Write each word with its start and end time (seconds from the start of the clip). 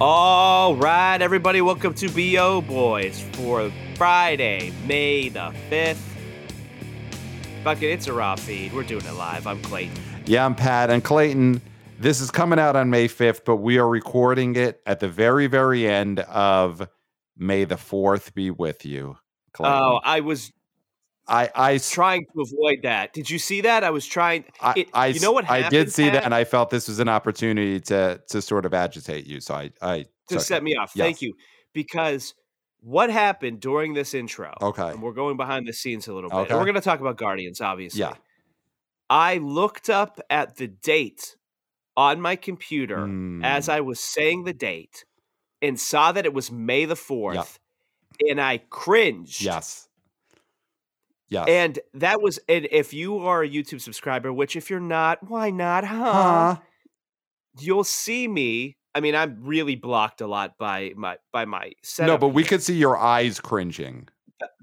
All 0.00 0.74
right, 0.74 1.22
everybody, 1.22 1.62
welcome 1.62 1.94
to 1.94 2.08
BO 2.08 2.62
Boys 2.62 3.24
for 3.34 3.70
Friday, 3.94 4.72
May 4.88 5.28
the 5.28 5.54
5th. 5.70 6.02
Fucking, 7.62 7.90
it's 7.90 8.08
a 8.08 8.12
raw 8.12 8.34
feed. 8.34 8.72
We're 8.72 8.82
doing 8.82 9.04
it 9.06 9.12
live. 9.12 9.46
I'm 9.46 9.62
Clayton. 9.62 9.96
Yeah, 10.26 10.44
I'm 10.44 10.56
Pat 10.56 10.90
and 10.90 11.04
Clayton. 11.04 11.62
This 12.00 12.20
is 12.20 12.32
coming 12.32 12.58
out 12.58 12.74
on 12.74 12.90
May 12.90 13.06
5th, 13.06 13.44
but 13.44 13.58
we 13.58 13.78
are 13.78 13.88
recording 13.88 14.56
it 14.56 14.80
at 14.84 14.98
the 14.98 15.08
very, 15.08 15.46
very 15.46 15.86
end 15.86 16.18
of 16.18 16.88
May 17.38 17.62
the 17.62 17.76
4th 17.76 18.34
be 18.34 18.50
with 18.50 18.84
you. 18.84 19.16
Clayton. 19.52 19.78
Oh, 19.80 20.00
I 20.02 20.20
was 20.20 20.52
I, 21.26 21.50
I, 21.54 21.78
trying 21.78 22.26
to 22.26 22.42
avoid 22.42 22.82
that. 22.82 23.12
Did 23.14 23.30
you 23.30 23.38
see 23.38 23.62
that? 23.62 23.82
I 23.82 23.90
was 23.90 24.06
trying. 24.06 24.44
I, 24.60 24.74
it, 24.76 24.88
I 24.92 25.06
you 25.06 25.20
know 25.20 25.32
what? 25.32 25.50
I 25.50 25.68
did 25.68 25.90
see 25.90 26.04
Pat? 26.04 26.12
that, 26.12 26.24
and 26.24 26.34
I 26.34 26.44
felt 26.44 26.70
this 26.70 26.88
was 26.88 26.98
an 26.98 27.08
opportunity 27.08 27.80
to 27.80 28.20
to 28.28 28.42
sort 28.42 28.66
of 28.66 28.74
agitate 28.74 29.26
you. 29.26 29.40
So 29.40 29.54
I, 29.54 29.70
I 29.80 30.04
to 30.28 30.40
set 30.40 30.62
me 30.62 30.76
off. 30.76 30.92
Yes. 30.94 31.04
Thank 31.04 31.22
you. 31.22 31.34
Because 31.72 32.34
what 32.80 33.10
happened 33.10 33.60
during 33.60 33.94
this 33.94 34.12
intro? 34.12 34.52
Okay. 34.60 34.90
And 34.90 35.02
we're 35.02 35.12
going 35.12 35.36
behind 35.36 35.66
the 35.66 35.72
scenes 35.72 36.06
a 36.06 36.14
little 36.14 36.28
bit. 36.28 36.36
Okay. 36.36 36.50
And 36.50 36.58
we're 36.58 36.66
going 36.66 36.74
to 36.74 36.82
talk 36.82 37.00
about 37.00 37.16
Guardians, 37.16 37.60
obviously. 37.60 38.00
Yeah. 38.00 38.14
I 39.08 39.38
looked 39.38 39.88
up 39.88 40.20
at 40.28 40.56
the 40.56 40.68
date 40.68 41.36
on 41.96 42.20
my 42.20 42.36
computer 42.36 43.04
as 43.42 43.68
Mm. 43.68 43.72
I 43.72 43.80
was 43.80 44.00
saying 44.00 44.44
the 44.44 44.52
date 44.52 45.04
and 45.62 45.80
saw 45.80 46.12
that 46.12 46.26
it 46.26 46.34
was 46.34 46.52
May 46.52 46.84
the 46.84 46.94
4th. 46.94 47.58
And 48.28 48.40
I 48.40 48.58
cringed. 48.58 49.42
Yes. 49.42 49.88
Yes. 51.28 51.46
And 51.48 51.78
that 51.94 52.20
was, 52.20 52.38
and 52.48 52.68
if 52.70 52.92
you 52.92 53.18
are 53.18 53.42
a 53.42 53.48
YouTube 53.48 53.80
subscriber, 53.80 54.32
which 54.32 54.56
if 54.56 54.68
you're 54.70 54.80
not, 54.80 55.28
why 55.28 55.50
not, 55.50 55.84
huh? 55.84 56.12
Huh? 56.12 56.56
You'll 57.58 57.84
see 57.84 58.28
me. 58.28 58.76
I 58.94 59.00
mean, 59.00 59.14
I'm 59.16 59.38
really 59.40 59.74
blocked 59.74 60.20
a 60.20 60.26
lot 60.26 60.56
by 60.58 60.92
my 60.96 61.16
by 61.32 61.44
my 61.46 61.72
No, 61.98 62.16
but 62.18 62.28
we 62.28 62.44
could 62.44 62.62
see 62.62 62.76
your 62.76 62.96
eyes 62.96 63.40
cringing. 63.40 64.08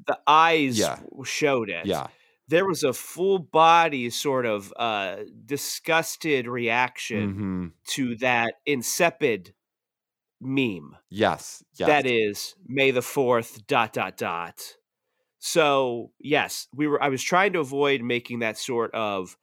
the 0.08 0.20
eyes 0.28 0.78
Yeah. 0.78 1.00
showed 1.24 1.70
it. 1.70 1.86
Yeah. 1.86 2.08
There 2.48 2.66
was 2.66 2.84
a 2.84 2.94
full 2.94 3.40
body 3.40 4.10
sort 4.10 4.46
of 4.46 4.74
uh 4.78 5.18
disgusted 5.46 6.48
reaction 6.48 7.34
hmm 7.34 7.68
to 7.94 8.16
that 8.18 8.54
insipid 8.66 9.54
meme. 10.42 10.96
Yes. 11.10 11.64
Yes. 11.78 11.88
That 11.88 12.06
is 12.06 12.56
May 12.68 12.92
the 12.92 13.02
4th 13.02 13.66
dot 13.68 13.94
dot 13.94 14.18
dot. 14.18 14.76
So, 15.44 16.12
yes, 16.20 16.68
we 16.74 16.88
were 16.88 17.02
I 17.04 17.10
was 17.10 17.24
trying 17.24 17.54
to 17.54 17.60
avoid 17.60 18.02
making 18.04 18.40
that 18.40 18.58
sort 18.60 18.94
of 18.94 19.36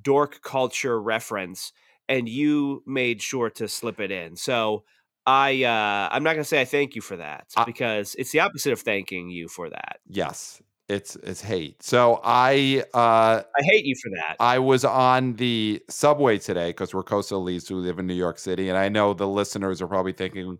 dork 0.00 0.40
culture 0.42 1.00
reference 1.00 1.72
and 2.08 2.28
you 2.28 2.82
made 2.86 3.20
sure 3.22 3.50
to 3.50 3.68
slip 3.68 4.00
it 4.00 4.10
in. 4.10 4.36
So, 4.36 4.84
I 5.26 5.62
uh 5.64 6.08
I'm 6.14 6.22
not 6.24 6.32
going 6.32 6.42
to 6.42 6.48
say 6.48 6.60
I 6.60 6.64
thank 6.64 6.96
you 6.96 7.02
for 7.02 7.16
that 7.18 7.46
I- 7.56 7.64
because 7.64 8.14
it's 8.16 8.32
the 8.32 8.40
opposite 8.40 8.72
of 8.72 8.80
thanking 8.80 9.28
you 9.30 9.48
for 9.48 9.70
that. 9.70 9.98
Yes. 10.08 10.62
It's 10.88 11.16
it's 11.16 11.40
hate. 11.40 11.82
So 11.82 12.20
I 12.24 12.84
uh 12.92 13.42
I 13.58 13.62
hate 13.62 13.84
you 13.84 13.94
for 14.02 14.10
that. 14.16 14.36
I 14.40 14.58
was 14.58 14.84
on 14.84 15.34
the 15.34 15.82
subway 15.88 16.38
today 16.38 16.70
because 16.70 16.92
we're 16.92 17.04
coastal 17.04 17.42
elites 17.44 17.68
who 17.68 17.76
live 17.76 17.98
in 17.98 18.06
New 18.06 18.14
York 18.14 18.38
City, 18.38 18.68
and 18.68 18.76
I 18.76 18.88
know 18.88 19.14
the 19.14 19.28
listeners 19.28 19.80
are 19.80 19.86
probably 19.86 20.12
thinking, 20.12 20.58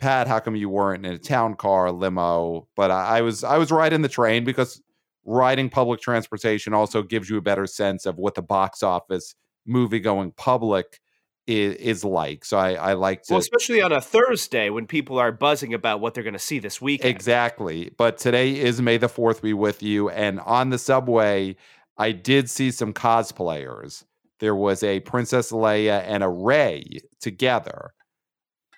"Pat, 0.00 0.26
how 0.26 0.40
come 0.40 0.56
you 0.56 0.68
weren't 0.68 1.06
in 1.06 1.12
a 1.12 1.18
town 1.18 1.54
car, 1.54 1.92
limo?" 1.92 2.68
But 2.76 2.90
I, 2.90 3.18
I 3.18 3.20
was 3.22 3.44
I 3.44 3.58
was 3.58 3.70
riding 3.70 4.02
the 4.02 4.08
train 4.08 4.44
because 4.44 4.82
riding 5.24 5.68
public 5.68 6.00
transportation 6.00 6.74
also 6.74 7.02
gives 7.02 7.30
you 7.30 7.36
a 7.36 7.42
better 7.42 7.66
sense 7.66 8.06
of 8.06 8.16
what 8.16 8.34
the 8.34 8.42
box 8.42 8.82
office 8.82 9.34
movie 9.66 10.00
going 10.00 10.32
public 10.32 11.00
is, 11.46 11.74
is 11.76 12.04
like. 12.04 12.44
So 12.44 12.58
I, 12.58 12.74
I 12.74 12.92
like 12.94 13.22
to 13.24 13.34
Well, 13.34 13.40
especially 13.40 13.82
on 13.82 13.92
a 13.92 14.00
Thursday 14.00 14.70
when 14.70 14.86
people 14.86 15.18
are 15.18 15.32
buzzing 15.32 15.74
about 15.74 16.00
what 16.00 16.14
they're 16.14 16.24
going 16.24 16.32
to 16.34 16.38
see 16.38 16.58
this 16.58 16.80
weekend. 16.80 17.14
Exactly. 17.14 17.90
But 17.96 18.18
today 18.18 18.58
is 18.58 18.80
May 18.80 18.96
the 18.96 19.08
4th 19.08 19.42
be 19.42 19.52
with 19.52 19.82
you. 19.82 20.08
And 20.10 20.40
on 20.40 20.70
the 20.70 20.78
subway, 20.78 21.56
I 21.96 22.12
did 22.12 22.48
see 22.48 22.70
some 22.70 22.92
cosplayers. 22.92 24.04
There 24.38 24.56
was 24.56 24.82
a 24.82 25.00
Princess 25.00 25.52
Leia 25.52 26.02
and 26.06 26.22
a 26.22 26.28
Rey 26.28 27.00
together. 27.20 27.92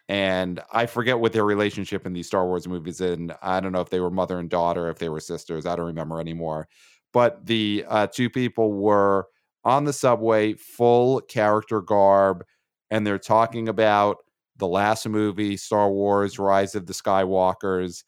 And 0.08 0.60
I 0.72 0.86
forget 0.86 1.18
what 1.18 1.32
their 1.32 1.44
relationship 1.44 2.06
in 2.06 2.12
these 2.12 2.26
Star 2.26 2.46
Wars 2.46 2.66
movies 2.68 3.00
and 3.00 3.34
I 3.40 3.60
don't 3.60 3.72
know 3.72 3.80
if 3.80 3.90
they 3.90 4.00
were 4.00 4.10
mother 4.10 4.38
and 4.38 4.50
daughter, 4.50 4.90
if 4.90 4.98
they 4.98 5.08
were 5.08 5.20
sisters. 5.20 5.64
I 5.64 5.76
don't 5.76 5.86
remember 5.86 6.20
anymore. 6.20 6.68
But 7.12 7.46
the 7.46 7.84
uh, 7.88 8.06
two 8.08 8.30
people 8.30 8.72
were 8.72 9.26
on 9.64 9.84
the 9.84 9.92
subway, 9.92 10.54
full 10.54 11.20
character 11.20 11.80
garb, 11.80 12.44
and 12.90 13.06
they're 13.06 13.18
talking 13.18 13.68
about 13.68 14.18
the 14.56 14.66
last 14.66 15.08
movie, 15.08 15.56
Star 15.56 15.90
Wars: 15.90 16.38
Rise 16.38 16.74
of 16.74 16.86
the 16.86 16.92
Skywalkers, 16.92 18.04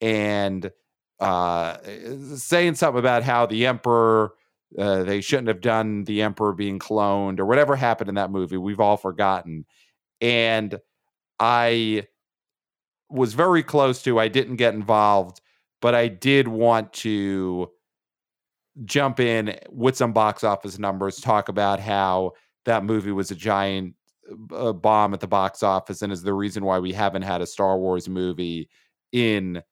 and 0.00 0.70
uh, 1.20 1.76
saying 2.36 2.74
something 2.74 2.98
about 2.98 3.22
how 3.22 3.46
the 3.46 3.66
Emperor. 3.66 4.32
Uh, 4.78 5.02
they 5.02 5.22
shouldn't 5.22 5.48
have 5.48 5.62
done 5.62 6.04
the 6.04 6.20
Emperor 6.20 6.52
being 6.52 6.78
cloned 6.78 7.40
or 7.40 7.46
whatever 7.46 7.74
happened 7.74 8.10
in 8.10 8.16
that 8.16 8.30
movie. 8.30 8.58
We've 8.58 8.80
all 8.80 8.98
forgotten. 8.98 9.64
And 10.20 10.78
I 11.40 12.06
was 13.10 13.34
very 13.34 13.62
close 13.62 14.02
to, 14.02 14.18
I 14.18 14.28
didn't 14.28 14.56
get 14.56 14.74
involved, 14.74 15.40
but 15.80 15.94
I 15.94 16.08
did 16.08 16.48
want 16.48 16.92
to 16.94 17.70
jump 18.84 19.20
in 19.20 19.56
with 19.70 19.96
some 19.96 20.12
box 20.12 20.44
office 20.44 20.78
numbers, 20.78 21.20
talk 21.20 21.48
about 21.48 21.80
how 21.80 22.32
that 22.64 22.84
movie 22.84 23.12
was 23.12 23.30
a 23.30 23.34
giant 23.34 23.94
uh, 24.52 24.72
bomb 24.72 25.14
at 25.14 25.20
the 25.20 25.26
box 25.26 25.62
office 25.62 26.02
and 26.02 26.12
is 26.12 26.22
the 26.22 26.34
reason 26.34 26.64
why 26.64 26.78
we 26.78 26.92
haven't 26.92 27.22
had 27.22 27.40
a 27.40 27.46
Star 27.46 27.78
Wars 27.78 28.08
movie 28.08 28.68
in 29.12 29.62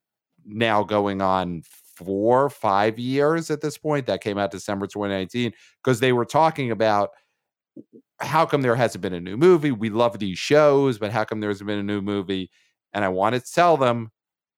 now 0.44 0.82
going 0.82 1.20
on 1.20 1.62
four, 1.96 2.48
five 2.48 2.98
years 2.98 3.50
at 3.50 3.60
this 3.60 3.76
point. 3.76 4.06
That 4.06 4.22
came 4.22 4.38
out 4.38 4.50
December 4.50 4.86
2019 4.86 5.52
because 5.82 6.00
they 6.00 6.12
were 6.12 6.24
talking 6.24 6.70
about 6.70 7.10
how 8.20 8.46
come 8.46 8.62
there 8.62 8.76
hasn't 8.76 9.02
been 9.02 9.12
a 9.14 9.20
new 9.20 9.36
movie? 9.36 9.72
We 9.72 9.90
love 9.90 10.18
these 10.18 10.38
shows, 10.38 10.98
but 10.98 11.12
how 11.12 11.24
come 11.24 11.40
there 11.40 11.50
hasn't 11.50 11.66
been 11.66 11.78
a 11.78 11.82
new 11.82 12.00
movie? 12.00 12.50
And 12.92 13.04
I 13.04 13.08
wanted 13.08 13.44
to 13.44 13.52
tell 13.52 13.76
them 13.76 14.10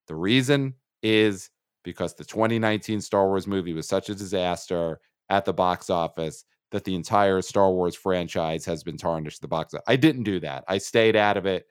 the 0.07 0.15
reason 0.15 0.75
is 1.03 1.51
because 1.85 2.15
the 2.15 2.25
2019 2.25 3.01
Star 3.01 3.27
Wars 3.27 3.47
movie 3.47 3.73
was 3.73 3.89
such 3.89 4.09
a 4.11 4.15
disaster 4.15 5.01
at 5.29 5.45
the 5.45 5.53
box 5.53 5.91
office 5.91 6.45
that 6.71 6.85
the 6.85 6.95
entire 6.95 7.41
Star 7.43 7.71
Wars 7.73 7.95
franchise 7.97 8.65
has 8.65 8.83
been 8.83 8.97
tarnished 8.97 9.41
the 9.41 9.49
box. 9.49 9.75
I 9.87 9.97
didn't 9.97 10.25
do 10.25 10.39
that. 10.41 10.65
I 10.69 10.79
stayed 10.79 11.17
out 11.17 11.37
of 11.37 11.47
it 11.47 11.67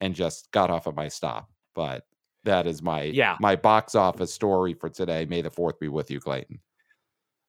and 0.00 0.14
just 0.14 0.50
got 0.50 0.70
off 0.70 0.86
of 0.86 0.96
my 0.96 1.08
stop. 1.08 1.48
But 1.74 2.04
that 2.44 2.66
is 2.66 2.82
my 2.82 3.02
Yeah. 3.02 3.36
my 3.38 3.54
box 3.54 3.94
office 3.94 4.32
story 4.32 4.72
for 4.74 4.88
today. 4.88 5.26
May 5.26 5.42
the 5.42 5.50
fourth 5.50 5.78
be 5.78 5.88
with 5.88 6.10
you, 6.10 6.20
Clayton. 6.20 6.60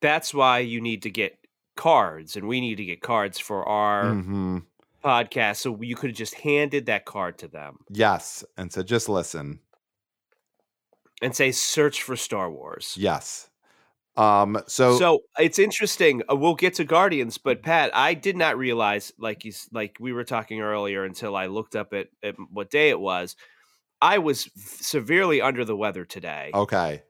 That's 0.02 0.34
why 0.34 0.60
you 0.60 0.82
need 0.82 1.04
to 1.04 1.10
get 1.10 1.38
cards, 1.76 2.36
and 2.36 2.48
we 2.48 2.62
need 2.62 2.76
to 2.76 2.86
get 2.86 3.02
cards 3.02 3.40
for 3.40 3.68
our 3.68 4.14
hmm 4.16 4.60
podcast. 5.04 5.58
So 5.58 5.82
you 5.82 5.96
could 5.96 6.12
have 6.12 6.18
just 6.18 6.36
handed 6.36 6.86
that 6.88 7.06
card 7.06 7.38
to 7.40 7.48
them 7.48 7.80
Yes. 7.90 8.44
And 8.58 8.72
so 8.72 8.84
just 8.84 9.10
listen. 9.10 9.62
and 11.22 11.36
say, 11.36 11.52
"Search 11.52 12.02
for 12.04 12.16
Star 12.16 12.52
Wars." 12.52 12.96
Yes. 12.98 13.50
Um, 14.18 14.62
so, 14.68 14.98
So 15.00 15.20
it's 15.40 15.60
interesting. 15.60 16.22
uh, 16.30 16.36
We'll 16.36 16.56
get 16.56 16.76
to 16.76 16.84
Guardians, 16.84 17.38
but 17.38 17.64
Pat, 17.64 17.92
I 17.96 18.14
did 18.14 18.36
not 18.38 18.58
realize, 18.58 19.14
like 19.18 19.46
you, 19.46 19.54
like 19.72 19.98
we 20.00 20.14
were 20.14 20.26
talking 20.26 20.62
earlier, 20.62 21.06
until 21.06 21.36
I 21.36 21.48
looked 21.48 21.76
up 21.76 21.94
at, 21.94 22.10
at 22.24 22.36
what 22.52 22.70
day 22.70 22.90
it 22.90 23.00
was. 23.00 23.36
I 24.02 24.18
was 24.20 24.50
severely 24.56 25.42
under 25.42 25.66
the 25.66 25.78
weather 25.78 26.06
today, 26.06 26.52
okay. 26.54 27.04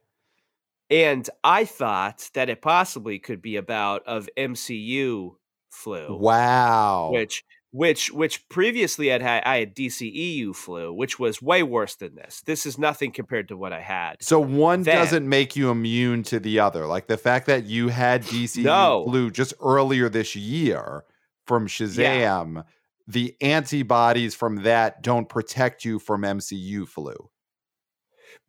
And 0.92 1.28
I 1.44 1.66
thought 1.66 2.30
that 2.34 2.50
it 2.50 2.62
possibly 2.62 3.18
could 3.18 3.42
be 3.42 3.56
about 3.56 4.06
of 4.06 4.30
MCU 4.38 5.36
flu. 5.72 6.18
Wow. 6.18 7.10
which 7.14 7.44
which 7.74 8.12
which 8.12 8.48
previously 8.50 9.14
I'd 9.14 9.22
had 9.22 9.44
I 9.46 9.60
had 9.60 9.74
DCEU 9.76 10.54
flu, 10.54 10.92
which 10.94 11.18
was 11.18 11.42
way 11.42 11.64
worse 11.64 11.96
than 11.96 12.16
this. 12.16 12.42
This 12.46 12.66
is 12.66 12.78
nothing 12.78 13.12
compared 13.14 13.48
to 13.48 13.56
what 13.56 13.72
I 13.72 13.80
had. 13.80 14.18
so 14.22 14.40
one 14.42 14.84
Then- 14.84 14.98
doesn't 14.98 15.28
make 15.30 15.56
you 15.56 15.72
immune 15.72 16.24
to 16.24 16.40
the 16.42 16.60
other. 16.60 16.86
Like 16.86 17.08
the 17.08 17.18
fact 17.18 17.46
that 17.48 17.66
you 17.66 17.88
had 17.88 18.24
DC 18.24 18.62
No. 18.64 19.06
flu 19.08 19.32
just 19.32 19.54
earlier 19.62 20.10
this 20.10 20.36
year 20.36 21.06
from 21.48 21.66
Shazam, 21.68 22.66
the 23.08 23.36
antibodies 23.42 24.36
from 24.36 24.64
that 24.64 25.02
don't 25.02 25.30
protect 25.30 25.86
you 25.86 25.98
from 26.00 26.24
MCU 26.24 26.86
flu. 26.86 27.16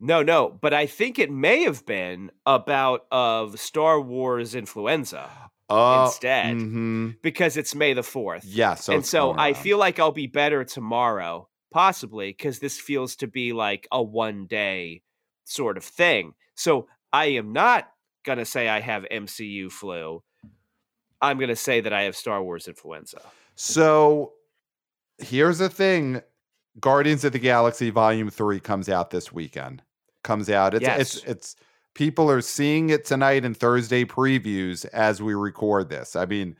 No, 0.05 0.21
no, 0.21 0.49
but 0.61 0.73
I 0.73 0.85
think 0.85 1.17
it 1.17 1.31
may 1.31 1.63
have 1.63 1.85
been 1.85 2.29
about 2.45 3.05
of 3.09 3.57
Star 3.57 4.01
Wars 4.01 4.53
influenza 4.53 5.29
Oh, 5.69 6.05
Instead. 6.07 6.57
mhm. 6.57 7.15
because 7.21 7.55
it's 7.55 7.73
May 7.73 7.93
the 7.93 8.01
4th. 8.01 8.41
Yeah. 8.45 8.75
So 8.75 8.93
and 8.93 9.05
so 9.05 9.33
I 9.37 9.53
feel 9.53 9.77
like 9.77 9.99
I'll 9.99 10.11
be 10.11 10.27
better 10.27 10.65
tomorrow, 10.65 11.47
possibly, 11.71 12.31
because 12.31 12.59
this 12.59 12.77
feels 12.79 13.15
to 13.17 13.27
be 13.27 13.53
like 13.53 13.87
a 13.93 14.03
one 14.03 14.45
day 14.45 15.03
sort 15.45 15.77
of 15.77 15.85
thing. 15.85 16.33
So 16.55 16.87
I 17.13 17.27
am 17.27 17.53
not 17.53 17.89
going 18.25 18.39
to 18.39 18.45
say 18.45 18.67
I 18.67 18.81
have 18.81 19.05
MCU 19.09 19.71
flu. 19.71 20.21
I'm 21.21 21.37
going 21.37 21.47
to 21.49 21.55
say 21.55 21.79
that 21.79 21.93
I 21.93 22.01
have 22.03 22.17
Star 22.17 22.43
Wars 22.43 22.67
influenza. 22.67 23.21
So 23.55 24.33
here's 25.17 25.59
the 25.59 25.69
thing 25.69 26.21
Guardians 26.79 27.23
of 27.23 27.31
the 27.31 27.39
Galaxy 27.39 27.89
Volume 27.89 28.29
3 28.29 28.59
comes 28.59 28.89
out 28.89 29.11
this 29.11 29.31
weekend. 29.31 29.81
Comes 30.23 30.49
out. 30.49 30.73
It's 30.73 30.85
it's 30.87 31.15
Yes. 31.15 31.23
it's 31.25 31.55
people 31.95 32.29
are 32.31 32.41
seeing 32.41 32.89
it 32.89 33.05
tonight 33.05 33.45
in 33.45 33.53
Thursday 33.53 34.03
previews 34.05 34.85
as 34.93 35.21
we 35.21 35.33
record 35.33 35.89
this. 35.89 36.15
I 36.15 36.25
mean, 36.25 36.55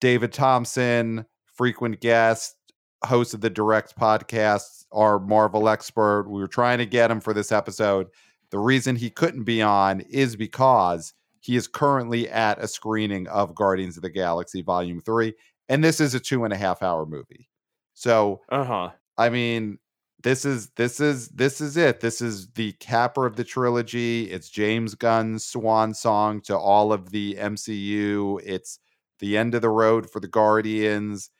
David 0.00 0.32
Thompson, 0.32 1.26
frequent 1.46 2.00
guest, 2.00 2.56
host 3.04 3.34
of 3.34 3.40
the 3.40 3.50
Direct 3.50 3.96
podcast, 3.98 4.86
our 4.92 5.18
Marvel 5.18 5.68
expert. 5.68 6.28
We 6.28 6.40
were 6.40 6.48
trying 6.48 6.78
to 6.78 6.86
get 6.86 7.10
him 7.10 7.20
for 7.20 7.34
this 7.34 7.52
episode. 7.52 8.06
The 8.50 8.58
reason 8.58 8.96
he 8.96 9.10
couldn't 9.10 9.44
be 9.44 9.62
on 9.62 10.00
is 10.00 10.36
because 10.36 11.14
he 11.40 11.56
is 11.56 11.66
currently 11.66 12.28
at 12.28 12.58
a 12.62 12.68
screening 12.68 13.26
of 13.28 13.54
Guardians 13.54 13.96
of 13.96 14.02
the 14.02 14.10
Galaxy 14.10 14.62
Volume 14.62 15.00
3, 15.00 15.34
and 15.68 15.82
this 15.82 16.00
is 16.00 16.14
a 16.14 16.20
two 16.20 16.44
and 16.44 16.52
a 16.52 16.56
half 16.56 16.82
hour 16.82 17.04
movie. 17.06 17.48
So 17.94 18.40
Uh 18.48 18.64
huh. 18.64 18.90
I 19.18 19.28
mean, 19.28 19.78
this 20.22 20.44
is 20.44 20.70
this 20.76 21.00
is 21.00 21.28
this 21.28 21.60
is 21.60 21.76
it. 21.76 22.00
This 22.00 22.20
is 22.20 22.48
the 22.52 22.72
capper 22.74 23.26
of 23.26 23.36
the 23.36 23.44
trilogy. 23.44 24.30
It's 24.30 24.48
James 24.48 24.94
Gunn's 24.94 25.44
swan 25.44 25.94
song 25.94 26.40
to 26.42 26.56
all 26.56 26.92
of 26.92 27.10
the 27.10 27.34
MCU. 27.34 28.40
It's 28.44 28.78
the 29.18 29.36
end 29.36 29.54
of 29.54 29.62
the 29.62 29.68
road 29.68 30.08
for 30.10 30.20
the 30.20 30.28
Guardians. 30.28 31.30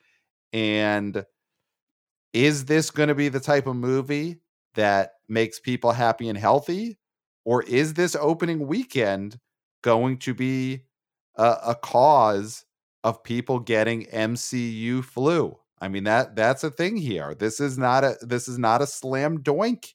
And 0.53 1.25
is 2.33 2.65
this 2.65 2.91
going 2.91 3.09
to 3.09 3.15
be 3.15 3.29
the 3.29 3.41
type 3.41 3.67
of 3.67 3.77
movie 3.77 4.39
that 4.75 5.13
makes 5.29 5.61
people 5.61 5.93
happy 5.93 6.29
and 6.29 6.39
healthy? 6.39 6.99
Or 7.45 7.63
is 7.65 7.95
this 7.95 8.17
opening 8.17 8.67
weekend 8.67 9.39
going 9.83 10.19
to 10.19 10.35
be 10.35 10.83
a, 11.37 11.57
a 11.69 11.75
cause 11.75 12.65
of 13.05 13.23
people 13.23 13.59
getting 13.59 14.07
MCU 14.07 15.05
flu? 15.05 15.59
I 15.83 15.89
mean 15.89 16.05
that 16.05 16.37
that's 16.37 16.63
a 16.63 16.71
thing 16.71 16.97
here. 16.97 17.35
This 17.35 17.59
is 17.59 17.77
not 17.77 18.05
a 18.05 18.17
this 18.23 18.47
is 18.47 18.57
not 18.57 18.81
a 18.81 18.87
slam 18.87 19.39
doink 19.43 19.95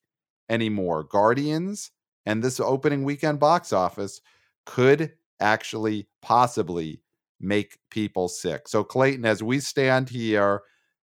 anymore. 0.50 1.06
Guardians 1.06 1.92
and 2.26 2.44
this 2.44 2.60
opening 2.60 3.06
weekend 3.06 3.40
box 3.40 3.72
office 3.72 4.20
could 4.66 5.14
actually 5.40 6.10
possibly 6.22 7.02
make 7.40 7.78
people 7.90 8.28
sick. 8.28 8.68
So 8.68 8.84
Clayton, 8.84 9.26
as 9.26 9.42
we 9.42 9.62
stand 9.62 10.10
here 10.10 10.62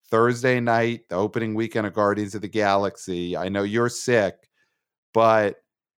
Thursday 0.10 0.60
night, 0.60 1.01
the 1.10 1.16
opening 1.16 1.54
weekend 1.54 1.86
of 1.86 1.94
Guardians 1.94 2.33
of 2.33 2.42
the 2.42 2.48
Galaxy, 2.48 3.38
I 3.38 3.50
know 3.50 3.62
you're 3.62 3.88
sick, 3.88 4.33
but 5.13 5.57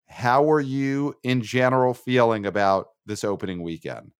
how 0.08 0.50
are 0.52 0.60
you 0.60 1.14
in 1.22 1.44
general 1.44 1.94
feeling 1.94 2.48
about 2.48 2.88
this 3.06 3.24
opening 3.24 3.62
weekend? 3.62 4.12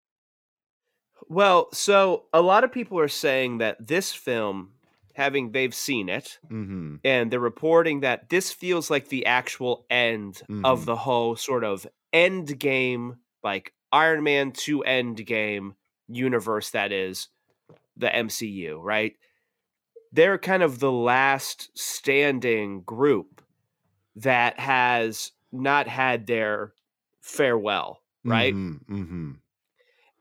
Well, 1.32 1.70
so 1.72 2.26
a 2.34 2.42
lot 2.42 2.66
of 2.66 2.74
people 2.74 3.00
are 3.00 3.08
saying 3.08 3.60
that 3.60 3.88
this 3.88 4.12
film, 4.12 4.72
having 5.16 5.54
they've 5.54 5.74
seen 5.74 6.10
it, 6.10 6.40
Mm-hmm. 6.52 6.96
and 7.06 7.32
they're 7.32 7.40
reporting 7.40 8.02
that 8.02 8.28
this 8.30 8.52
feels 8.52 8.90
like 8.90 9.08
the 9.08 9.26
actual 9.26 9.86
end 9.90 10.42
Mhm. 10.50 10.66
of 10.66 10.84
the 10.86 10.98
whole 10.98 11.38
sort 11.38 11.64
of 11.64 11.88
end 12.12 12.60
game, 12.60 13.16
like 13.46 13.74
Iron 13.94 14.24
Man 14.24 14.52
2 14.52 14.84
end 14.84 15.26
game 15.26 15.76
universe 16.10 16.72
that 16.72 16.92
is 16.92 17.30
the 17.96 18.14
MCU, 18.14 18.78
right? 18.82 19.16
They're 20.12 20.38
kind 20.38 20.64
of 20.64 20.80
the 20.80 20.92
last 20.92 21.70
standing 21.78 22.82
group 22.82 23.42
that 24.18 24.60
has 24.60 25.32
not 25.50 25.88
had 25.88 26.28
their 26.28 26.74
farewell, 27.22 28.02
right? 28.26 28.54
Mm-hmm. 28.54 29.32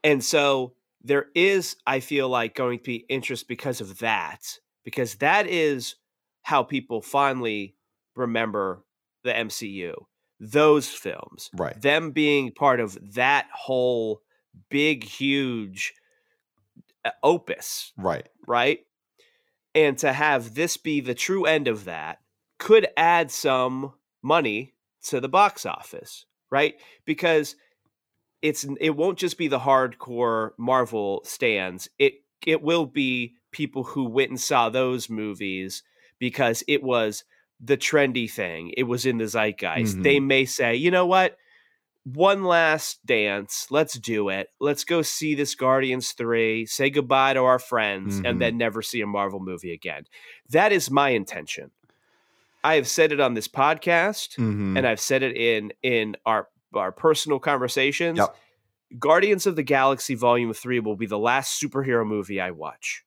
And 0.05 0.25
so 0.25 0.75
there 1.03 1.27
is, 1.35 1.77
I 1.87 2.01
feel 2.01 2.29
like, 2.29 2.55
going 2.55 2.79
to 2.79 2.85
be 2.85 3.07
interest 3.09 3.49
because 3.49 3.81
of 3.81 3.99
that, 3.99 4.59
because 4.85 5.17
that 5.17 5.47
is 5.47 5.97
how 6.43 6.63
people 6.63 7.01
finally 7.03 7.77
remember 8.15 8.85
the 9.25 9.33
MCU. 9.33 9.95
Those 10.39 10.89
films, 10.89 11.51
Right. 11.55 11.81
them 11.81 12.13
being 12.13 12.53
part 12.53 12.81
of 12.81 12.99
that 13.15 13.47
whole 13.53 14.23
big, 14.71 15.05
huge 15.05 15.95
uh, 17.05 17.11
opus, 17.23 17.93
Right. 17.97 18.29
right? 18.47 18.81
And 19.75 19.97
to 19.99 20.13
have 20.13 20.55
this 20.55 20.77
be 20.77 21.01
the 21.01 21.15
true 21.15 21.45
end 21.45 21.69
of 21.69 21.85
that 21.85 22.19
could 22.59 22.89
add 22.97 23.31
some 23.31 23.95
money 24.23 24.75
to 25.05 25.21
the 25.21 25.29
box 25.29 25.65
office, 25.65 26.27
right? 26.51 26.75
Because 27.05 27.57
it's 28.43 28.67
it 28.81 28.97
won't 28.97 29.19
just 29.19 29.39
be 29.39 29.49
the 29.49 29.59
hardcore 29.61 30.51
Marvel 30.59 31.23
stands. 31.25 31.89
It 31.99 32.15
it 32.47 32.63
will 32.63 32.87
be 32.87 33.35
people 33.53 33.85
who 33.85 34.05
went 34.05 34.31
and 34.31 34.41
saw 34.41 34.69
those 34.69 35.11
movies 35.11 35.83
because 36.19 36.63
it 36.69 36.83
was 36.83 37.25
the 37.61 37.77
trendy 37.77 38.31
thing. 38.31 38.73
It 38.77 38.85
was 38.85 39.05
in 39.05 39.19
the 39.19 39.27
zeitgeist. 39.27 39.99
Mhm. 39.99 40.03
They 40.03 40.21
may 40.21 40.45
say, 40.47 40.75
"You 40.75 40.91
know 40.91 41.05
what? 41.07 41.37
One 42.05 42.45
last 42.45 43.05
dance. 43.05 43.67
Let's 43.71 43.99
do 43.99 44.31
it. 44.31 44.49
Let's 44.59 44.85
go 44.85 45.03
see 45.03 45.35
this 45.35 45.55
Guardians 45.55 46.13
3, 46.13 46.65
say 46.65 46.89
goodbye 46.89 47.35
to 47.35 47.41
our 47.41 47.59
friends 47.59 48.21
Mhm. 48.21 48.29
and 48.31 48.41
then 48.41 48.57
never 48.57 48.81
see 48.81 49.03
a 49.03 49.07
Marvel 49.07 49.41
movie 49.41 49.73
again." 49.73 50.05
That 50.49 50.73
is 50.73 50.91
my 50.91 51.11
intention. 51.11 51.73
I 52.65 52.77
have 52.77 52.89
said 52.89 53.13
it 53.13 53.21
on 53.21 53.35
this 53.35 53.49
podcast 53.49 54.37
Mm-hmm. 54.39 54.77
and 54.79 54.87
I've 54.87 55.01
said 55.01 55.23
it 55.23 55.37
in 55.37 55.73
in 55.83 56.17
our 56.25 56.49
our 56.75 56.93
personal 56.93 57.39
conversations. 57.39 58.19
Yep. 58.19 58.37
Guardians 58.99 59.47
of 59.47 59.57
the 59.57 59.63
Galaxy 59.63 60.15
Volume 60.15 60.53
3 60.53 60.81
will 60.81 60.97
be 60.97 61.07
the 61.07 61.19
last 61.19 61.63
superhero 61.63 62.07
movie 62.07 62.41
I 62.41 62.51
watch 62.51 63.05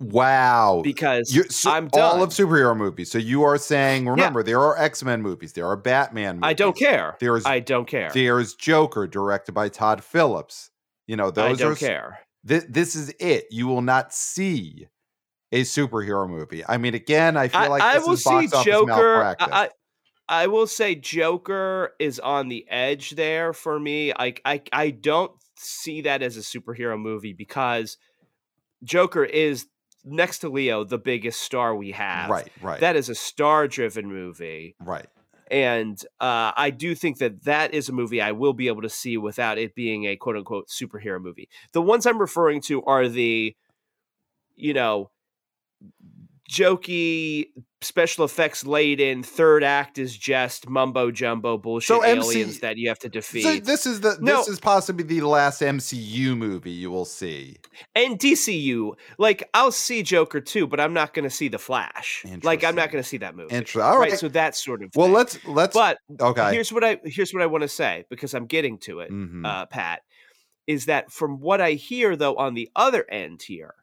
wow. 0.00 0.80
because 0.82 1.34
You're, 1.34 1.46
so 1.46 1.70
I'm 1.70 1.88
done. 1.88 2.02
all 2.02 2.22
of 2.22 2.30
superhero 2.30 2.76
movies. 2.76 3.10
So 3.10 3.18
you 3.18 3.42
are 3.42 3.58
saying, 3.58 4.08
remember, 4.08 4.42
there 4.42 4.60
are 4.60 4.76
X 4.78 5.02
Men 5.02 5.22
movies, 5.22 5.52
there 5.52 5.66
are 5.66 5.76
Batman 5.76 6.36
movies. 6.36 6.48
I 6.48 6.52
don't 6.54 6.76
care. 6.76 7.16
There's 7.20 7.44
I 7.46 7.60
don't 7.60 7.86
care. 7.86 8.10
there's 8.12 8.54
Joker, 8.54 9.06
directed 9.06 9.52
by 9.52 9.68
Todd 9.68 10.02
Phillips. 10.02 10.70
You 11.06 11.16
know, 11.16 11.30
those 11.30 11.60
I 11.60 11.64
don't 11.64 11.72
are 11.72 11.76
care. 11.76 12.18
Thi- 12.46 12.66
this 12.68 12.96
is 12.96 13.14
it. 13.20 13.46
You 13.50 13.66
will 13.66 13.82
not 13.82 14.12
see 14.14 14.88
a 15.52 15.62
superhero 15.62 16.28
movie. 16.28 16.64
I 16.66 16.78
mean, 16.78 16.94
again, 16.94 17.36
I 17.36 17.48
feel 17.48 17.60
I, 17.60 17.66
like 17.68 17.82
I 17.82 17.98
will 17.98 18.16
see 18.16 18.48
Joker. 18.64 19.36
I, 19.38 19.70
I 20.28 20.46
will 20.46 20.66
say 20.66 20.94
Joker 20.94 21.92
is 21.98 22.18
on 22.18 22.48
the 22.48 22.66
edge 22.68 23.10
there 23.10 23.52
for 23.52 23.78
me. 23.78 24.12
I 24.12 24.34
I 24.44 24.62
I 24.72 24.90
don't 24.90 25.32
see 25.56 26.02
that 26.02 26.22
as 26.22 26.36
a 26.36 26.40
superhero 26.40 26.98
movie 27.00 27.32
because 27.32 27.96
Joker 28.82 29.24
is 29.24 29.66
next 30.04 30.40
to 30.40 30.48
Leo 30.48 30.84
the 30.84 30.98
biggest 30.98 31.40
star 31.40 31.74
we 31.74 31.92
have. 31.92 32.28
right, 32.30 32.50
right, 32.60 32.80
That 32.80 32.96
is 32.96 33.08
a 33.08 33.14
star-driven 33.14 34.06
movie. 34.06 34.76
right. 34.80 35.06
and 35.50 35.98
uh, 36.20 36.52
I 36.56 36.70
do 36.70 36.94
think 36.94 37.18
that 37.18 37.44
that 37.44 37.72
is 37.72 37.88
a 37.88 37.92
movie 37.92 38.20
I 38.20 38.32
will 38.32 38.52
be 38.52 38.68
able 38.68 38.82
to 38.82 38.90
see 38.90 39.16
without 39.16 39.56
it 39.56 39.74
being 39.74 40.04
a 40.04 40.16
quote 40.16 40.36
unquote 40.36 40.68
superhero 40.68 41.20
movie. 41.22 41.48
The 41.72 41.82
ones 41.82 42.06
I'm 42.06 42.18
referring 42.18 42.60
to 42.62 42.82
are 42.84 43.08
the, 43.08 43.54
you 44.56 44.74
know, 44.74 45.10
jokey 46.50 47.46
special 47.80 48.24
effects 48.24 48.64
laden 48.66 49.22
third 49.22 49.62
act 49.64 49.98
is 49.98 50.16
just 50.16 50.68
mumbo 50.68 51.10
jumbo 51.10 51.56
bullshit 51.58 51.86
So 51.88 52.00
MC 52.02 52.28
aliens 52.38 52.60
that 52.60 52.76
you 52.78 52.88
have 52.88 52.98
to 53.00 53.08
defeat 53.08 53.42
So 53.42 53.56
this 53.60 53.86
is 53.86 54.00
the 54.00 54.16
No. 54.20 54.36
this 54.38 54.48
is 54.48 54.60
possibly 54.60 55.04
the 55.04 55.20
last 55.22 55.60
MCU 55.62 56.36
movie 56.36 56.70
you 56.70 56.90
will 56.90 57.04
see. 57.04 57.56
and 57.94 58.18
DCU 58.18 58.92
like 59.18 59.48
I'll 59.54 59.72
see 59.72 60.02
Joker 60.02 60.40
too 60.40 60.66
but 60.66 60.80
I'm 60.80 60.92
not 60.94 61.12
going 61.14 61.24
to 61.24 61.30
see 61.34 61.48
the 61.48 61.58
Flash 61.58 62.24
like 62.42 62.62
I'm 62.64 62.74
not 62.74 62.90
going 62.90 63.02
to 63.02 63.08
see 63.08 63.18
that 63.18 63.34
movie 63.36 63.54
Interesting. 63.54 63.82
All 63.82 63.98
right. 63.98 64.10
right 64.12 64.18
so 64.18 64.28
that 64.28 64.54
sort 64.56 64.82
of 64.82 64.90
well, 64.94 65.06
thing. 65.06 65.14
let's 65.14 65.44
let's. 65.46 65.74
but 65.74 65.98
okay. 66.20 66.52
here's 66.52 66.72
what 66.72 66.84
I 66.84 66.98
here's 67.04 67.32
what 67.32 67.42
I 67.42 67.46
want 67.46 67.62
to 67.62 67.68
say 67.68 68.04
because 68.10 68.34
I'm 68.34 68.46
getting 68.46 68.78
to 68.80 69.00
it 69.00 69.10
Mhm. 69.10 69.46
uh, 69.46 69.66
Pat, 69.66 70.00
is 70.66 70.86
that 70.86 71.10
from 71.12 71.40
what 71.40 71.60
I 71.60 71.72
hear, 71.72 72.16
though, 72.16 72.36
on 72.36 72.54
the 72.54 72.70
other 72.74 73.04
end 73.10 73.42
here, 73.42 73.74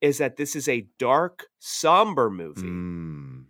is 0.00 0.18
that 0.18 0.36
this 0.36 0.54
is 0.54 0.68
a 0.68 0.86
dark, 0.98 1.46
somber 1.58 2.30
movie. 2.30 2.62
Mm. 2.62 3.44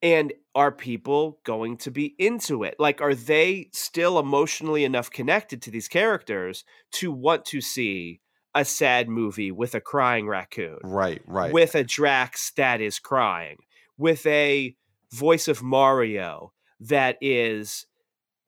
And 0.00 0.32
are 0.54 0.70
people 0.70 1.40
going 1.44 1.76
to 1.78 1.90
be 1.90 2.14
into 2.18 2.62
it? 2.62 2.76
Like, 2.78 3.00
are 3.00 3.14
they 3.14 3.68
still 3.72 4.18
emotionally 4.18 4.84
enough 4.84 5.10
connected 5.10 5.60
to 5.62 5.70
these 5.70 5.88
characters 5.88 6.64
to 6.92 7.10
want 7.10 7.44
to 7.46 7.60
see 7.60 8.20
a 8.54 8.64
sad 8.64 9.08
movie 9.08 9.50
with 9.50 9.74
a 9.74 9.80
crying 9.80 10.28
raccoon? 10.28 10.78
Right, 10.84 11.20
right. 11.26 11.52
with 11.52 11.74
a 11.74 11.84
Drax 11.84 12.52
that 12.56 12.80
is 12.80 12.98
crying, 12.98 13.58
with 13.96 14.24
a 14.26 14.76
voice 15.12 15.48
of 15.48 15.62
Mario 15.62 16.52
that 16.80 17.18
is 17.20 17.86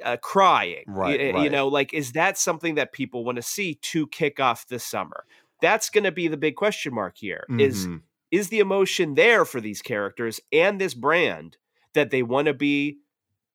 uh, 0.05 0.17
crying. 0.19 0.85
Right, 0.87 1.21
You, 1.21 1.33
right. 1.33 1.53
know, 1.53 1.69
like, 1.69 1.93
is 1.93 2.13
that 2.13 2.39
something 2.39 2.77
that 2.77 2.93
people 2.93 3.25
want 3.25 3.37
to 3.37 3.43
see 3.43 3.75
to 3.75 4.07
kick 4.07 4.41
off 4.41 4.67
the 4.69 4.79
summer? 4.79 5.25
That's 5.63 5.91
going 5.91 6.05
to 6.05 6.13
be 6.13 6.29
the 6.29 6.37
big 6.37 6.57
question 6.57 6.95
mark 6.95 7.17
here. 7.17 7.45
Is 7.59 7.87
Mhm. 7.87 8.03
is 8.31 8.49
the 8.49 8.61
emotion 8.61 9.15
there 9.15 9.45
for 9.45 9.61
these 9.61 9.83
characters 9.83 10.41
and 10.53 10.81
this 10.81 10.95
brand 10.95 11.57
that 11.95 12.11
they 12.11 12.23
want 12.23 12.47
to 12.47 12.55
be 12.55 12.99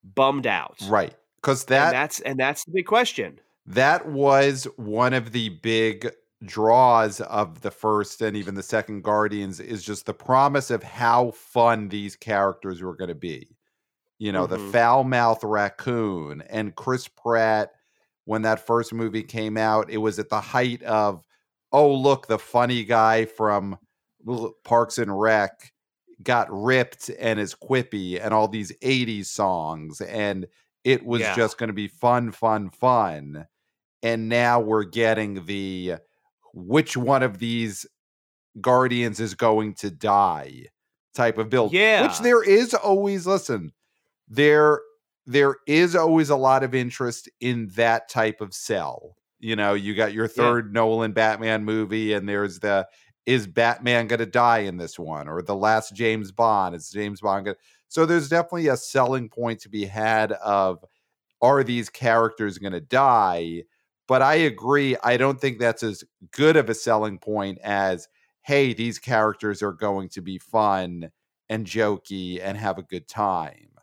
bummed 0.03 0.47
out? 0.47 0.77
right 0.87 1.15
because 1.37 1.63
And 1.63 1.69
that 1.69 1.91
that's 1.91 2.19
and 2.21 2.39
that's 2.39 2.65
the 2.65 2.71
big 2.71 2.85
question. 2.85 3.39
that 3.65 4.07
was 4.07 4.65
one 4.77 5.13
of 5.13 5.31
the 5.31 5.49
big 5.49 6.11
draws 6.43 7.21
of 7.21 7.61
the 7.61 7.71
first 7.71 8.21
and 8.21 8.35
even 8.37 8.53
the 8.55 8.61
second 8.61 9.03
Guardians 9.03 9.59
is 9.59 9.83
just 9.83 10.05
the 10.05 10.13
promise 10.13 10.69
of 10.69 10.83
how 10.83 11.31
fun 11.31 11.87
these 11.89 12.15
characters 12.15 12.81
were 12.83 12.95
going 12.95 13.07
to 13.07 13.15
be. 13.15 13.47
You 14.19 14.31
know, 14.31 14.45
mm-hmm. 14.45 14.65
the 14.65 14.71
foul 14.71 15.03
mouth 15.03 15.43
raccoon 15.43 16.41
and 16.49 16.75
Chris 16.75 17.07
Pratt 17.07 17.71
when 18.25 18.41
that 18.41 18.65
first 18.65 18.91
movie 18.93 19.23
came 19.23 19.55
out, 19.55 19.89
it 19.89 19.97
was 19.97 20.17
at 20.19 20.29
the 20.29 20.41
height 20.41 20.81
of, 20.83 21.24
oh, 21.75 21.93
look, 21.93 22.27
the 22.27 22.39
funny 22.39 22.85
guy 22.85 23.25
from 23.25 23.77
Parks 24.63 24.97
and 24.97 25.19
Rec 25.19 25.73
got 26.23 26.47
ripped 26.49 27.11
and 27.19 27.37
is 27.37 27.53
quippy 27.53 28.17
and 28.23 28.33
all 28.33 28.47
these 28.47 28.71
80s 28.79 29.25
songs. 29.25 29.99
And 29.99 30.47
it 30.85 31.05
was 31.05 31.19
yeah. 31.19 31.35
just 31.35 31.57
going 31.57 31.67
to 31.67 31.73
be 31.73 31.89
fun, 31.89 32.31
fun, 32.31 32.69
fun. 32.69 33.47
And 34.01 34.29
now 34.29 34.61
we're 34.61 34.85
getting 34.85 35.45
the 35.45 35.95
which 36.53 36.95
one 36.95 37.23
of 37.23 37.39
these 37.39 37.85
guardians 38.61 39.19
is 39.19 39.33
going 39.33 39.73
to 39.75 39.91
die 39.91 40.67
type 41.13 41.37
of 41.37 41.49
build. 41.49 41.73
Yeah. 41.73 42.03
Which 42.03 42.19
there 42.19 42.41
is 42.41 42.73
always, 42.73 43.27
listen, 43.27 43.73
there 44.29 44.79
there 45.25 45.57
is 45.67 45.93
always 45.93 46.29
a 46.29 46.35
lot 46.37 46.63
of 46.63 46.73
interest 46.73 47.27
in 47.41 47.67
that 47.75 48.07
type 48.07 48.39
of 48.39 48.53
sell. 48.53 49.17
You 49.39 49.55
know, 49.55 49.73
you 49.73 49.95
got 49.95 50.13
your 50.13 50.27
third 50.27 50.67
yeah. 50.67 50.73
Nolan 50.73 51.11
Batman 51.11 51.63
movie, 51.63 52.13
and 52.13 52.27
there's 52.27 52.59
the 52.59 52.87
is 53.25 53.47
Batman 53.47 54.07
going 54.07 54.19
to 54.19 54.25
die 54.25 54.59
in 54.59 54.77
this 54.77 54.99
one, 54.99 55.27
or 55.27 55.41
the 55.41 55.55
last 55.55 55.95
James 55.95 56.31
Bond? 56.31 56.75
Is 56.75 56.89
James 56.89 57.21
Bond 57.21 57.45
going 57.45 57.55
to. 57.55 57.61
So 57.87 58.05
there's 58.05 58.29
definitely 58.29 58.67
a 58.67 58.77
selling 58.77 59.29
point 59.29 59.61
to 59.61 59.69
be 59.69 59.85
had 59.85 60.31
of 60.33 60.83
are 61.41 61.63
these 61.63 61.89
characters 61.89 62.57
going 62.57 62.73
to 62.73 62.81
die? 62.81 63.63
But 64.07 64.21
I 64.21 64.35
agree. 64.35 64.95
I 65.03 65.17
don't 65.17 65.39
think 65.39 65.59
that's 65.59 65.83
as 65.83 66.03
good 66.31 66.55
of 66.55 66.69
a 66.69 66.75
selling 66.75 67.17
point 67.17 67.59
as 67.63 68.07
hey, 68.41 68.73
these 68.73 68.99
characters 68.99 69.63
are 69.63 69.73
going 69.73 70.07
to 70.09 70.21
be 70.21 70.37
fun 70.37 71.09
and 71.49 71.65
jokey 71.65 72.39
and 72.41 72.57
have 72.57 72.77
a 72.77 72.83
good 72.83 73.07
time 73.07 73.75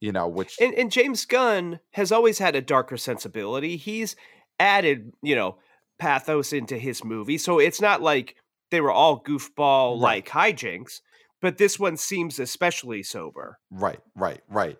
you 0.00 0.12
know, 0.12 0.28
which 0.28 0.56
and, 0.60 0.74
and 0.74 0.92
James 0.92 1.24
Gunn 1.24 1.80
has 1.92 2.12
always 2.12 2.38
had 2.38 2.54
a 2.54 2.60
darker 2.60 2.96
sensibility. 2.96 3.76
He's 3.76 4.14
added, 4.58 5.12
you 5.22 5.34
know, 5.34 5.56
pathos 5.98 6.52
into 6.52 6.78
his 6.78 7.04
movie, 7.04 7.38
so 7.38 7.58
it's 7.58 7.80
not 7.80 8.02
like 8.02 8.36
they 8.70 8.80
were 8.80 8.92
all 8.92 9.22
goofball 9.22 9.98
like 9.98 10.34
right. 10.34 10.56
hijinks, 10.56 11.00
but 11.40 11.58
this 11.58 11.78
one 11.78 11.96
seems 11.96 12.38
especially 12.38 13.02
sober. 13.02 13.58
Right, 13.70 14.00
right, 14.14 14.40
right. 14.48 14.78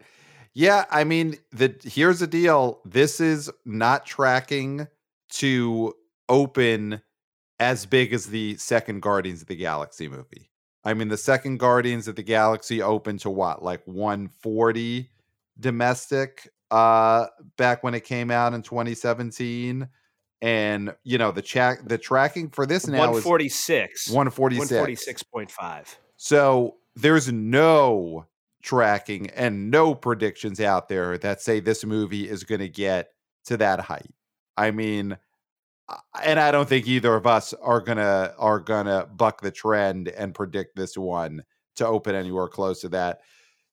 Yeah, 0.54 0.84
I 0.90 1.04
mean, 1.04 1.36
the 1.52 1.74
here's 1.84 2.18
the 2.18 2.26
deal. 2.26 2.80
This 2.84 3.20
is 3.20 3.50
not 3.64 4.06
tracking 4.06 4.88
to 5.34 5.94
open 6.28 7.02
as 7.60 7.86
big 7.86 8.12
as 8.12 8.26
the 8.26 8.56
second 8.56 9.02
Guardians 9.02 9.42
of 9.42 9.48
the 9.48 9.56
Galaxy 9.56 10.08
movie. 10.08 10.50
I 10.84 10.94
mean, 10.94 11.08
the 11.08 11.16
second 11.16 11.58
Guardians 11.58 12.08
of 12.08 12.16
the 12.16 12.22
Galaxy 12.22 12.80
opened 12.80 13.20
to 13.20 13.30
what, 13.30 13.62
like 13.62 13.82
140 13.86 15.10
domestic 15.58 16.48
uh 16.70 17.26
back 17.56 17.82
when 17.82 17.94
it 17.94 18.04
came 18.04 18.30
out 18.30 18.52
in 18.52 18.62
2017 18.62 19.88
and 20.40 20.94
you 21.02 21.18
know 21.18 21.32
the 21.32 21.42
track 21.42 21.80
the 21.86 21.98
tracking 21.98 22.48
for 22.50 22.66
this 22.66 22.86
now 22.86 22.98
146 22.98 24.08
is 24.08 24.12
146 24.12 25.24
146.5 25.24 25.96
so 26.16 26.76
there's 26.94 27.32
no 27.32 28.26
tracking 28.62 29.30
and 29.30 29.70
no 29.70 29.94
predictions 29.94 30.60
out 30.60 30.88
there 30.88 31.16
that 31.18 31.40
say 31.40 31.60
this 31.60 31.84
movie 31.84 32.28
is 32.28 32.44
going 32.44 32.60
to 32.60 32.68
get 32.68 33.10
to 33.44 33.56
that 33.56 33.80
height 33.80 34.10
i 34.56 34.70
mean 34.70 35.16
and 36.22 36.38
I 36.38 36.50
don't 36.50 36.68
think 36.68 36.86
either 36.86 37.14
of 37.14 37.26
us 37.26 37.54
are 37.54 37.80
gonna 37.80 38.34
are 38.38 38.60
gonna 38.60 39.06
buck 39.06 39.40
the 39.40 39.50
trend 39.50 40.08
and 40.08 40.34
predict 40.34 40.76
this 40.76 40.96
one 40.96 41.42
to 41.76 41.86
open 41.86 42.14
anywhere 42.14 42.48
close 42.48 42.80
to 42.82 42.88
that. 42.90 43.20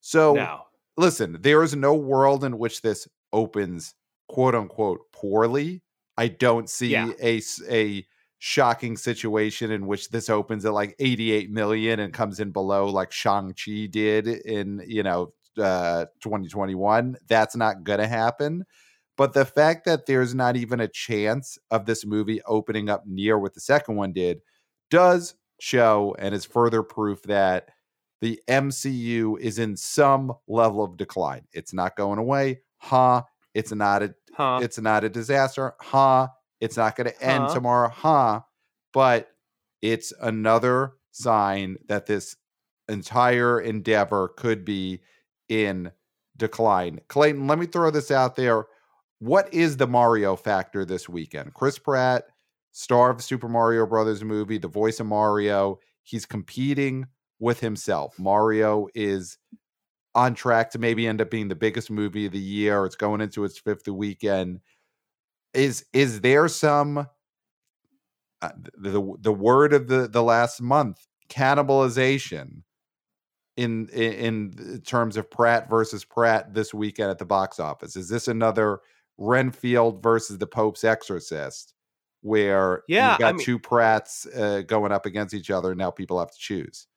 So 0.02 0.36
no. 0.36 0.62
Listen, 0.98 1.38
there 1.42 1.64
is 1.64 1.76
no 1.76 1.94
world 1.94 2.44
in 2.44 2.58
which 2.58 2.82
this 2.82 3.08
opens 3.34 3.94
quote 4.28 4.56
unquote 4.56 5.02
poorly. 5.12 5.82
I 6.18 6.30
don't 6.30 6.70
see 6.70 6.90
yeah. 6.90 7.12
a 7.22 7.42
a 7.70 8.06
shocking 8.40 8.96
situation 8.98 9.72
in 9.72 9.88
which 9.88 10.10
this 10.10 10.30
opens 10.30 10.66
at 10.66 10.74
like 10.74 10.96
88 11.00 11.50
million 11.50 12.00
and 12.00 12.14
comes 12.14 12.40
in 12.40 12.52
below 12.52 12.88
like 12.88 13.12
Shang-Chi 13.12 13.88
did 13.90 14.28
in, 14.28 14.84
you 14.86 15.04
know, 15.04 15.34
uh 15.58 16.06
2021. 16.22 17.18
That's 17.28 17.56
not 17.56 17.84
going 17.84 18.00
to 18.00 18.08
happen. 18.08 18.66
But 19.18 19.34
the 19.34 19.46
fact 19.46 19.86
that 19.86 20.06
there's 20.06 20.36
not 20.36 20.58
even 20.58 20.82
a 20.82 20.90
chance 20.90 21.58
of 21.72 21.86
this 21.86 22.06
movie 22.06 22.42
opening 22.46 22.90
up 22.90 23.04
near 23.06 23.40
what 23.40 23.54
the 23.54 23.62
second 23.62 23.96
one 23.96 24.12
did 24.12 24.42
does 24.92 25.36
show 25.60 26.16
and 26.20 26.36
is 26.36 26.46
further 26.46 26.84
proof 26.84 27.22
that 27.24 27.70
the 28.22 28.40
MCU 28.48 29.40
is 29.40 29.60
in 29.60 29.78
some 29.78 30.34
level 30.48 30.84
of 30.84 30.98
decline. 30.98 31.44
It's 31.54 31.74
not 31.74 31.96
going 31.96 32.20
away. 32.20 32.62
Huh? 32.78 33.24
It's 33.54 33.72
not 33.72 34.04
a 34.04 34.16
huh. 34.34 34.60
it's 34.62 34.80
not 34.80 35.04
a 35.04 35.10
disaster. 35.10 35.74
Huh? 35.80 36.30
It's 36.60 36.78
not 36.78 36.96
going 36.96 37.10
to 37.10 37.22
end 37.22 37.50
tomorrow. 37.50 37.90
Huh? 37.90 38.42
But 38.94 39.30
it's 39.82 40.14
another 40.22 40.94
sign 41.12 41.78
that 41.88 42.06
this 42.06 42.36
entire 42.88 43.60
endeavor 43.60 44.30
could 44.30 44.66
be 44.66 45.02
in 45.50 45.92
decline. 46.38 47.02
Clayton, 47.08 47.48
let 47.48 47.60
me 47.60 47.66
throw 47.66 47.92
this 47.92 48.12
out 48.12 48.36
there 48.36 48.66
what 49.20 49.54
is 49.54 49.78
the 49.78 49.88
Mario 49.88 50.36
factor 50.36 50.86
this 50.86 51.08
weekend? 51.08 51.54
Chris 51.54 51.80
Pratt, 51.80 52.26
star 52.72 53.10
of 53.10 53.24
Super 53.24 53.48
Mario 53.48 53.86
Brothers 53.86 54.24
movie, 54.24 54.58
the 54.58 54.68
voice 54.68 55.00
of 55.00 55.08
Mario, 55.08 55.80
he's 56.04 56.26
competing 56.26 57.08
with 57.40 57.60
himself. 57.60 58.18
Mario 58.18 58.88
is 58.96 59.38
on 60.14 60.34
track 60.34 60.72
to 60.72 60.80
maybe 60.80 61.08
end 61.08 61.22
up 61.22 61.30
being 61.30 61.50
the 61.50 61.56
biggest 61.56 61.92
movie 61.92 62.26
of 62.26 62.32
the 62.32 62.40
year. 62.40 62.86
It's 62.86 62.96
going 62.96 63.22
into 63.22 63.44
its 63.44 63.58
fifth 63.58 63.88
weekend. 63.88 64.62
Is 65.54 65.86
is 65.94 66.22
there 66.22 66.48
some 66.48 67.08
uh, 68.42 68.50
the 68.78 69.16
the 69.20 69.34
word 69.34 69.74
of 69.74 69.88
the 69.88 70.08
the 70.08 70.24
last 70.24 70.62
month 70.62 71.06
cannibalization 71.30 72.64
in, 73.58 73.88
in 73.90 74.54
in 74.60 74.82
terms 74.82 75.18
of 75.18 75.30
Pratt 75.30 75.70
versus 75.70 76.04
Pratt 76.04 76.54
this 76.54 76.74
weekend 76.74 77.12
at 77.12 77.18
the 77.18 77.26
box 77.26 77.60
office? 77.60 77.96
Is 77.96 78.10
this 78.10 78.28
another 78.28 78.80
Renfield 79.18 80.04
versus 80.04 80.38
the 80.38 80.48
Pope's 80.48 80.84
Exorcist, 80.84 81.74
where 82.22 82.84
yeah, 82.88 83.14
you 83.14 83.20
got 83.20 83.30
I 83.30 83.32
mean, 83.34 83.46
two 83.46 83.60
Pratts 83.60 84.28
uh, 84.36 84.62
going 84.68 84.92
up 84.92 85.06
against 85.06 85.34
each 85.34 85.52
other. 85.52 85.74
Now 85.74 85.92
people 85.92 86.20
have 86.20 86.32
to 86.32 86.38
choose. 86.38 86.88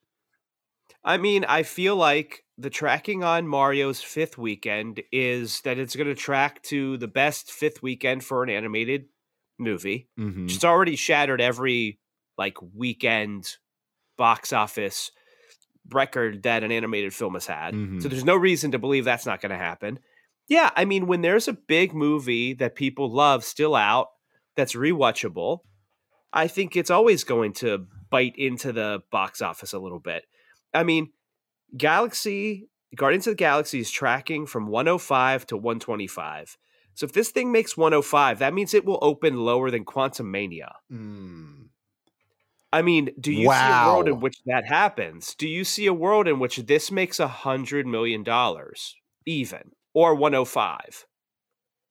I 1.09 1.17
mean, 1.17 1.47
I 1.47 1.63
feel 1.63 1.97
like 1.97 2.45
the 2.59 2.69
tracking 2.69 3.25
on 3.25 3.49
Mario's 3.49 4.03
fifth 4.03 4.37
weekend 4.37 5.03
is 5.11 5.63
that 5.63 5.79
it's 5.79 5.97
going 5.97 6.07
to 6.07 6.15
track 6.15 6.63
to 6.65 6.99
the 6.99 7.09
best 7.09 7.51
fifth 7.51 7.83
weekend 7.83 8.23
for 8.23 8.43
an 8.43 8.51
animated 8.51 9.07
movie. 9.59 10.11
Mm-hmm. 10.21 10.47
It's 10.47 10.65
already 10.65 10.97
shattered 10.97 11.41
every 11.41 11.99
like 12.37 12.59
weekend 12.75 13.57
box 14.19 14.53
office 14.53 15.11
record 15.91 16.43
that 16.43 16.63
an 16.63 16.71
animated 16.71 17.15
film 17.15 17.33
has 17.33 17.47
had. 17.47 17.73
Mm-hmm. 17.73 18.01
So 18.01 18.09
there's 18.09 18.23
no 18.23 18.37
reason 18.37 18.73
to 18.73 18.79
believe 18.79 19.07
that's 19.07 19.25
not 19.25 19.41
going 19.41 19.53
to 19.53 19.57
happen. 19.57 20.01
Yeah, 20.47 20.69
I 20.77 20.85
mean, 20.85 21.07
when 21.07 21.23
there's 21.23 21.49
a 21.49 21.55
big 21.55 21.95
movie 21.95 22.53
that 22.53 22.77
people 22.77 23.11
love 23.11 23.45
still 23.45 23.75
out 23.75 24.09
that's 24.57 24.75
rewatchable, 24.75 25.61
I 26.35 26.49
think 26.49 26.77
it's 26.77 26.91
always 26.91 27.25
going 27.25 27.55
to 27.55 27.87
bite 28.11 28.37
into 28.37 28.75
the 28.75 29.01
box 29.11 29.41
office 29.41 29.73
a 29.73 29.79
little 29.79 30.01
bit. 30.01 30.25
I 30.79 30.85
mean, 30.85 31.11
Galaxy, 31.77 32.69
Guardians 32.95 33.27
of 33.27 33.33
the 33.33 33.37
Galaxy 33.37 33.81
is 33.81 33.91
tracking 33.91 34.47
from 34.47 34.69
105 34.69 35.47
to 35.49 35.57
125. 35.57 36.57
So 36.95 37.05
if 37.05 37.13
this 37.13 37.31
thing 37.31 37.53
makes 37.53 37.77
105, 37.77 38.39
that 38.41 38.55
means 38.55 38.75
it 38.75 38.85
will 38.85 38.99
open 39.03 39.37
lower 39.37 39.71
than 39.71 39.85
Quantumania. 39.85 40.73
Mm. 40.93 41.69
I 42.73 42.83
mean, 42.83 43.11
do 43.19 43.33
you 43.33 43.49
wow. 43.49 43.55
see 43.55 43.89
a 43.91 43.93
world 43.93 44.09
in 44.09 44.21
which 44.21 44.37
that 44.47 44.67
happens? 44.67 45.35
Do 45.35 45.49
you 45.49 45.65
see 45.65 45.87
a 45.87 45.95
world 45.95 46.29
in 46.29 46.39
which 46.39 46.57
this 46.57 46.91
makes 46.91 47.19
a 47.19 47.29
hundred 47.29 47.87
million 47.87 48.23
dollars 48.23 48.95
even? 49.27 49.73
or 49.99 50.15
105. 50.15 51.07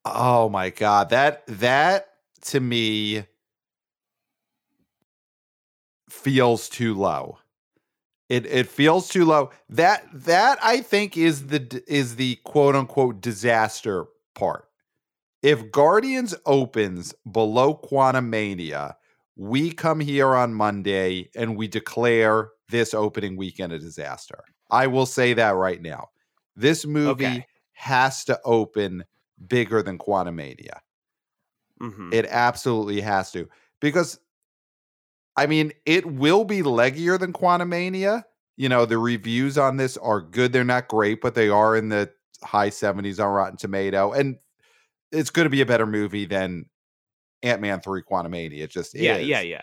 Oh 0.05 0.47
my 0.47 0.69
god, 0.69 1.09
that 1.09 1.45
that 1.47 2.07
to 2.43 2.59
me 2.61 3.25
feels 6.09 6.69
too 6.69 6.93
low. 6.93 7.39
It 8.29 8.45
it 8.45 8.67
feels 8.67 9.07
too 9.07 9.25
low. 9.25 9.51
That 9.69 10.05
that 10.13 10.59
I 10.61 10.81
think 10.81 11.17
is 11.17 11.47
the 11.47 11.83
is 11.87 12.15
the 12.15 12.35
quote 12.43 12.75
unquote 12.75 13.21
disaster 13.21 14.05
part. 14.35 14.65
If 15.41 15.71
Guardians 15.71 16.35
opens 16.45 17.13
below 17.31 17.75
Quantumania, 17.75 18.95
we 19.35 19.71
come 19.71 19.99
here 19.99 20.35
on 20.35 20.53
Monday 20.53 21.29
and 21.35 21.55
we 21.55 21.67
declare 21.67 22.49
this 22.69 22.93
opening 22.93 23.37
weekend 23.37 23.71
a 23.71 23.79
disaster. 23.79 24.43
I 24.69 24.87
will 24.87 25.05
say 25.05 25.33
that 25.33 25.51
right 25.51 25.81
now. 25.81 26.09
This 26.55 26.85
movie 26.85 27.25
okay 27.25 27.45
has 27.77 28.25
to 28.25 28.39
open 28.43 29.05
bigger 29.47 29.83
than 29.83 29.99
Quantumania. 29.99 30.79
Mm-hmm. 31.79 32.09
It 32.11 32.25
absolutely 32.27 33.01
has 33.01 33.31
to 33.33 33.47
because 33.79 34.19
I 35.37 35.45
mean, 35.45 35.71
it 35.85 36.05
will 36.05 36.43
be 36.43 36.61
leggier 36.63 37.19
than 37.19 37.31
Quantumania. 37.31 38.23
You 38.55 38.69
know, 38.69 38.85
the 38.85 38.97
reviews 38.97 39.57
on 39.57 39.77
this 39.77 39.95
are 39.97 40.19
good. 40.19 40.51
They're 40.51 40.63
not 40.63 40.87
great, 40.87 41.21
but 41.21 41.35
they 41.35 41.47
are 41.47 41.77
in 41.77 41.89
the 41.89 42.11
high 42.43 42.71
70s 42.71 43.23
on 43.23 43.31
Rotten 43.31 43.57
Tomato. 43.57 44.11
And 44.11 44.37
it's 45.11 45.29
going 45.29 45.45
to 45.45 45.51
be 45.51 45.61
a 45.61 45.65
better 45.65 45.85
movie 45.85 46.25
than 46.25 46.65
Ant 47.43 47.61
Man 47.61 47.81
3 47.81 48.01
Quantumania. 48.01 48.63
It 48.63 48.71
just 48.71 48.95
yeah, 48.95 49.17
is. 49.17 49.27
yeah, 49.27 49.41
yeah. 49.41 49.61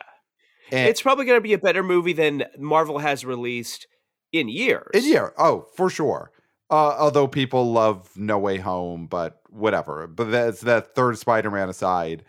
And 0.70 0.88
it's 0.88 1.02
probably 1.02 1.26
going 1.26 1.36
to 1.36 1.42
be 1.42 1.52
a 1.52 1.58
better 1.58 1.82
movie 1.82 2.12
than 2.12 2.44
Marvel 2.56 2.98
has 2.98 3.24
released 3.24 3.86
in 4.32 4.48
years. 4.48 4.90
in 4.94 5.04
year. 5.04 5.32
Oh, 5.36 5.66
for 5.76 5.90
sure. 5.90 6.30
Uh, 6.70 6.96
although 6.98 7.28
people 7.28 7.72
love 7.72 8.10
No 8.16 8.38
Way 8.38 8.58
Home, 8.58 9.06
but 9.06 9.40
whatever. 9.50 10.06
But 10.06 10.30
that's 10.30 10.62
that 10.62 10.94
third 10.94 11.18
Spider 11.18 11.50
Man 11.50 11.68
aside. 11.68 12.24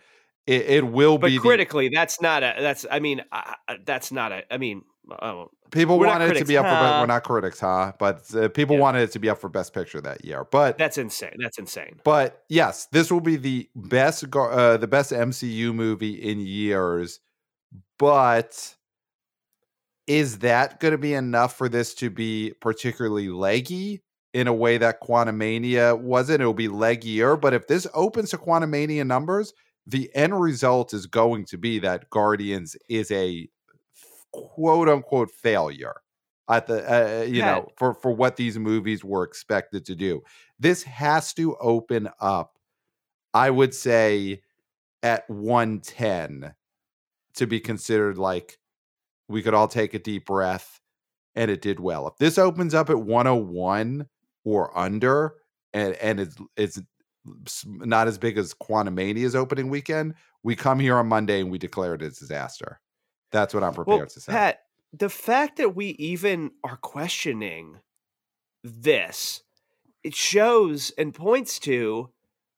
It, 0.46 0.62
it 0.68 0.86
will 0.86 1.18
But 1.18 1.28
be 1.28 1.36
the- 1.36 1.42
critically, 1.42 1.88
that's 1.92 2.20
not 2.20 2.42
a. 2.42 2.54
That's. 2.60 2.86
I 2.90 3.00
mean, 3.00 3.22
uh, 3.32 3.52
uh, 3.68 3.74
that's 3.84 4.12
not 4.12 4.30
a. 4.32 4.44
I 4.52 4.58
mean, 4.58 4.82
oh, 5.22 5.50
people 5.72 5.98
wanted 5.98 6.30
it 6.36 6.38
to 6.38 6.44
be 6.44 6.56
up 6.56 6.64
for. 6.66 6.68
huh? 6.74 6.98
We're 7.00 7.06
not 7.06 7.24
critics, 7.24 7.58
huh? 7.58 7.92
But 7.98 8.32
uh, 8.34 8.48
people 8.50 8.76
Yeah. 8.76 8.82
wanted 8.82 9.02
it 9.02 9.12
to 9.12 9.18
be 9.18 9.28
up 9.28 9.38
for 9.40 9.48
Best 9.48 9.74
Picture 9.74 10.00
that 10.02 10.24
year. 10.24 10.44
But 10.44 10.78
that's 10.78 10.98
insane. 10.98 11.34
That's 11.42 11.58
insane. 11.58 12.00
But 12.04 12.44
yes, 12.48 12.86
this 12.92 13.10
will 13.10 13.20
be 13.20 13.34
the 13.36 13.68
best 13.74 14.24
uh, 14.36 14.76
the 14.76 14.86
best 14.86 15.10
MCU 15.10 15.74
movie 15.74 16.14
in 16.14 16.38
years. 16.38 17.18
But 17.98 18.74
is 20.06 20.38
that 20.38 20.78
going 20.78 20.92
to 20.92 20.98
be 20.98 21.14
enough 21.14 21.56
for 21.56 21.68
this 21.68 21.94
to 21.94 22.10
be 22.10 22.52
particularly 22.60 23.28
leggy 23.28 24.02
in 24.32 24.46
a 24.46 24.52
way 24.54 24.78
that 24.78 25.00
Quantumania 25.02 25.98
wasn't? 25.98 26.40
It'll 26.40 26.54
be 26.54 26.68
leggier. 26.68 27.40
But 27.40 27.54
if 27.54 27.66
this 27.66 27.86
opens 27.94 28.30
to 28.30 28.38
Quantumania 28.38 29.04
numbers, 29.04 29.52
the 29.86 30.10
end 30.14 30.40
result 30.40 30.92
is 30.92 31.06
going 31.06 31.44
to 31.46 31.58
be 31.58 31.78
that 31.78 32.10
Guardians 32.10 32.76
is 32.88 33.10
a 33.10 33.48
quote 34.32 34.88
unquote 34.88 35.30
failure 35.30 35.96
at 36.48 36.66
the 36.66 37.20
uh, 37.20 37.22
you 37.24 37.42
Pat. 37.42 37.56
know 37.56 37.68
for 37.76 37.94
for 37.94 38.10
what 38.12 38.36
these 38.36 38.58
movies 38.58 39.04
were 39.04 39.24
expected 39.24 39.84
to 39.86 39.94
do. 39.94 40.22
This 40.58 40.82
has 40.84 41.32
to 41.34 41.56
open 41.56 42.08
up, 42.20 42.58
I 43.34 43.50
would 43.50 43.74
say, 43.74 44.42
at 45.02 45.28
110 45.28 46.54
to 47.34 47.46
be 47.46 47.60
considered 47.60 48.18
like 48.18 48.58
we 49.28 49.42
could 49.42 49.54
all 49.54 49.68
take 49.68 49.94
a 49.94 49.98
deep 49.98 50.26
breath 50.26 50.80
and 51.34 51.50
it 51.50 51.60
did 51.60 51.78
well. 51.80 52.08
If 52.08 52.16
this 52.18 52.38
opens 52.38 52.74
up 52.74 52.90
at 52.90 53.00
101 53.00 54.06
or 54.44 54.76
under 54.76 55.34
and 55.72 55.94
and 55.94 56.20
it's 56.20 56.36
it's 56.56 56.80
not 57.66 58.08
as 58.08 58.18
big 58.18 58.38
as 58.38 58.54
Quantumania's 58.54 59.34
opening 59.34 59.68
weekend, 59.68 60.14
we 60.42 60.56
come 60.56 60.78
here 60.78 60.96
on 60.96 61.08
Monday 61.08 61.40
and 61.40 61.50
we 61.50 61.58
declare 61.58 61.94
it 61.94 62.02
a 62.02 62.10
disaster. 62.10 62.80
That's 63.32 63.52
what 63.52 63.64
I'm 63.64 63.74
prepared 63.74 63.98
Well, 63.98 64.06
to 64.06 64.20
say. 64.20 64.32
Pat, 64.32 64.62
the 64.92 65.08
fact 65.08 65.56
that 65.56 65.74
we 65.74 65.88
even 65.98 66.52
are 66.64 66.76
questioning 66.76 67.80
this, 68.62 69.42
it 70.02 70.14
shows 70.14 70.92
and 70.96 71.12
points 71.12 71.58
to 71.60 72.10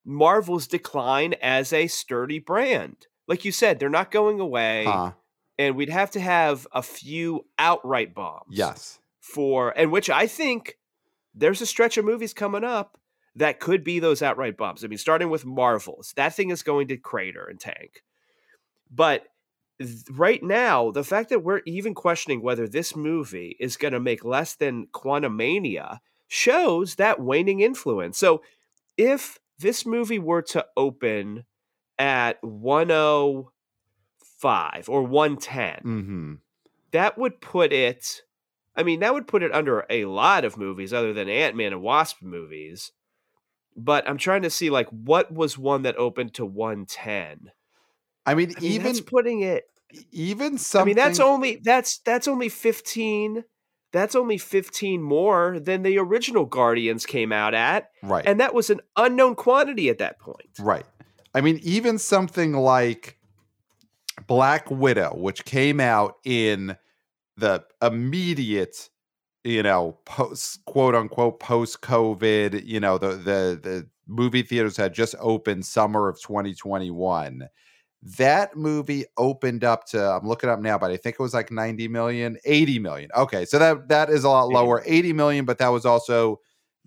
Marvel's 0.05 0.67
decline 0.67 1.35
as 1.43 1.73
a 1.73 1.87
sturdy 1.87 2.39
brand. 2.39 3.07
Like 3.27 3.45
you 3.45 3.53
said, 3.53 3.79
they're 3.79 3.91
not 3.91 4.11
going 4.11 4.41
away, 4.41 4.85
huh? 4.85 5.13
and 5.59 5.77
we'd 5.77 5.91
have 5.91 6.11
to 6.13 6.21
have 6.21 6.67
a 6.73 6.83
few 6.83 7.47
outright 7.59 8.15
bombs. 8.15 8.47
Yes. 8.51 9.01
For 9.21 9.71
and 9.77 9.93
which 9.93 10.09
I 10.09 10.27
think 10.27 10.79
there's 11.35 11.61
a 11.61 11.67
stretch 11.67 11.99
of 11.99 12.05
movies 12.05 12.33
coming 12.33 12.65
up 12.65 12.99
that 13.39 13.61
could 13.61 13.85
be 13.85 13.99
those 13.99 14.23
outright 14.23 14.57
bombs. 14.57 14.85
I 14.85 14.89
mean, 14.89 14.99
starting 14.99 15.31
with 15.31 15.45
Marvels, 15.45 16.13
that 16.17 16.35
thing 16.35 16.51
is 16.51 16.63
going 16.63 16.89
to 16.89 16.97
crater 16.97 17.45
and 17.45 17.59
tank. 17.59 18.03
But 18.91 19.25
th- 19.81 20.05
right 20.11 20.43
now, 20.43 20.91
the 20.91 21.05
fact 21.05 21.31
that 21.31 21.45
we're 21.45 21.63
even 21.67 21.95
questioning 21.95 22.43
whether 22.43 22.69
this 22.69 22.97
movie 22.97 23.57
is 23.59 23.77
going 23.77 23.93
to 23.93 24.01
make 24.01 24.25
less 24.25 24.55
than 24.55 24.87
Quantumania 24.93 25.99
shows 26.27 26.97
that 26.97 27.21
waning 27.21 27.61
influence. 27.61 28.19
So 28.19 28.43
if 28.97 29.39
this 29.59 29.87
movie 29.87 30.19
were 30.19 30.43
to 30.43 30.67
open 30.77 31.45
at 31.99 32.43
105 32.43 34.89
or 34.89 35.03
110, 35.03 35.75
Mm-hmm. 35.85 36.35
that 36.93 37.19
would 37.19 37.41
put 37.41 37.73
it 37.73 38.23
I 38.77 38.85
mean, 38.85 39.01
that 39.01 39.13
would 39.13 39.27
put 39.27 39.43
it 39.43 39.53
under 39.53 39.85
a 39.91 40.05
lot 40.05 40.45
of 40.45 40.57
movies 40.57 40.93
other 40.93 41.13
than 41.13 41.29
Ant-Man 41.29 41.73
and 41.73 41.83
Wasp 41.83 42.23
movies. 42.23 42.93
But 43.81 44.09
I'm 44.09 44.19
trying 44.19 44.43
to 44.43 44.51
see 44.51 44.71
like 44.71 44.89
what 44.89 45.33
was 45.33 45.57
one 45.57 45.83
that 45.83 45.97
opened 45.97 46.35
to 46.35 46.45
110. 46.45 47.53
I 48.27 48.35
mean, 48.35 48.53
I 48.57 48.61
mean, 48.61 48.73
even 48.73 49.05
putting 49.05 49.41
it 49.41 49.65
even 50.13 50.59
something. 50.59 50.83
I 50.83 50.87
mean, 50.87 50.97
that's 50.97 51.21
only 51.21 51.61
that's 51.63 51.99
that's 51.99 52.29
only 52.29 52.49
15 52.49 53.45
that's 53.93 54.15
only 54.15 54.37
15 54.37 55.03
more 55.03 55.59
than 55.59 55.83
the 55.83 55.99
original 55.99 56.45
Guardians 56.45 57.07
came 57.07 57.33
out 57.33 57.55
at, 57.55 57.91
right. 58.03 58.25
and 58.27 58.39
that 58.39 58.53
was 58.53 58.69
an 58.69 58.81
unknown 58.97 59.35
quantity 59.35 59.89
at 59.89 59.97
that 59.99 60.19
point. 60.19 60.51
Right. 60.59 60.85
I 61.35 61.41
mean, 61.41 61.59
even 61.63 61.99
something 61.99 62.53
like 62.53 63.19
Black 64.27 64.71
Widow, 64.71 65.15
which 65.17 65.45
came 65.45 65.81
out 65.81 66.17
in 66.25 66.77
the 67.37 67.65
immediate, 67.81 68.91
you 69.45 69.63
know, 69.63 69.99
post 70.05 70.65
quote 70.67 70.95
unquote 70.95 71.41
post 71.41 71.81
COVID, 71.81 72.65
you 72.67 72.81
know, 72.81 72.99
the 72.99 73.09
the 73.09 73.61
the 73.63 73.89
movie 74.07 74.43
theaters 74.43 74.77
had 74.77 74.95
just 74.95 75.15
opened 75.21 75.65
summer 75.65 76.09
of 76.09 76.21
2021. 76.21 77.49
That 78.03 78.57
movie 78.57 79.05
opened 79.17 79.65
up 79.65 79.85
to 79.87 80.03
I'm 80.03 80.27
looking 80.27 80.51
up 80.51 80.61
now, 80.61 80.79
but 80.79 80.91
I 80.91 80.97
think 80.97 81.17
it 81.19 81.23
was 81.23 81.35
like 81.35 81.51
90 81.51 81.89
million, 81.89 82.39
80 82.45 82.79
million. 82.79 83.11
Okay, 83.17 83.45
so 83.45 83.59
that 83.59 83.89
that 83.89 84.11
is 84.11 84.25
a 84.25 84.29
lot 84.29 84.49
lower, 84.49 84.83
80 84.87 85.13
million, 85.13 85.45
but 85.45 85.59
that 85.59 85.69
was 85.69 85.85
also 85.85 86.41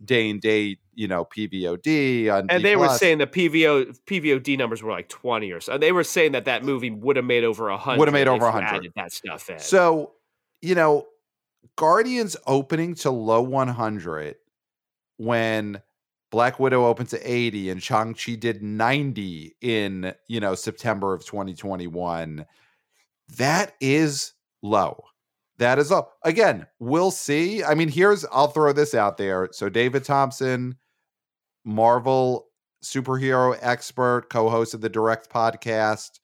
day 0.04 0.30
and 0.30 0.42
day 0.42 0.78
you 0.94 1.08
know, 1.08 1.26
PVOD 1.26 2.32
on 2.32 2.48
And 2.50 2.62
D 2.62 2.64
they 2.64 2.76
were 2.76 2.90
saying 2.90 3.20
the 3.20 3.28
PVO 3.28 3.98
PVOD 4.06 4.58
numbers 4.58 4.84
were 4.84 4.92
like 4.92 5.10
20 5.10 5.52
or 5.52 5.60
so. 5.60 5.78
They 5.78 5.92
were 5.92 6.04
saying 6.04 6.34
that 6.34 6.46
that 6.46 6.64
movie 6.64 6.92
would 6.92 7.16
have 7.16 7.26
made 7.26 7.44
over 7.44 7.70
100. 7.70 7.98
Would've 7.98 8.14
made 8.14 8.28
over 8.28 8.48
if 8.48 8.54
you 8.54 8.60
100. 8.60 8.76
added 8.76 8.92
that 8.96 9.12
stuff 9.12 9.50
in. 9.50 9.60
So, 9.60 10.12
you 10.62 10.76
know, 10.76 11.08
Guardians 11.76 12.36
opening 12.48 12.96
to 12.96 13.12
low 13.12 13.42
100 13.42 14.36
when 15.18 15.82
Black 16.32 16.60
Widow 16.60 16.86
opened 16.86 17.10
to 17.10 17.20
80 17.20 17.70
and 17.70 17.84
Shang-Chi 17.84 18.36
did 18.36 18.64
90 18.64 19.56
in, 19.62 20.14
you 20.28 20.40
know, 20.40 20.56
September 20.56 21.14
of 21.14 21.26
2021. 21.26 22.46
That 23.38 23.74
is 23.82 24.34
low. 24.62 25.04
That 25.58 25.78
is 25.78 25.92
low. 25.92 26.08
Again, 26.24 26.66
we'll 26.80 27.12
see. 27.12 27.64
I 27.64 27.76
mean, 27.76 27.90
here's 27.90 28.26
I'll 28.32 28.48
throw 28.48 28.74
this 28.74 28.96
out 28.96 29.18
there. 29.18 29.50
So 29.52 29.70
David 29.70 30.04
Thompson, 30.04 30.76
Marvel 31.66 32.48
superhero 32.84 33.58
expert, 33.62 34.30
co-host 34.30 34.74
of 34.74 34.82
the 34.82 34.90
Direct 34.90 35.30
podcast, 35.30 36.20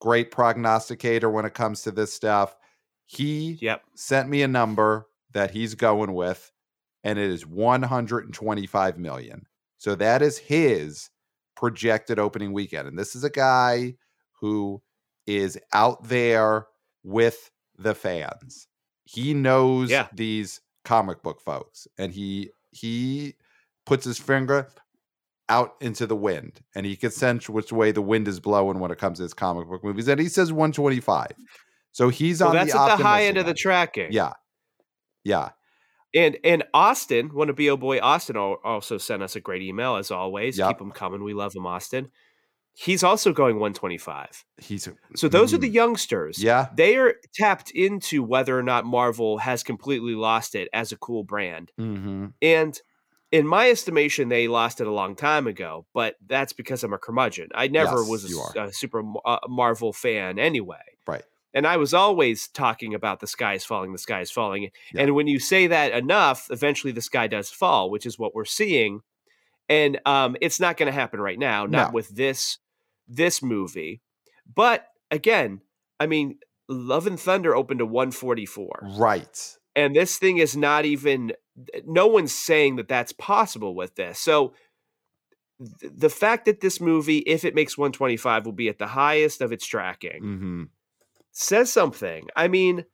great 0.00 0.30
prognosticator 0.30 1.30
when 1.30 1.44
it 1.44 1.54
comes 1.54 1.82
to 1.82 1.90
this 1.90 2.12
stuff. 2.12 2.56
He 3.12 3.58
yep. 3.60 3.82
sent 3.96 4.28
me 4.28 4.40
a 4.42 4.48
number 4.48 5.08
that 5.32 5.50
he's 5.50 5.74
going 5.74 6.14
with, 6.14 6.52
and 7.02 7.18
it 7.18 7.28
is 7.28 7.44
125 7.44 8.98
million. 8.98 9.46
So 9.78 9.96
that 9.96 10.22
is 10.22 10.38
his 10.38 11.10
projected 11.56 12.20
opening 12.20 12.52
weekend. 12.52 12.86
And 12.86 12.96
this 12.96 13.16
is 13.16 13.24
a 13.24 13.30
guy 13.30 13.94
who 14.40 14.80
is 15.26 15.58
out 15.72 16.04
there 16.04 16.66
with 17.02 17.50
the 17.76 17.96
fans. 17.96 18.68
He 19.04 19.34
knows 19.34 19.90
Yeah. 19.90 20.06
these 20.12 20.60
comic 20.84 21.20
book 21.22 21.40
folks, 21.40 21.88
and 21.98 22.12
he 22.12 22.50
he 22.70 23.34
puts 23.86 24.04
his 24.04 24.18
finger 24.20 24.68
out 25.48 25.74
into 25.80 26.06
the 26.06 26.14
wind, 26.14 26.60
and 26.76 26.86
he 26.86 26.94
can 26.94 27.10
sense 27.10 27.48
which 27.48 27.72
way 27.72 27.90
the 27.90 28.02
wind 28.02 28.28
is 28.28 28.38
blowing 28.38 28.78
when 28.78 28.92
it 28.92 28.98
comes 28.98 29.18
to 29.18 29.24
his 29.24 29.34
comic 29.34 29.66
book 29.68 29.82
movies. 29.82 30.06
And 30.06 30.20
he 30.20 30.28
says 30.28 30.52
125. 30.52 31.32
So 31.92 32.08
he's 32.08 32.40
Well, 32.40 32.50
on 32.50 32.54
that's 32.56 32.72
the 32.72 32.80
at 32.80 32.96
the 32.98 33.02
high 33.04 33.24
end 33.26 33.36
of 33.36 33.46
the 33.46 33.54
tracking. 33.54 34.12
Yeah. 34.12 34.32
Yeah. 35.24 35.50
And 36.14 36.38
and 36.44 36.64
Austin, 36.74 37.28
one 37.34 37.48
of 37.50 37.56
BO 37.56 37.76
Boy 37.76 38.00
Austin 38.00 38.36
also 38.36 38.98
sent 38.98 39.22
us 39.22 39.36
a 39.36 39.40
great 39.40 39.62
email 39.62 39.96
as 39.96 40.10
always. 40.10 40.58
Yep. 40.58 40.68
Keep 40.70 40.78
them 40.78 40.90
coming. 40.92 41.22
We 41.22 41.34
love 41.34 41.54
him, 41.54 41.66
Austin. 41.66 42.10
He's 42.72 43.02
also 43.04 43.32
going 43.32 43.56
125. 43.56 44.44
He's 44.58 44.88
So 45.16 45.28
those 45.28 45.52
are 45.52 45.58
the 45.58 45.68
Mm. 45.68 45.74
youngsters. 45.74 46.42
Yeah. 46.42 46.68
They 46.74 46.96
are 46.96 47.14
tapped 47.34 47.70
into 47.72 48.22
whether 48.22 48.56
or 48.58 48.62
not 48.62 48.84
Marvel 48.86 49.38
has 49.38 49.62
completely 49.62 50.14
lost 50.14 50.54
it 50.54 50.68
as 50.72 50.90
a 50.92 50.96
cool 50.96 51.22
brand. 51.24 51.72
Mm-hmm. 51.78 52.26
And 52.40 52.80
in 53.32 53.46
my 53.46 53.70
estimation, 53.70 54.28
they 54.28 54.48
lost 54.48 54.80
it 54.80 54.86
a 54.86 54.92
long 54.92 55.14
time 55.16 55.46
ago, 55.46 55.86
but 55.92 56.16
that's 56.26 56.52
because 56.52 56.82
I'm 56.82 56.92
a 56.92 56.98
curmudgeon. 56.98 57.48
I 57.54 57.68
never 57.68 57.98
Yes, 57.98 58.08
was 58.08 58.24
a, 58.24 58.28
you 58.28 58.40
s- 58.40 58.56
are. 58.56 58.64
a 58.66 58.72
super 58.72 59.02
uh, 59.24 59.38
Marvel 59.48 59.92
fan 59.92 60.38
anyway. 60.38 60.78
Right. 61.06 61.22
And 61.52 61.66
I 61.66 61.76
was 61.78 61.92
always 61.92 62.48
talking 62.48 62.94
about 62.94 63.20
the 63.20 63.26
sky 63.26 63.54
is 63.54 63.64
falling, 63.64 63.92
the 63.92 63.98
sky 63.98 64.20
is 64.20 64.30
falling. 64.30 64.70
Yeah. 64.94 65.02
And 65.02 65.14
when 65.14 65.26
you 65.26 65.38
say 65.40 65.66
that 65.66 65.92
enough, 65.92 66.46
eventually 66.50 66.92
the 66.92 67.00
sky 67.02 67.26
does 67.26 67.50
fall, 67.50 67.90
which 67.90 68.06
is 68.06 68.18
what 68.18 68.34
we're 68.34 68.44
seeing. 68.44 69.00
And 69.68 70.00
um, 70.06 70.36
it's 70.40 70.60
not 70.60 70.76
going 70.76 70.86
to 70.86 70.92
happen 70.92 71.20
right 71.20 71.38
now, 71.38 71.66
not 71.66 71.88
No. 71.88 71.94
with 71.94 72.08
this 72.10 72.58
this 73.08 73.42
movie. 73.42 74.00
But 74.52 74.86
again, 75.10 75.60
I 75.98 76.06
mean, 76.06 76.38
Love 76.68 77.08
and 77.08 77.18
Thunder 77.18 77.56
opened 77.56 77.78
to 77.80 77.86
144. 77.86 78.90
Right. 78.96 79.56
And 79.74 79.94
this 79.96 80.18
thing 80.18 80.38
is 80.38 80.56
not 80.56 80.84
even 80.84 81.32
no 81.84 82.06
one's 82.06 82.32
saying 82.32 82.76
that 82.76 82.88
that's 82.88 83.12
possible 83.12 83.74
with 83.74 83.96
this. 83.96 84.18
So 84.20 84.54
th- 85.80 85.92
the 85.96 86.08
fact 86.10 86.44
that 86.46 86.60
this 86.60 86.80
movie 86.80 87.18
if 87.18 87.44
it 87.44 87.54
makes 87.54 87.76
125 87.76 88.46
will 88.46 88.52
be 88.52 88.68
at 88.68 88.78
the 88.78 88.86
highest 88.86 89.40
of 89.40 89.52
its 89.52 89.66
tracking 89.66 90.20
hmm 90.22 90.62
says 91.32 91.72
something. 91.72 92.28
I 92.36 92.48
mean, 92.48 92.84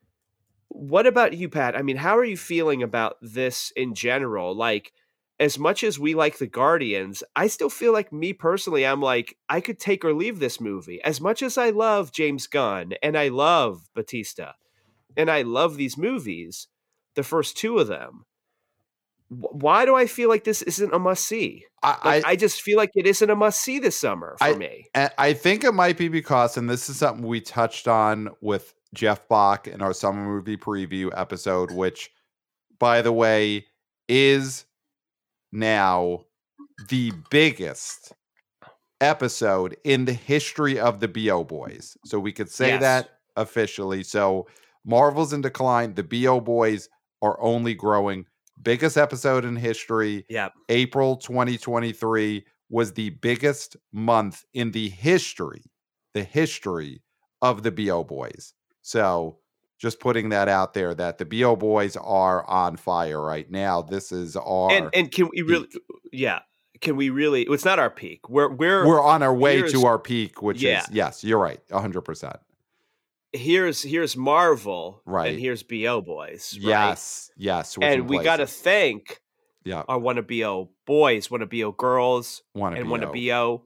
what 0.69 1.07
about 1.07 1.35
you, 1.35 1.49
Pat? 1.49 1.77
I 1.77 1.83
mean, 1.83 1.97
how 1.97 2.19
are 2.19 2.25
you 2.25 2.37
feeling 2.37 2.83
about 2.83 3.17
this 3.23 3.73
in 3.77 3.95
general? 3.95 4.55
Like, 4.55 4.93
as 5.39 5.59
much 5.59 5.83
as 5.85 5.99
we 5.99 6.15
like 6.15 6.39
the 6.39 6.47
Guardians, 6.47 7.23
I 7.35 7.47
still 7.49 7.71
feel 7.71 7.93
like 7.93 8.13
me 8.13 8.33
personally, 8.33 8.87
I'm 8.87 9.01
like, 9.01 9.37
I 9.49 9.61
could 9.61 9.79
take 9.79 10.05
or 10.05 10.13
leave 10.13 10.39
this 10.39 10.61
movie. 10.61 11.01
As 11.03 11.21
much 11.21 11.43
as 11.43 11.59
I 11.59 11.71
love 11.71 12.13
James 12.13 12.47
Gunn 12.47 12.95
and 13.03 13.17
I 13.17 13.29
love 13.29 13.89
Batista 13.95 14.53
and 15.17 15.31
I 15.31 15.43
love 15.43 15.77
these 15.77 15.97
movies, 15.97 16.69
the 17.15 17.23
first 17.23 17.57
two 17.57 17.79
of 17.79 17.89
them, 17.89 18.26
why 19.29 19.85
do 19.85 19.95
I 19.97 20.07
feel 20.07 20.29
like 20.29 20.45
this 20.45 20.63
isn't 20.63 20.95
a 20.95 20.99
must 20.99 21.25
see? 21.27 21.65
I, 21.83 21.99
Like, 22.05 22.25
I, 22.27 22.37
just 22.37 22.63
feel 22.63 22.77
like 22.77 22.91
it 22.95 23.07
isn't 23.07 23.29
a 23.29 23.35
must 23.37 23.61
see 23.61 23.79
this 23.79 23.97
summer 23.97 24.37
for 24.39 24.45
I- 24.45 24.55
me. 24.55 24.87
I 24.95 25.33
think 25.33 25.65
it 25.65 25.73
might 25.73 25.99
be 25.99 26.09
because, 26.09 26.57
and 26.57 26.71
this 26.71 26.89
is 26.89 26.99
something 26.99 27.27
we 27.27 27.41
touched 27.41 27.89
on 27.89 28.31
with 28.41 28.73
Jeff 28.95 29.29
Bach 29.29 29.67
in 29.67 29.83
our 29.83 29.93
summer 29.93 30.25
movie 30.25 30.57
preview 30.57 31.11
episode, 31.17 31.71
which, 31.73 32.11
by 32.79 33.03
the 33.03 33.13
way, 33.13 33.67
is 34.09 34.65
now 35.53 36.21
the 36.89 37.13
biggest 37.31 38.13
episode 39.01 39.77
in 39.85 40.05
the 40.05 40.13
history 40.13 40.79
of 40.79 41.01
the 41.01 41.09
BO 41.09 41.45
Boys. 41.45 41.97
So 42.05 42.19
we 42.19 42.33
could 42.33 42.51
say 42.51 42.69
Yes. 42.69 42.81
that 42.81 43.11
officially. 43.37 44.03
So 44.03 44.47
Marvel's 44.85 45.33
in 45.33 45.41
decline. 45.43 45.95
The 45.95 46.03
BO 46.03 46.41
Boys 46.41 46.89
are 47.23 47.39
only 47.41 47.75
growing. 47.75 48.27
Biggest 48.63 48.97
episode 48.97 49.45
in 49.45 49.57
history. 49.57 50.25
Yeah. 50.29 50.49
April 50.69 51.17
2023 51.17 52.45
was 52.69 52.93
the 52.93 53.11
biggest 53.11 53.77
month 53.93 54.45
in 54.55 54.73
the 54.73 54.89
history, 54.89 55.63
the 56.15 56.25
history 56.25 57.03
of 57.43 57.63
the 57.63 57.71
BO 57.71 58.03
Boys. 58.05 58.55
So 58.83 59.39
just 59.79 60.01
putting 60.01 60.31
that 60.31 60.49
out 60.49 60.73
there 60.75 60.95
that 60.95 61.19
the 61.19 61.25
BO 61.25 61.55
Boys 61.57 61.97
are 61.97 62.49
on 62.49 62.77
fire 62.77 63.21
right 63.21 63.51
now. 63.51 63.83
This 63.83 64.11
is 64.11 64.37
our 64.37 64.71
And 64.73 64.89
and 64.95 65.13
can 65.13 65.29
we 65.33 65.43
really 65.43 65.69
yeah. 66.13 66.41
Can 66.81 66.97
we 66.97 67.11
really 67.11 67.43
it's 67.43 67.65
not 67.65 67.79
our 67.79 67.91
peak. 67.91 68.29
We're 68.29 68.49
we're 68.49 68.87
we're 68.87 69.03
on 69.03 69.23
our 69.23 69.35
way 69.35 69.63
to 69.63 69.87
our 69.87 69.99
peak, 69.99 70.43
which 70.43 70.63
Yeah. 70.63 70.81
is 70.81 70.87
yes, 70.91 71.23
you're 71.25 71.39
right, 71.39 71.61
hundred 71.71 72.03
percent. 72.03 72.37
Here's 73.37 73.83
here's 73.83 74.17
Marvel 74.17 75.03
Right. 75.07 75.33
and 75.33 75.41
here's 75.41 75.63
BO 75.63 76.01
boys. 76.01 76.55
right? 76.59 76.69
Yes, 76.69 77.31
yes. 77.37 77.77
And 77.81 78.09
we 78.09 78.19
got 78.23 78.37
to 78.37 78.47
thank 78.47 79.21
yeah, 79.65 79.83
our 79.89 79.99
wanna 79.99 80.23
BO 80.23 80.71
boys, 80.87 81.31
wanna 81.31 81.47
BO 81.47 81.73
girls, 81.73 82.43
and 82.55 82.89
wanna 82.89 83.11
BO 83.13 83.65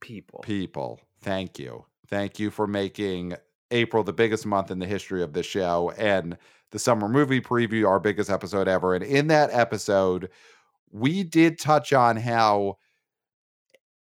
people. 0.00 0.40
people. 0.40 1.00
Thank 1.20 1.58
you. 1.58 1.84
Thank 2.08 2.38
you 2.38 2.50
for 2.50 2.66
making 2.66 3.34
April 3.70 4.02
the 4.04 4.12
biggest 4.12 4.46
month 4.46 4.70
in 4.70 4.78
the 4.78 4.86
history 4.86 5.22
of 5.22 5.32
the 5.32 5.42
show 5.42 5.92
and 5.98 6.36
the 6.70 6.78
summer 6.78 7.08
movie 7.08 7.40
preview, 7.40 7.86
our 7.86 8.00
biggest 8.00 8.30
episode 8.30 8.68
ever. 8.68 8.94
And 8.94 9.04
in 9.04 9.26
that 9.28 9.50
episode, 9.52 10.28
we 10.90 11.22
did 11.24 11.58
touch 11.58 11.92
on 11.92 12.16
how 12.16 12.76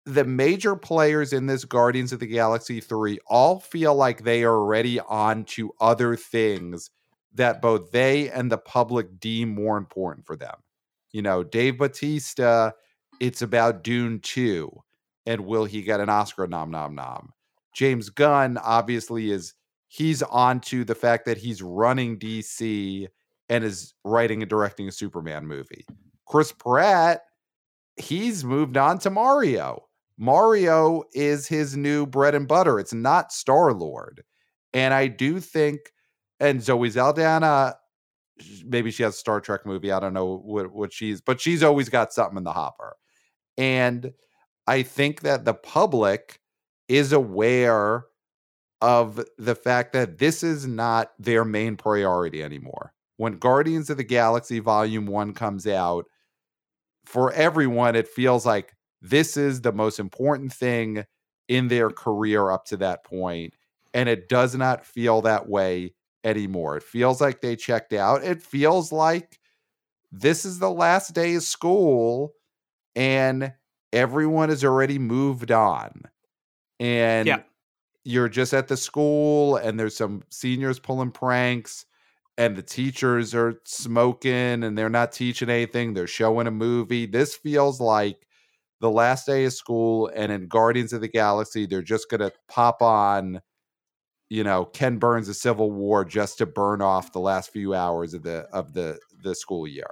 the 0.06 0.24
major 0.24 0.76
players 0.76 1.32
in 1.32 1.46
this 1.46 1.64
Guardians 1.64 2.12
of 2.12 2.20
the 2.20 2.26
Galaxy 2.26 2.80
3 2.80 3.18
all 3.26 3.60
feel 3.60 3.94
like 3.94 4.24
they 4.24 4.42
are 4.42 4.54
already 4.54 4.98
on 5.00 5.44
to 5.44 5.72
other 5.80 6.16
things 6.16 6.90
that 7.34 7.62
both 7.62 7.92
they 7.92 8.30
and 8.30 8.50
the 8.50 8.58
public 8.58 9.20
deem 9.20 9.50
more 9.50 9.76
important 9.76 10.26
for 10.26 10.36
them. 10.36 10.56
You 11.12 11.22
know, 11.22 11.44
Dave 11.44 11.78
Batista, 11.78 12.72
it's 13.20 13.42
about 13.42 13.84
Dune 13.84 14.20
2 14.20 14.70
and 15.26 15.46
will 15.46 15.64
he 15.64 15.82
get 15.82 16.00
an 16.00 16.08
Oscar 16.08 16.46
nom 16.46 16.70
nom 16.70 16.94
nom? 16.94 17.32
James 17.74 18.10
Gunn 18.10 18.58
obviously 18.58 19.30
is 19.30 19.54
he's 19.88 20.22
on 20.22 20.60
to 20.60 20.84
the 20.84 20.94
fact 20.94 21.26
that 21.26 21.38
he's 21.38 21.62
running 21.62 22.18
DC 22.18 23.06
and 23.48 23.64
is 23.64 23.94
writing 24.04 24.42
and 24.42 24.48
directing 24.48 24.88
a 24.88 24.92
Superman 24.92 25.46
movie. 25.46 25.84
Chris 26.26 26.52
Pratt, 26.52 27.22
he's 27.96 28.44
moved 28.44 28.76
on 28.76 28.98
to 29.00 29.10
Mario. 29.10 29.84
Mario 30.20 31.02
is 31.14 31.48
his 31.48 31.78
new 31.78 32.04
bread 32.04 32.34
and 32.34 32.46
butter. 32.46 32.78
It's 32.78 32.92
not 32.92 33.32
Star 33.32 33.72
Lord. 33.72 34.22
And 34.74 34.92
I 34.92 35.06
do 35.06 35.40
think, 35.40 35.80
and 36.38 36.62
Zoe 36.62 36.90
Saldana, 36.90 37.76
maybe 38.66 38.90
she 38.90 39.02
has 39.02 39.14
a 39.14 39.18
Star 39.18 39.40
Trek 39.40 39.64
movie. 39.64 39.90
I 39.90 39.98
don't 39.98 40.12
know 40.12 40.42
what, 40.44 40.72
what 40.72 40.92
she's, 40.92 41.22
but 41.22 41.40
she's 41.40 41.62
always 41.62 41.88
got 41.88 42.12
something 42.12 42.36
in 42.36 42.44
the 42.44 42.52
hopper. 42.52 42.96
And 43.56 44.12
I 44.66 44.82
think 44.82 45.22
that 45.22 45.46
the 45.46 45.54
public 45.54 46.38
is 46.86 47.12
aware 47.12 48.04
of 48.82 49.24
the 49.38 49.54
fact 49.54 49.94
that 49.94 50.18
this 50.18 50.42
is 50.42 50.66
not 50.66 51.12
their 51.18 51.46
main 51.46 51.78
priority 51.78 52.42
anymore. 52.42 52.92
When 53.16 53.38
Guardians 53.38 53.88
of 53.88 53.96
the 53.96 54.04
Galaxy 54.04 54.58
Volume 54.58 55.06
1 55.06 55.32
comes 55.32 55.66
out, 55.66 56.04
for 57.06 57.32
everyone, 57.32 57.96
it 57.96 58.06
feels 58.06 58.44
like 58.44 58.74
this 59.00 59.36
is 59.36 59.62
the 59.62 59.72
most 59.72 59.98
important 59.98 60.52
thing 60.52 61.04
in 61.48 61.68
their 61.68 61.90
mm-hmm. 61.90 61.96
career 61.96 62.50
up 62.50 62.64
to 62.66 62.76
that 62.78 63.04
point, 63.04 63.54
And 63.94 64.08
it 64.08 64.28
does 64.28 64.54
not 64.54 64.84
feel 64.86 65.22
that 65.22 65.48
way 65.48 65.94
anymore. 66.24 66.76
It 66.76 66.82
feels 66.84 67.20
like 67.20 67.40
they 67.40 67.56
checked 67.56 67.92
out. 67.92 68.22
It 68.24 68.42
feels 68.42 68.92
like 68.92 69.40
this 70.12 70.44
is 70.44 70.58
the 70.58 70.70
last 70.70 71.14
day 71.14 71.34
of 71.36 71.42
school 71.42 72.34
and 72.96 73.54
everyone 73.92 74.48
has 74.50 74.64
already 74.64 74.98
moved 74.98 75.50
on. 75.52 76.02
And 76.78 77.26
Yeah. 77.28 77.42
you're 78.04 78.28
just 78.28 78.54
at 78.54 78.68
the 78.68 78.76
school 78.76 79.56
and 79.56 79.78
there's 79.78 79.96
some 79.96 80.22
seniors 80.30 80.78
pulling 80.78 81.12
pranks 81.12 81.86
and 82.38 82.56
the 82.56 82.62
teachers 82.62 83.34
are 83.34 83.60
smoking 83.64 84.64
and 84.64 84.76
they're 84.78 84.90
not 84.90 85.12
teaching 85.12 85.50
anything. 85.50 85.94
They're 85.94 86.06
showing 86.06 86.46
a 86.46 86.50
movie. 86.52 87.06
This 87.06 87.36
feels 87.36 87.80
like 87.80 88.26
the 88.80 88.90
last 88.90 89.26
day 89.26 89.44
of 89.44 89.52
school 89.52 90.10
and 90.14 90.32
in 90.32 90.48
Guardians 90.48 90.92
of 90.92 91.00
the 91.00 91.08
Galaxy, 91.08 91.66
they're 91.66 91.82
just 91.82 92.08
going 92.10 92.20
to 92.20 92.32
pop 92.48 92.82
on 92.82 93.40
you 94.28 94.44
know 94.44 94.64
Ken 94.64 94.98
Burns' 94.98 95.28
a 95.28 95.34
Civil 95.34 95.70
War 95.72 96.04
just 96.04 96.38
to 96.38 96.46
burn 96.46 96.80
off 96.82 97.12
the 97.12 97.20
last 97.20 97.50
few 97.52 97.74
hours 97.74 98.14
of 98.14 98.22
the 98.22 98.46
of 98.52 98.74
the 98.74 98.98
the 99.22 99.34
school 99.34 99.66
year. 99.66 99.90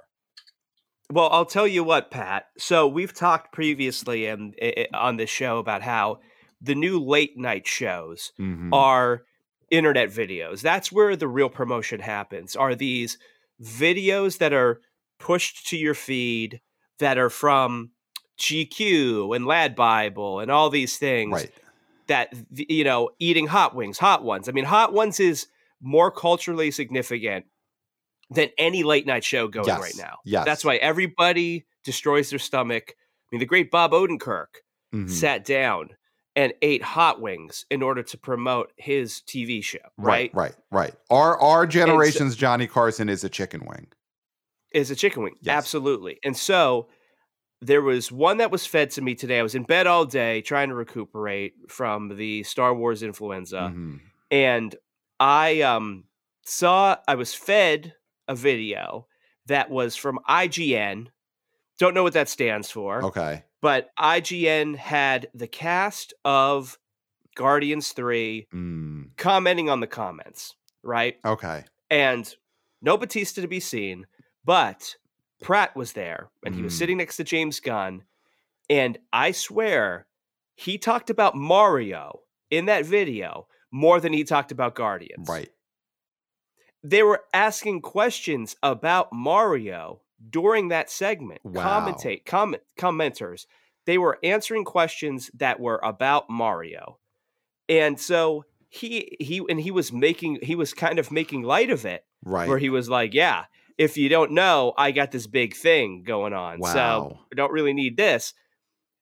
Well, 1.11 1.29
I'll 1.33 1.47
tell 1.47 1.67
you 1.67 1.83
what, 1.85 2.11
Pat. 2.11 2.47
So 2.59 2.87
we've 2.87 3.15
talked 3.15 3.53
previously 3.53 4.27
in, 4.27 4.55
i- 4.61 4.87
i- 4.93 4.97
on 4.97 5.17
this 5.17 5.31
show 5.31 5.59
about 5.59 5.81
how 5.83 6.21
the 6.61 6.75
new 6.75 6.99
late 7.03 7.37
night 7.39 7.67
shows 7.67 8.33
Mhm. 8.39 8.71
are 8.75 9.25
internet 9.71 10.11
videos. 10.11 10.61
That's 10.61 10.93
where 10.93 11.17
the 11.17 11.29
real 11.29 11.49
promotion 11.49 12.01
happens. 12.01 12.57
Are 12.57 12.75
these 12.75 13.17
videos 13.63 14.39
that 14.39 14.53
are 14.53 14.83
pushed 15.19 15.67
to 15.69 15.77
your 15.79 15.95
feed 15.95 16.61
that 16.99 17.17
are 17.17 17.31
from 17.31 17.91
GQ 18.39 19.35
and 19.35 19.47
Lad 19.47 19.75
Bible 19.77 20.41
and 20.41 20.51
all 20.51 20.71
these 20.71 20.97
things 20.99 21.33
Right. 21.33 21.51
that 22.07 22.33
you 22.51 22.85
know 22.85 23.11
eating 23.19 23.47
hot 23.47 23.75
wings 23.75 23.99
hot 23.99 24.25
ones 24.25 24.49
i 24.49 24.53
mean 24.53 24.65
hot 24.65 24.93
ones 24.93 25.21
is 25.21 25.47
more 25.81 26.11
culturally 26.11 26.71
significant 26.71 27.45
than 28.31 28.49
any 28.59 28.83
late 28.83 29.07
night 29.07 29.25
show 29.25 29.49
going 29.49 29.67
Yes. 29.67 29.81
right 29.81 29.95
now 29.99 30.17
Yes. 30.25 30.45
that's 30.45 30.65
why 30.65 30.77
everybody 30.77 31.67
destroys 31.85 32.31
their 32.31 32.39
stomach 32.39 32.95
i 32.97 33.27
mean 33.33 33.41
the 33.41 33.47
great 33.47 33.71
bob 33.71 33.93
odenkirk 33.93 34.63
Mhm. 34.95 35.11
sat 35.11 35.45
down 35.45 35.91
and 36.35 36.55
ate 36.63 36.83
hot 36.83 37.21
wings 37.21 37.67
in 37.71 37.83
order 37.83 38.03
to 38.03 38.17
promote 38.17 38.73
his 38.77 39.21
tv 39.27 39.63
show 39.63 39.79
right, 39.99 40.31
Right. 40.33 40.35
Right. 40.35 40.55
Right. 40.71 40.95
Our 41.11 41.39
our 41.41 41.67
generation's 41.67 42.37
Johnny 42.37 42.67
Carson 42.67 43.09
is 43.09 43.23
a 43.25 43.29
chicken 43.29 43.67
wing. 43.67 43.89
is 44.73 44.91
a 44.91 44.97
chicken 44.97 45.23
wing 45.25 45.35
Yes. 45.43 45.55
absolutely 45.57 46.19
and 46.25 46.37
so 46.37 46.89
there 47.61 47.83
was 47.83 48.13
one 48.13 48.37
that 48.39 48.51
was 48.51 48.65
fed 48.67 48.91
to 48.91 49.03
me 49.03 49.15
today 49.15 49.39
i 49.39 49.43
was 49.43 49.55
in 49.55 49.65
bed 49.65 49.87
all 49.87 50.05
day 50.05 50.41
trying 50.43 50.69
to 50.69 50.75
recuperate 50.75 51.55
from 51.69 52.17
the 52.17 52.43
star 52.45 52.75
wars 52.75 53.03
influenza 53.03 53.73
Mhm. 53.75 54.01
and 54.31 54.75
I 55.21 55.63
um 55.63 56.05
saw 56.45 56.97
I 57.09 57.17
was 57.17 57.35
fed 57.35 57.95
a 58.29 58.37
video 58.37 59.09
that 59.47 59.69
was 59.69 59.97
from 59.97 60.21
IGN. 60.29 61.09
Don't 61.81 61.93
know 61.95 62.05
what 62.05 62.13
that 62.13 62.29
stands 62.29 62.71
for, 62.71 63.03
Okay. 63.05 63.43
but 63.61 63.91
IGN 63.99 64.77
had 64.77 65.29
the 65.35 65.49
cast 65.49 66.15
of 66.25 66.79
Guardians 67.35 67.91
3 67.93 68.47
Mm. 68.55 69.17
commenting 69.17 69.69
on 69.69 69.81
the 69.81 69.89
comments, 69.89 70.55
right? 70.85 71.17
Okay. 71.25 71.65
And 71.91 72.33
no 72.81 72.97
Batista 72.97 73.43
to 73.43 73.49
be 73.49 73.59
seen, 73.61 74.07
but 74.45 74.95
Pratt 75.41 75.77
was 75.77 75.93
there 75.93 76.31
and 76.45 76.55
he 76.55 76.63
was 76.63 76.75
Mm. 76.75 76.79
sitting 76.79 76.97
next 76.99 77.17
to 77.17 77.25
James 77.25 77.61
Gunn. 77.61 78.05
And 78.71 78.99
I 79.13 79.31
swear 79.33 80.07
he 80.55 80.79
talked 80.79 81.11
about 81.11 81.35
Mario 81.37 82.21
in 82.51 82.67
that 82.67 82.85
video 82.85 83.47
more 83.71 84.01
than 84.01 84.13
he 84.13 84.25
talked 84.25 84.51
about 84.53 84.75
Guardians. 84.75 85.29
Right. 85.29 85.51
They 86.83 87.03
were 87.03 87.25
asking 87.33 87.83
questions 87.83 88.57
about 88.63 89.13
Mario 89.13 90.01
during 90.31 90.69
that 90.69 90.91
segment. 90.91 91.41
Wow. 91.45 91.63
Commentate 91.87 92.25
comment 92.25 92.63
commenters. 92.79 93.47
They 93.85 93.99
were 93.99 94.19
answering 94.23 94.65
questions 94.65 95.31
that 95.35 95.61
were 95.61 95.81
about 95.83 96.29
Mario. 96.31 96.99
And 97.69 97.99
so 98.01 98.45
he 98.69 99.17
he 99.21 99.43
and 99.49 99.61
he 99.61 99.71
was 99.71 99.93
making 99.93 100.39
he 100.43 100.55
was 100.55 100.75
kind 100.75 100.99
of 100.99 101.11
making 101.11 101.43
light 101.43 101.71
of 101.71 101.85
it 101.85 102.05
Right. 102.25 102.49
where 102.49 102.59
he 102.59 102.69
was 102.71 102.89
like, 102.89 103.15
"Yeah, 103.15 103.47
if 103.79 103.97
you 103.97 104.09
don't 104.09 104.33
know, 104.33 104.75
I 104.77 104.91
got 104.91 105.13
this 105.13 105.27
big 105.27 105.55
thing 105.55 106.03
going 106.03 106.35
on, 106.35 106.63
so 106.63 107.19
I 107.33 107.35
don't 107.37 107.53
really 107.53 107.73
need 107.73 107.97
this." 107.97 108.35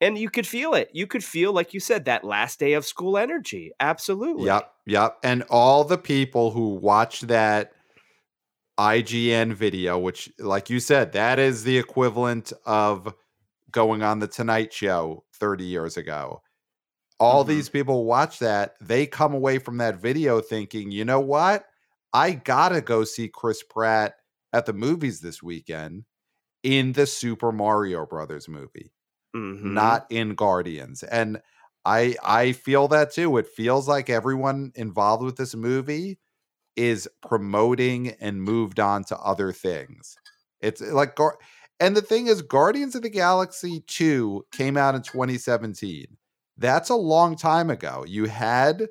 And 0.00 0.18
you 0.18 0.28
could 0.28 0.46
feel 0.46 0.74
it. 0.74 0.90
You 0.92 1.06
could 1.06 1.24
feel, 1.24 1.52
like 1.54 1.72
you 1.72 1.80
said, 1.80 2.04
that 2.04 2.22
last 2.22 2.58
day 2.60 2.74
of 2.74 2.84
school 2.84 3.16
energy. 3.16 3.72
Absolutely. 3.80 4.44
Yep, 4.46 4.72
yep. 4.86 5.16
And 5.24 5.42
all 5.48 5.84
the 5.84 5.96
people 5.96 6.50
who 6.50 6.74
watched 6.74 7.28
that 7.28 7.72
IGN 8.78 9.54
video, 9.54 9.98
which, 9.98 10.30
like 10.38 10.68
you 10.68 10.80
said, 10.80 11.12
that 11.12 11.38
is 11.38 11.64
the 11.64 11.78
equivalent 11.78 12.52
of 12.66 13.14
going 13.70 14.02
on 14.02 14.18
the 14.18 14.28
Tonight 14.28 14.72
Show 14.72 15.24
30 15.32 15.64
years 15.64 15.96
ago. 15.96 16.42
All 17.18 17.42
Mhm. 17.42 17.48
these 17.48 17.68
people 17.70 18.04
watch 18.04 18.38
that, 18.40 18.74
they 18.80 19.06
come 19.06 19.32
away 19.32 19.58
from 19.58 19.78
that 19.78 19.96
video 19.96 20.42
thinking, 20.42 20.90
you 20.90 21.06
know 21.06 21.20
what? 21.20 21.64
I 22.12 22.32
gotta 22.32 22.82
go 22.82 23.04
see 23.04 23.28
Chris 23.28 23.62
Pratt 23.62 24.16
at 24.56 24.66
the 24.66 24.72
movies 24.74 25.20
this 25.20 25.42
weekend 25.42 26.04
in 26.62 26.92
the 26.94 27.06
Super 27.06 27.52
Mario 27.52 28.06
Brothers 28.06 28.48
movie 28.48 28.92
Mhm. 29.34 29.62
not 29.62 30.06
in 30.10 30.34
Guardians. 30.34 31.02
And 31.02 31.40
I 31.84 32.16
I 32.22 32.52
feel 32.52 32.88
that 32.88 33.12
too. 33.12 33.36
It 33.38 33.48
feels 33.48 33.88
like 33.88 34.10
everyone 34.10 34.72
involved 34.74 35.24
with 35.24 35.36
this 35.36 35.54
movie 35.54 36.18
is 36.76 37.08
promoting 37.22 38.10
and 38.20 38.42
moved 38.42 38.80
on 38.80 39.04
to 39.04 39.18
other 39.18 39.52
things. 39.52 40.18
It's 40.60 40.80
like 40.80 41.16
Gar- 41.16 41.38
and 41.80 41.96
the 41.96 42.02
thing 42.02 42.26
is 42.28 42.42
Guardians 42.42 42.94
of 42.94 43.02
the 43.02 43.10
Galaxy 43.10 43.82
2 43.86 44.46
came 44.52 44.76
out 44.76 44.94
in 44.94 45.02
2017. 45.02 46.18
That's 46.58 46.90
a 46.90 46.96
long 46.96 47.36
time 47.36 47.70
ago. 47.70 48.04
You 48.06 48.26
had 48.26 48.88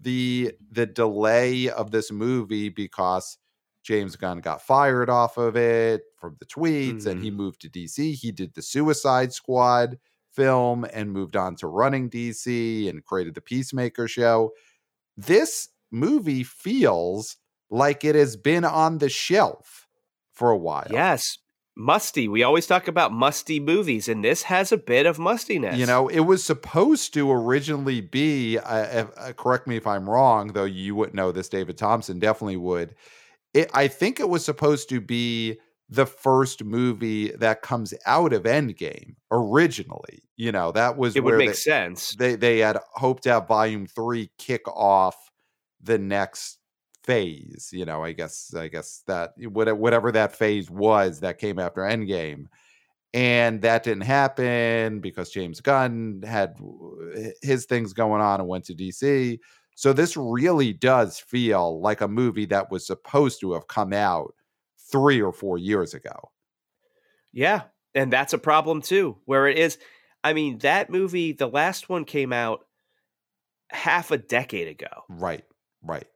the 0.00 0.52
the 0.70 0.86
delay 0.86 1.68
of 1.70 1.90
this 1.90 2.10
movie 2.10 2.68
because 2.68 3.38
James 3.82 4.16
Gunn 4.16 4.38
got 4.38 4.62
fired 4.62 5.10
off 5.10 5.36
of 5.36 5.56
it 5.56 6.02
from 6.18 6.36
the 6.38 6.46
tweets 6.46 7.06
and 7.06 7.22
he 7.22 7.30
moved 7.30 7.60
to 7.62 7.68
DC. 7.68 8.14
He 8.14 8.30
did 8.30 8.54
the 8.54 8.62
Suicide 8.62 9.32
Squad 9.32 9.98
film 10.32 10.86
and 10.92 11.12
moved 11.12 11.36
on 11.36 11.56
to 11.56 11.66
running 11.66 12.08
DC 12.08 12.88
and 12.88 13.04
created 13.04 13.34
the 13.34 13.40
Peacemaker 13.40 14.08
show. 14.08 14.52
This 15.16 15.68
movie 15.90 16.42
feels 16.42 17.36
like 17.70 18.04
it 18.04 18.14
has 18.14 18.36
been 18.36 18.64
on 18.64 18.98
the 18.98 19.08
shelf 19.08 19.88
for 20.32 20.50
a 20.50 20.56
while. 20.56 20.88
Yes. 20.90 21.38
Musty. 21.74 22.28
We 22.28 22.42
always 22.42 22.66
talk 22.66 22.86
about 22.86 23.12
musty 23.12 23.58
movies, 23.58 24.06
and 24.06 24.22
this 24.22 24.42
has 24.42 24.72
a 24.72 24.76
bit 24.76 25.06
of 25.06 25.18
mustiness. 25.18 25.78
You 25.78 25.86
know, 25.86 26.06
it 26.08 26.20
was 26.20 26.44
supposed 26.44 27.14
to 27.14 27.32
originally 27.32 28.02
be, 28.02 28.58
uh, 28.58 29.06
uh, 29.16 29.32
correct 29.32 29.66
me 29.66 29.76
if 29.76 29.86
I'm 29.86 30.08
wrong, 30.08 30.48
though 30.48 30.64
you 30.64 30.94
wouldn't 30.94 31.14
know 31.14 31.32
this, 31.32 31.48
David 31.48 31.78
Thompson 31.78 32.18
definitely 32.18 32.58
would. 32.58 32.94
It, 33.54 33.70
I 33.74 33.88
think 33.88 34.20
it 34.20 34.28
was 34.28 34.44
supposed 34.44 34.88
to 34.88 35.00
be 35.00 35.58
the 35.88 36.06
first 36.06 36.64
movie 36.64 37.32
that 37.32 37.60
comes 37.60 37.92
out 38.06 38.32
of 38.32 38.44
Endgame 38.44 39.14
originally. 39.30 40.22
You 40.36 40.50
know, 40.50 40.72
that 40.72 40.96
was 40.96 41.14
it 41.16 41.20
would 41.22 41.32
where 41.32 41.38
make 41.38 41.48
they, 41.50 41.54
sense. 41.54 42.14
they 42.16 42.34
they 42.34 42.58
had 42.58 42.78
hoped 42.94 43.24
to 43.24 43.32
have 43.32 43.48
volume 43.48 43.86
three 43.86 44.30
kick 44.38 44.66
off 44.68 45.16
the 45.82 45.98
next 45.98 46.58
phase. 47.04 47.70
You 47.72 47.84
know, 47.84 48.02
I 48.02 48.12
guess 48.12 48.54
I 48.54 48.68
guess 48.68 49.02
that 49.06 49.32
whatever 49.38 50.10
that 50.12 50.34
phase 50.34 50.70
was 50.70 51.20
that 51.20 51.38
came 51.38 51.58
after 51.58 51.82
Endgame, 51.82 52.46
and 53.12 53.60
that 53.60 53.82
didn't 53.82 54.04
happen 54.04 55.00
because 55.00 55.30
James 55.30 55.60
Gunn 55.60 56.22
had 56.26 56.56
his 57.42 57.66
things 57.66 57.92
going 57.92 58.22
on 58.22 58.40
and 58.40 58.48
went 58.48 58.64
to 58.64 58.74
DC. 58.74 59.38
So 59.74 59.92
this 59.92 60.16
really 60.16 60.72
does 60.72 61.18
feel 61.18 61.80
like 61.80 62.00
a 62.00 62.08
movie 62.08 62.46
that 62.46 62.70
was 62.70 62.86
supposed 62.86 63.40
to 63.40 63.52
have 63.52 63.68
come 63.68 63.92
out 63.92 64.34
three 64.90 65.20
or 65.20 65.32
four 65.32 65.58
years 65.58 65.94
ago. 65.94 66.30
Yeah. 67.32 67.62
And 67.94 68.12
that's 68.12 68.32
a 68.32 68.38
problem 68.38 68.82
too, 68.82 69.18
where 69.24 69.46
it 69.48 69.58
is. 69.58 69.78
I 70.24 70.32
mean, 70.32 70.58
that 70.58 70.90
movie, 70.90 71.32
the 71.32 71.48
last 71.48 71.88
one 71.88 72.04
came 72.04 72.32
out 72.32 72.66
half 73.70 74.10
a 74.10 74.18
decade 74.18 74.68
ago. 74.68 75.04
Right, 75.08 75.44
right, 75.82 76.06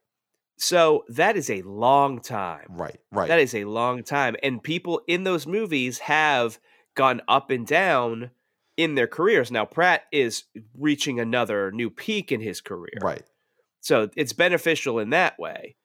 So 0.59 1.05
that 1.09 1.37
is 1.37 1.51
a 1.51 1.63
long 1.63 2.21
time. 2.21 2.67
right, 2.69 2.99
right. 3.11 3.29
That 3.29 3.41
is 3.41 3.55
a 3.55 3.65
long 3.65 4.05
time. 4.05 4.37
And 4.43 4.63
people 4.63 5.01
in 5.09 5.25
those 5.25 5.47
movies 5.47 5.99
have 6.01 6.59
gone 6.95 7.21
up 7.29 7.51
and 7.51 7.67
down 7.67 8.31
in 8.77 8.95
their 8.95 9.07
careers. 9.07 9.51
Now, 9.51 9.65
Pratt 9.65 10.05
is 10.13 10.45
reaching 10.79 11.19
another 11.19 11.73
new 11.73 11.91
peak 11.91 12.31
in 12.31 12.41
his 12.41 12.61
career. 12.61 12.99
right. 13.03 13.23
So 13.87 14.09
it's 14.17 14.33
beneficial 14.33 14.99
in 14.99 15.11
that 15.11 15.39
way. 15.39 15.77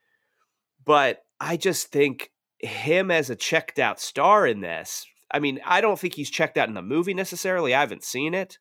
But 0.83 1.19
I 1.39 1.55
just 1.55 1.91
think 1.91 2.31
him 2.57 3.11
as 3.11 3.29
a 3.29 3.35
checked 3.35 3.77
out 3.77 3.99
star 3.99 4.47
in 4.47 4.61
this, 4.61 5.05
I 5.31 5.37
mean, 5.37 5.59
I 5.63 5.81
don't 5.81 5.99
think 5.99 6.15
he's 6.15 6.31
checked 6.31 6.57
out 6.57 6.67
in 6.67 6.73
the 6.73 6.81
movie 6.81 7.13
necessarily. 7.13 7.75
I 7.75 7.79
haven't 7.81 8.03
seen 8.03 8.33
it. 8.33 8.57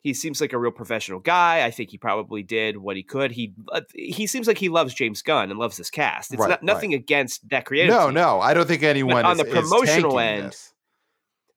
He 0.00 0.14
seems 0.14 0.40
like 0.40 0.54
a 0.54 0.58
real 0.58 0.70
professional 0.70 1.20
guy. 1.20 1.62
I 1.66 1.70
think 1.70 1.90
he 1.90 1.98
probably 1.98 2.42
did 2.42 2.78
what 2.78 2.96
he 2.96 3.02
could. 3.02 3.32
He 3.32 3.52
uh, 3.70 3.82
he 3.94 4.26
seems 4.26 4.46
like 4.46 4.56
he 4.56 4.70
loves 4.70 4.94
James 4.94 5.20
Gunn 5.20 5.50
and 5.50 5.58
loves 5.58 5.76
this 5.76 5.90
cast. 5.90 6.32
It's 6.32 6.40
Right, 6.40 6.48
not 6.48 6.62
nothing 6.62 6.94
against 6.94 7.46
that 7.50 7.66
creative 7.66 7.94
No, 7.94 8.06
team. 8.06 8.14
no, 8.14 8.40
I 8.40 8.54
don't 8.54 8.66
think 8.66 8.82
anyone 8.82 9.26
on 9.26 9.32
is, 9.32 9.38
the 9.38 9.44
promotional 9.44 10.18
end, 10.18 10.46
this. 10.48 10.72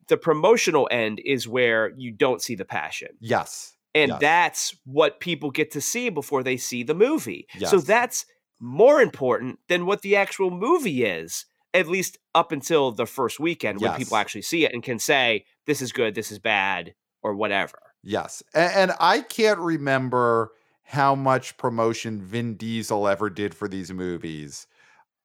The 0.09 0.17
promotional 0.17 0.89
end 0.91 1.21
is 1.23 1.47
where 1.47 1.93
you 1.95 2.11
don't 2.11 2.41
see 2.41 2.55
the 2.55 2.65
passion. 2.65 3.09
Yes, 3.21 3.76
And 3.95 4.11
Yes. 4.11 4.19
that's 4.19 4.75
what 4.85 5.19
people 5.19 5.49
get 5.51 5.71
to 5.71 5.81
see 5.81 6.09
before 6.09 6.43
they 6.43 6.57
see 6.57 6.83
the 6.83 6.93
movie. 6.95 7.47
So 7.63 7.79
that's 7.79 8.25
more 8.59 9.01
important 9.01 9.59
than 9.69 9.85
what 9.85 10.01
the 10.01 10.15
actual 10.15 10.49
movie 10.51 11.03
is, 11.03 11.45
at 11.73 11.87
least 11.87 12.17
up 12.35 12.51
until 12.51 12.91
the 12.91 13.05
first 13.05 13.39
weekend 13.39 13.81
when 13.81 13.93
people 13.93 14.17
actually 14.17 14.41
see 14.43 14.65
it 14.65 14.73
and 14.73 14.83
can 14.83 14.99
say, 14.99 15.45
this 15.65 15.81
is 15.81 15.91
good, 15.91 16.15
this 16.15 16.31
is 16.31 16.39
bad, 16.39 16.93
or 17.21 17.35
whatever. 17.35 17.79
yes, 18.03 18.43
and, 18.53 18.91
and 18.91 18.97
I 18.99 19.21
can't 19.21 19.59
remember 19.59 20.51
how 20.83 21.15
much 21.15 21.57
promotion 21.57 22.21
Vin 22.21 22.55
Diesel 22.55 23.07
ever 23.07 23.29
did 23.29 23.53
for 23.53 23.67
these 23.67 23.91
movies. 23.91 24.67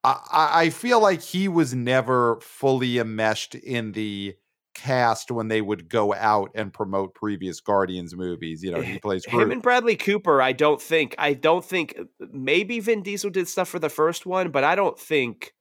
I, 0.04 0.20
I 0.32 0.60
I 0.62 0.70
feel 0.70 1.00
like 1.00 1.22
he 1.22 1.48
was 1.48 1.74
never 1.74 2.40
fully 2.40 2.98
enmeshed 2.98 3.54
in 3.54 3.92
the 3.92 4.36
cast 4.74 5.30
when 5.30 5.48
they 5.48 5.60
would 5.60 5.88
go 5.88 6.14
out 6.14 6.50
and 6.54 6.72
promote 6.72 7.14
previous 7.14 7.60
Guardians 7.60 8.14
movies. 8.16 8.62
You 8.62 8.72
know, 8.72 8.80
he 8.80 8.94
eh, 8.94 8.98
plays 9.00 9.24
Him 9.24 9.50
and 9.50 9.62
Bradley 9.62 9.96
Cooper, 9.96 10.40
I 10.40 10.52
don't 10.52 10.80
think, 10.80 11.14
I 11.18 11.34
don't 11.34 11.64
think, 11.64 11.94
uh, 11.98 12.04
maybe 12.32 12.80
Vin 12.80 13.02
Diesel 13.02 13.30
did 13.30 13.48
stuff 13.48 13.68
for 13.68 13.78
the 13.78 13.88
first 13.88 14.26
one, 14.26 14.50
but 14.50 14.64
I 14.64 14.74
don't 14.74 14.98
think 14.98 15.54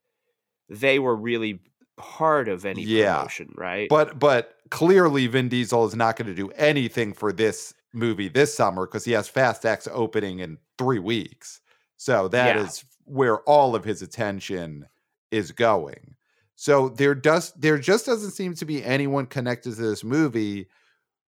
they 0.70 1.00
were 1.00 1.16
really 1.16 1.60
part 1.98 2.48
of 2.48 2.66
any 2.66 2.84
Yeah. 2.84 3.18
promotion, 3.18 3.54
right? 3.56 3.90
But 3.90 4.18
but 4.20 4.56
clearly 4.70 5.28
Vin 5.28 5.50
Diesel 5.50 5.86
is 5.86 5.96
not 5.96 6.16
going 6.16 6.28
to 6.28 6.34
do 6.34 6.50
anything 6.52 7.14
for 7.14 7.32
this 7.34 7.74
movie 7.94 8.30
this 8.30 8.54
summer 8.56 8.86
because 8.88 9.04
he 9.06 9.12
has 9.12 9.28
Fast 9.28 9.66
X 9.66 9.88
opening 9.92 10.40
in 10.40 10.58
three 10.78 11.00
weeks. 11.00 11.60
So 11.98 12.28
that 12.30 12.56
is 12.58 12.84
Yeah. 12.84 13.14
where 13.14 13.38
all 13.42 13.76
of 13.76 13.84
his 13.84 14.02
attention 14.02 14.86
is 15.30 15.52
going. 15.52 16.16
So 16.62 16.90
there 16.90 17.16
does 17.16 17.52
there 17.54 17.80
just 17.80 18.06
doesn't 18.06 18.34
seem 18.34 18.54
to 18.54 18.66
be 18.66 18.84
anyone 18.84 19.26
connected 19.26 19.72
to 19.76 19.82
this 19.82 20.04
movie 20.04 20.68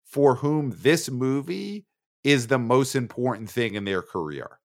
for 0.05 0.35
whom 0.35 0.71
this 0.77 1.09
movie 1.09 1.87
is 2.23 2.47
the 2.47 2.59
most 2.59 2.95
important 2.95 3.49
thing 3.49 3.75
in 3.75 3.85
their 3.85 4.03
career. 4.03 4.59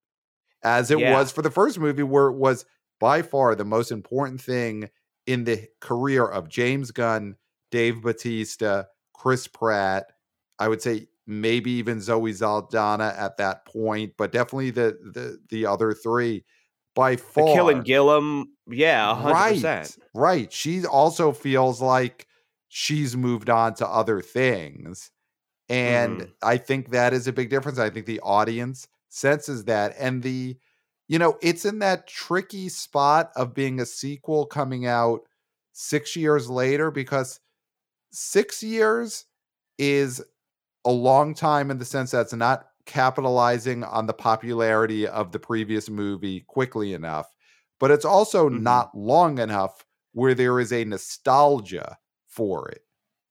As 0.63 0.91
it 0.91 1.01
Yeah. 1.01 1.03
was 1.03 1.31
for 1.31 1.41
the 1.41 1.51
first 1.51 1.79
movie, 1.79 2.03
where 2.03 2.27
it 2.27 2.37
was 2.37 2.65
by 2.99 3.21
far 3.21 3.55
the 3.55 3.65
most 3.65 3.91
important 3.91 4.41
thing 4.41 4.89
in 5.27 5.45
the 5.45 5.67
career 5.81 6.25
of 6.25 6.49
James 6.49 6.91
Gunn, 6.91 7.37
Dave 7.71 8.01
Batista, 8.01 8.85
Chris 9.13 9.47
Pratt. 9.47 10.13
I 10.59 10.67
would 10.67 10.81
say 10.81 11.07
maybe 11.27 11.71
even 11.71 12.01
Zoe 12.01 12.33
Saldana 12.33 13.15
at 13.17 13.37
that 13.37 13.65
point, 13.65 14.13
but 14.17 14.31
definitely 14.31 14.71
the 14.71 14.97
the 15.13 15.39
the 15.49 15.65
other 15.65 15.93
three 15.93 16.45
by 16.99 17.15
the 17.15 17.21
far. 17.21 17.55
Kill 17.55 17.69
and 17.69 17.85
Gillum, 17.85 18.53
yeah, 18.69 19.13
100%. 19.13 19.63
Right, 19.63 19.97
right. 20.13 20.53
She 20.53 20.85
also 20.85 21.31
feels 21.31 21.81
like 21.81 22.27
she's 22.67 23.15
moved 23.17 23.49
on 23.49 23.73
to 23.75 23.87
other 23.87 24.21
things. 24.21 25.11
And 25.69 26.21
Mhm. 26.21 26.33
I 26.41 26.57
think 26.57 26.89
that 26.89 27.13
is 27.13 27.27
a 27.27 27.33
big 27.33 27.49
difference. 27.49 27.79
I 27.79 27.89
think 27.89 28.05
the 28.05 28.19
audience 28.21 28.87
senses 29.09 29.65
that. 29.65 29.95
And 29.99 30.23
the, 30.23 30.57
you 31.07 31.19
know, 31.19 31.37
it's 31.41 31.65
in 31.65 31.79
that 31.79 32.07
tricky 32.07 32.69
spot 32.69 33.31
of 33.35 33.53
being 33.53 33.79
a 33.79 33.85
sequel 33.85 34.45
coming 34.45 34.85
out 34.85 35.21
six 35.73 36.15
years 36.15 36.49
later 36.49 36.91
because 36.91 37.39
six 38.11 38.63
years 38.63 39.25
is 39.77 40.23
a 40.85 40.91
long 40.91 41.33
time 41.35 41.71
in 41.71 41.77
the 41.77 41.85
sense 41.85 42.11
that 42.11 42.21
it's 42.21 42.33
not 42.33 42.68
capitalizing 42.89 43.83
on 43.83 44.07
the 44.07 44.13
popularity 44.13 45.07
of 45.07 45.31
the 45.31 45.39
previous 45.39 45.89
movie 45.89 46.41
quickly 46.41 46.93
enough, 46.93 47.31
but 47.79 47.91
it's 47.91 48.03
also 48.03 48.49
Mhm. 48.49 48.61
not 48.61 48.97
long 48.97 49.37
enough 49.37 49.85
where 50.13 50.33
there 50.33 50.59
is 50.59 50.73
a 50.73 50.83
nostalgia 50.83 51.97
for 52.25 52.67
it. 52.69 52.83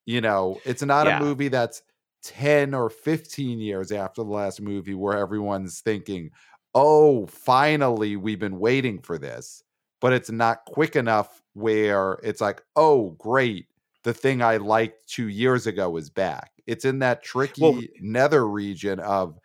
You 0.06 0.20
know, 0.20 0.60
it's 0.64 0.82
not 0.82 1.06
Yeah. 1.08 1.18
a 1.18 1.20
movie 1.20 1.48
that's 1.48 1.82
10 2.22 2.72
or 2.72 2.88
15 2.88 3.58
years 3.58 3.90
after 3.90 4.22
the 4.22 4.30
last 4.30 4.60
movie 4.60 4.94
where 4.94 5.18
everyone's 5.18 5.80
thinking, 5.80 6.30
oh, 6.74 7.26
finally, 7.26 8.16
we've 8.16 8.38
been 8.38 8.60
waiting 8.60 9.00
for 9.00 9.18
this. 9.18 9.62
But 10.00 10.12
it's 10.12 10.30
not 10.30 10.64
quick 10.66 10.94
enough 10.94 11.42
where 11.54 12.20
it's 12.22 12.40
like, 12.40 12.62
oh, 12.76 13.10
great. 13.18 13.66
The 14.04 14.14
thing 14.14 14.40
I 14.42 14.58
liked 14.58 15.08
two 15.08 15.26
years 15.28 15.66
ago 15.66 15.96
is 15.96 16.08
back. 16.10 16.52
It's 16.68 16.84
in 16.84 17.00
that 17.00 17.22
tricky 17.24 17.62
Well- 17.62 17.80
nether 18.00 18.46
region 18.46 19.00
of, 19.00 19.40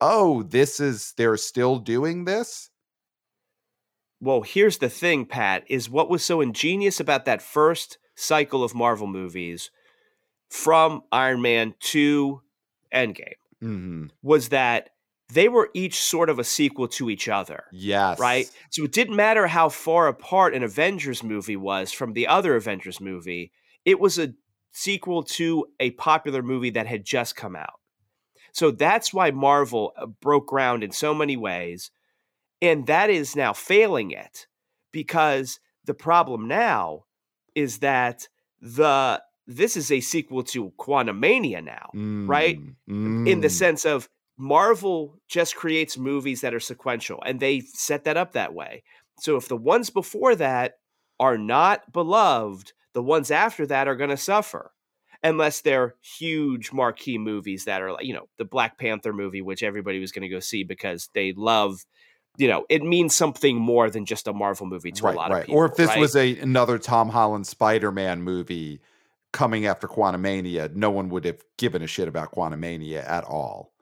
oh, 0.00 0.42
this 0.42 0.80
is, 0.80 1.14
they're 1.16 1.36
still 1.36 1.78
doing 1.78 2.24
this. 2.24 2.70
Well, 4.20 4.42
here's 4.42 4.78
the 4.78 4.88
thing, 4.88 5.26
Pat, 5.26 5.64
is 5.68 5.90
what 5.90 6.08
was 6.08 6.24
so 6.24 6.40
ingenious 6.40 7.00
about 7.00 7.24
that 7.26 7.42
first 7.42 7.98
cycle 8.14 8.64
of 8.64 8.74
Marvel 8.74 9.06
movies 9.06 9.70
from 10.48 11.02
Iron 11.10 11.42
Man 11.42 11.74
to 11.80 12.40
Endgame 12.94 13.34
hmm 13.60 14.06
was 14.22 14.50
that 14.50 14.90
they 15.32 15.48
were 15.48 15.70
each 15.74 16.00
sort 16.00 16.28
of 16.28 16.38
a 16.38 16.44
sequel 16.44 16.86
to 16.86 17.08
each 17.08 17.28
other. 17.28 17.64
Yes. 17.72 18.20
Right? 18.20 18.48
So 18.70 18.84
it 18.84 18.92
didn't 18.92 19.16
matter 19.16 19.46
how 19.46 19.68
far 19.70 20.06
apart 20.06 20.54
an 20.54 20.62
Avengers 20.62 21.22
movie 21.22 21.56
was 21.56 21.92
from 21.92 22.12
the 22.12 22.26
other 22.26 22.56
Avengers 22.56 23.00
movie, 23.00 23.50
it 23.84 23.98
was 23.98 24.18
a 24.18 24.34
sequel 24.70 25.22
to 25.22 25.66
a 25.80 25.90
popular 25.92 26.42
movie 26.42 26.70
that 26.70 26.86
had 26.86 27.04
just 27.04 27.36
come 27.36 27.56
out. 27.56 27.80
So 28.54 28.70
that's 28.70 29.12
why 29.12 29.32
Marvel 29.32 29.92
uh, 29.96 30.06
broke 30.06 30.46
ground 30.46 30.84
in 30.84 30.92
so 30.92 31.12
many 31.12 31.36
ways. 31.36 31.90
And 32.62 32.86
that 32.86 33.10
is 33.10 33.34
now 33.36 33.52
failing 33.52 34.12
it 34.12 34.46
because 34.92 35.58
the 35.84 35.92
problem 35.92 36.46
now 36.48 37.04
is 37.54 37.80
that 37.80 38.28
the 38.60 39.20
this 39.46 39.76
is 39.76 39.92
a 39.92 40.00
sequel 40.00 40.42
to 40.42 40.72
Quantumania 40.78 41.62
now 41.62 41.90
right? 42.26 42.58
Mm, 42.88 43.28
in 43.28 43.40
the 43.40 43.48
mm. 43.48 43.50
sense 43.50 43.84
of 43.84 44.08
Marvel 44.38 45.18
just 45.28 45.54
creates 45.54 45.98
movies 45.98 46.40
that 46.40 46.54
are 46.54 46.60
sequential 46.60 47.22
and 47.26 47.40
they 47.40 47.60
set 47.60 48.04
that 48.04 48.16
up 48.16 48.32
that 48.32 48.54
way. 48.54 48.84
So 49.20 49.36
if 49.36 49.48
the 49.48 49.56
ones 49.56 49.90
before 49.90 50.34
that 50.36 50.78
are 51.20 51.36
not 51.36 51.92
beloved, 51.92 52.72
the 52.94 53.02
ones 53.02 53.30
after 53.30 53.66
that 53.66 53.88
are 53.88 53.96
going 53.96 54.10
to 54.10 54.16
suffer 54.16 54.72
unless 55.24 55.62
they're 55.62 55.94
huge 56.02 56.70
marquee 56.72 57.18
movies 57.18 57.64
that 57.64 57.82
are 57.82 57.92
like, 57.92 58.04
you 58.04 58.14
know, 58.14 58.28
the 58.38 58.44
Black 58.44 58.78
Panther 58.78 59.12
movie 59.12 59.42
which 59.42 59.64
everybody 59.64 59.98
was 59.98 60.12
going 60.12 60.22
to 60.22 60.28
go 60.28 60.38
see 60.38 60.62
because 60.62 61.08
they 61.14 61.32
love 61.32 61.84
you 62.36 62.48
know, 62.48 62.64
it 62.68 62.82
means 62.82 63.14
something 63.14 63.56
more 63.56 63.88
than 63.90 64.04
just 64.04 64.26
a 64.26 64.32
Marvel 64.32 64.66
movie 64.66 64.90
to 64.90 65.04
right, 65.04 65.14
a 65.14 65.16
lot 65.16 65.30
right. 65.30 65.40
of 65.40 65.46
people. 65.46 65.60
or 65.60 65.66
if 65.66 65.76
this 65.76 65.88
right? 65.88 66.00
was 66.00 66.16
a 66.16 66.38
another 66.38 66.78
Tom 66.78 67.08
Holland 67.08 67.46
Spider-Man 67.46 68.22
movie 68.22 68.80
coming 69.32 69.66
after 69.66 69.86
Quantumania, 69.86 70.74
no 70.74 70.90
one 70.90 71.08
would 71.10 71.24
have 71.24 71.42
given 71.58 71.82
a 71.82 71.86
shit 71.86 72.08
about 72.08 72.32
Quantumania 72.32 73.08
at 73.08 73.24
all. 73.24 73.72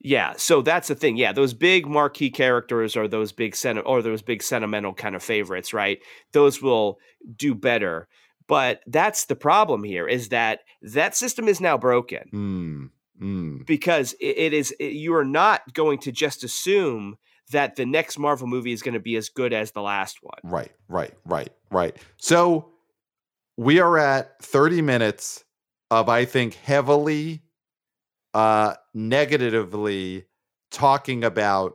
Yeah, 0.00 0.34
so 0.36 0.60
that's 0.60 0.88
the 0.88 0.94
thing. 0.94 1.16
Yeah, 1.16 1.32
those 1.32 1.54
big 1.54 1.86
marquee 1.86 2.30
characters 2.30 2.94
or 2.94 3.08
those 3.08 3.32
big 3.32 3.56
sen- 3.56 3.78
or 3.78 4.02
those 4.02 4.20
big 4.20 4.42
sentimental 4.42 4.92
kind 4.92 5.16
of 5.16 5.22
favorites, 5.22 5.72
right? 5.72 5.98
Those 6.32 6.60
will 6.60 6.98
do 7.36 7.54
better. 7.54 8.06
But 8.46 8.80
that's 8.86 9.24
the 9.26 9.36
problem 9.36 9.84
here 9.84 10.06
is 10.06 10.28
that 10.28 10.60
that 10.82 11.16
system 11.16 11.48
is 11.48 11.60
now 11.60 11.78
broken 11.78 12.28
Mm, 12.32 12.90
mm. 13.22 13.66
because 13.66 14.12
it, 14.14 14.36
it 14.38 14.52
is 14.52 14.72
it- 14.78 14.92
you 14.92 15.14
are 15.14 15.24
not 15.24 15.72
going 15.72 15.98
to 16.00 16.12
just 16.12 16.44
assume 16.44 17.16
that 17.50 17.76
the 17.76 17.86
next 17.86 18.18
Marvel 18.18 18.46
movie 18.46 18.72
is 18.72 18.82
going 18.82 18.94
to 18.94 19.00
be 19.00 19.16
as 19.16 19.28
good 19.28 19.52
as 19.52 19.72
the 19.72 19.82
last 19.82 20.18
one. 20.22 20.38
Right, 20.42 20.72
right, 20.88 21.12
right, 21.26 21.50
right. 21.70 21.96
So 22.16 22.70
we 23.56 23.80
are 23.80 23.98
at 23.98 24.42
30 24.42 24.82
minutes 24.82 25.44
of, 25.90 26.08
I 26.08 26.24
think, 26.24 26.54
heavily 26.54 27.42
uh 28.34 28.74
negatively 28.94 30.24
talking 30.70 31.22
about 31.22 31.74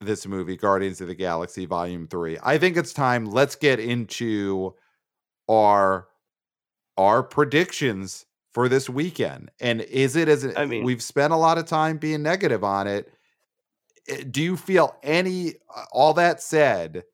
this 0.00 0.26
movie, 0.26 0.56
Guardians 0.56 1.00
of 1.00 1.08
the 1.08 1.14
Galaxy 1.14 1.66
Volume 1.66 2.06
3. 2.08 2.38
I 2.42 2.58
think 2.58 2.76
it's 2.76 2.92
time. 2.92 3.24
Let's 3.26 3.56
get 3.56 3.80
into 3.80 4.74
our 5.48 6.08
our 6.98 7.22
predictions 7.22 8.26
for 8.52 8.68
this 8.68 8.88
weekend. 8.88 9.50
And 9.60 9.80
is 9.80 10.14
it 10.16 10.28
as 10.28 10.44
I 10.56 10.66
mean- 10.66 10.84
we've 10.84 11.02
spent 11.02 11.32
a 11.32 11.36
lot 11.36 11.58
of 11.58 11.66
time 11.66 11.96
being 11.98 12.22
negative 12.22 12.62
on 12.64 12.86
it. 12.86 13.10
eh, 14.08 14.24
Do 14.30 14.42
you 14.42 14.56
feel 14.56 14.96
any 15.02 15.54
uh, 15.74 15.84
all 15.92 16.14
that 16.14 16.42
said, 16.42 17.04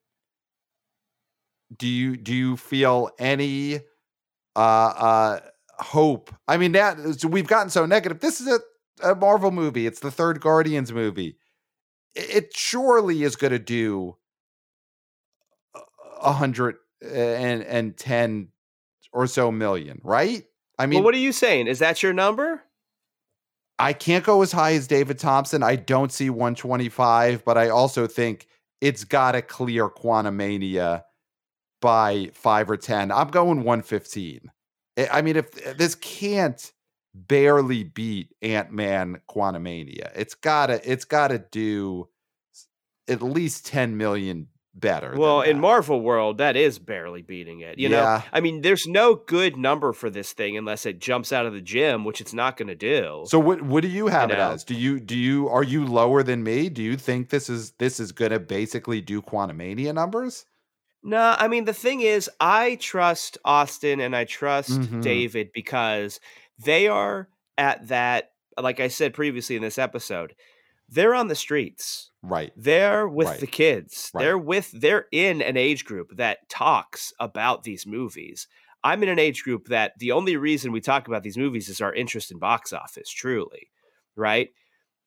do 1.77 1.87
you 1.87 2.17
do 2.17 2.33
you 2.33 2.57
feel 2.57 3.09
any 3.19 3.75
uh 4.55 4.59
uh 4.59 5.39
hope 5.77 6.33
i 6.47 6.57
mean 6.57 6.71
that 6.71 6.97
we've 7.23 7.47
gotten 7.47 7.69
so 7.69 7.85
negative 7.85 8.19
this 8.19 8.41
is 8.41 8.47
a, 8.47 8.59
a 9.11 9.15
marvel 9.15 9.51
movie 9.51 9.85
it's 9.85 9.99
the 9.99 10.09
third 10.11 10.41
guardians 10.41 10.91
movie 10.91 11.37
it 12.15 12.51
surely 12.57 13.21
is 13.23 13.35
going 13.35 13.51
to 13.53 13.59
do 13.59 14.17
a 16.21 16.33
hundred 16.33 16.75
and 17.01 17.63
and 17.63 17.97
ten 17.97 18.49
or 19.13 19.27
so 19.27 19.51
million 19.51 19.99
right 20.03 20.43
i 20.77 20.85
mean 20.85 20.97
well, 20.99 21.05
what 21.05 21.13
are 21.15 21.17
you 21.19 21.31
saying? 21.31 21.67
Is 21.67 21.79
that 21.79 22.03
your 22.03 22.13
number? 22.13 22.61
I 23.81 23.93
can't 23.93 24.25
go 24.25 24.41
as 24.41 24.51
high 24.51 24.73
as 24.73 24.87
David 24.87 25.19
Thompson. 25.19 25.63
I 25.63 25.77
don't 25.77 26.11
see 26.11 26.29
125, 26.29 27.45
but 27.45 27.57
I 27.57 27.69
also 27.69 28.07
think 28.07 28.45
it's 28.81 29.05
got 29.05 29.31
to 29.31 29.41
clear 29.41 29.89
Quantumania 29.89 31.03
by 31.81 32.29
five 32.33 32.69
or 32.69 32.75
10. 32.75 33.09
I'm 33.09 33.29
going 33.29 33.63
115. 33.63 34.51
I- 34.97 35.07
I 35.13 35.21
mean, 35.21 35.37
if 35.37 35.65
uh, 35.65 35.73
this 35.77 35.95
can't 35.95 36.73
barely 37.15 37.85
beat 37.85 38.35
Ant 38.41 38.73
Man 38.73 39.21
Quantumania, 39.29 40.11
it's 40.13 40.35
gotta, 40.35 40.81
it's 40.83 41.05
gotta 41.05 41.39
do 41.39 42.09
at 43.07 43.21
least 43.21 43.65
10 43.65 43.95
million 43.95 44.47
better. 44.73 45.15
Well, 45.17 45.41
in. 45.41 45.59
Marvel 45.59 46.01
world, 46.01 46.37
that 46.37 46.55
is 46.55 46.79
barely 46.79 47.21
beating 47.21 47.59
it. 47.61 47.77
You 47.77 47.89
know, 47.89 48.21
I 48.31 48.39
mean, 48.39 48.61
there's 48.61 48.87
no 48.87 49.15
good 49.15 49.57
number 49.57 49.91
for 49.93 50.09
this 50.09 50.31
thing 50.33 50.57
unless 50.57 50.85
it 50.85 50.99
jumps 50.99 51.33
out 51.33 51.45
of 51.45 51.53
the 51.53 51.61
gym, 51.61 52.05
which 52.05 52.21
it's 52.21 52.33
not 52.33 52.55
going 52.57 52.67
to 52.69 52.75
do. 52.75 53.23
So 53.27 53.39
what 53.39 53.61
what 53.61 53.81
do 53.81 53.89
you 53.89 54.07
have 54.07 54.31
it 54.31 54.37
know? 54.37 54.51
as? 54.51 54.63
Do 54.63 54.73
you 54.75 54.99
do 54.99 55.17
you 55.17 55.49
are 55.49 55.63
you 55.63 55.85
lower 55.85 56.23
than 56.23 56.43
me? 56.43 56.69
Do 56.69 56.81
you 56.81 56.95
think 56.97 57.29
this 57.29 57.49
is 57.49 57.71
this 57.79 57.99
is 57.99 58.11
gonna 58.11 58.39
basically 58.39 59.01
do 59.01 59.21
Quantumania 59.21 59.93
numbers? 59.93 60.45
no, 61.01 61.33
I 61.37 61.47
mean, 61.47 61.63
the 61.63 61.73
thing 61.73 62.01
is, 62.01 62.29
I 62.41 62.75
trust 62.75 63.37
Austin 63.45 64.01
and 64.01 64.13
I 64.15 64.25
trust 64.25 64.71
Mhm. 64.71 65.01
David 65.01 65.51
because 65.53 66.19
they 66.57 66.87
are 66.89 67.29
at 67.57 67.87
that, 67.87 68.31
like 68.59 68.81
I 68.81 68.89
said 68.89 69.13
previously 69.13 69.55
in 69.55 69.61
this 69.61 69.77
episode, 69.77 70.33
they're 70.91 71.13
on 71.15 71.27
the 71.27 71.35
streets. 71.35 72.11
Right. 72.21 72.51
They're 72.57 73.07
with 73.07 73.27
Right. 73.27 73.39
the 73.39 73.47
kids. 73.47 74.11
Right. 74.13 74.21
They're 74.23 74.37
with 74.37 74.71
they're 74.71 75.05
in 75.11 75.41
an 75.41 75.55
age 75.57 75.85
group 75.85 76.17
that 76.17 76.49
talks 76.49 77.13
about 77.19 77.63
these 77.63 77.85
movies. 77.85 78.47
I'm 78.83 79.03
in 79.03 79.09
an 79.09 79.19
age 79.19 79.43
group 79.43 79.67
that 79.67 79.93
the 79.99 80.11
only 80.13 80.37
reason 80.37 80.71
we 80.71 80.81
talk 80.81 81.07
about 81.07 81.23
these 81.23 81.37
movies 81.37 81.69
is 81.69 81.81
our 81.81 81.93
interest 81.93 82.31
in 82.31 82.39
box 82.39 82.71
office, 82.73 83.09
truly. 83.09 83.69
Right? 84.15 84.49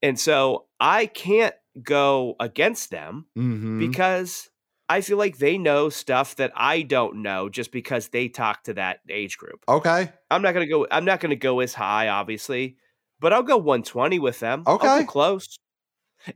And 0.03 0.19
so 0.19 0.67
I 0.81 1.07
can't 1.07 1.55
go 1.83 2.35
against 2.41 2.91
them 2.91 3.27
Mm-hmm. 3.39 3.79
because 3.79 4.49
I 4.89 5.01
feel 5.01 5.17
like 5.17 5.39
they 5.39 5.57
know 5.57 5.89
stuff 5.89 6.37
that 6.37 6.53
I 6.55 6.83
don't 6.83 7.23
know 7.23 7.49
just 7.49 7.73
because 7.73 8.09
they 8.09 8.29
talk 8.29 8.65
to 8.65 8.75
that 8.75 8.99
age 9.09 9.39
group. 9.39 9.65
okay. 9.69 10.13
I'm 10.31 10.43
not 10.43 10.53
gonna 10.53 10.67
go 10.67 10.87
I'm 10.91 11.05
not 11.07 11.21
gonna 11.21 11.37
go 11.37 11.61
as 11.61 11.73
high, 11.73 12.09
obviously, 12.09 12.77
but 13.21 13.33
I'll 13.33 13.43
go 13.43 13.57
120 13.57 14.19
with 14.19 14.39
them. 14.41 14.65
Okay. 14.67 15.05
close. 15.05 15.57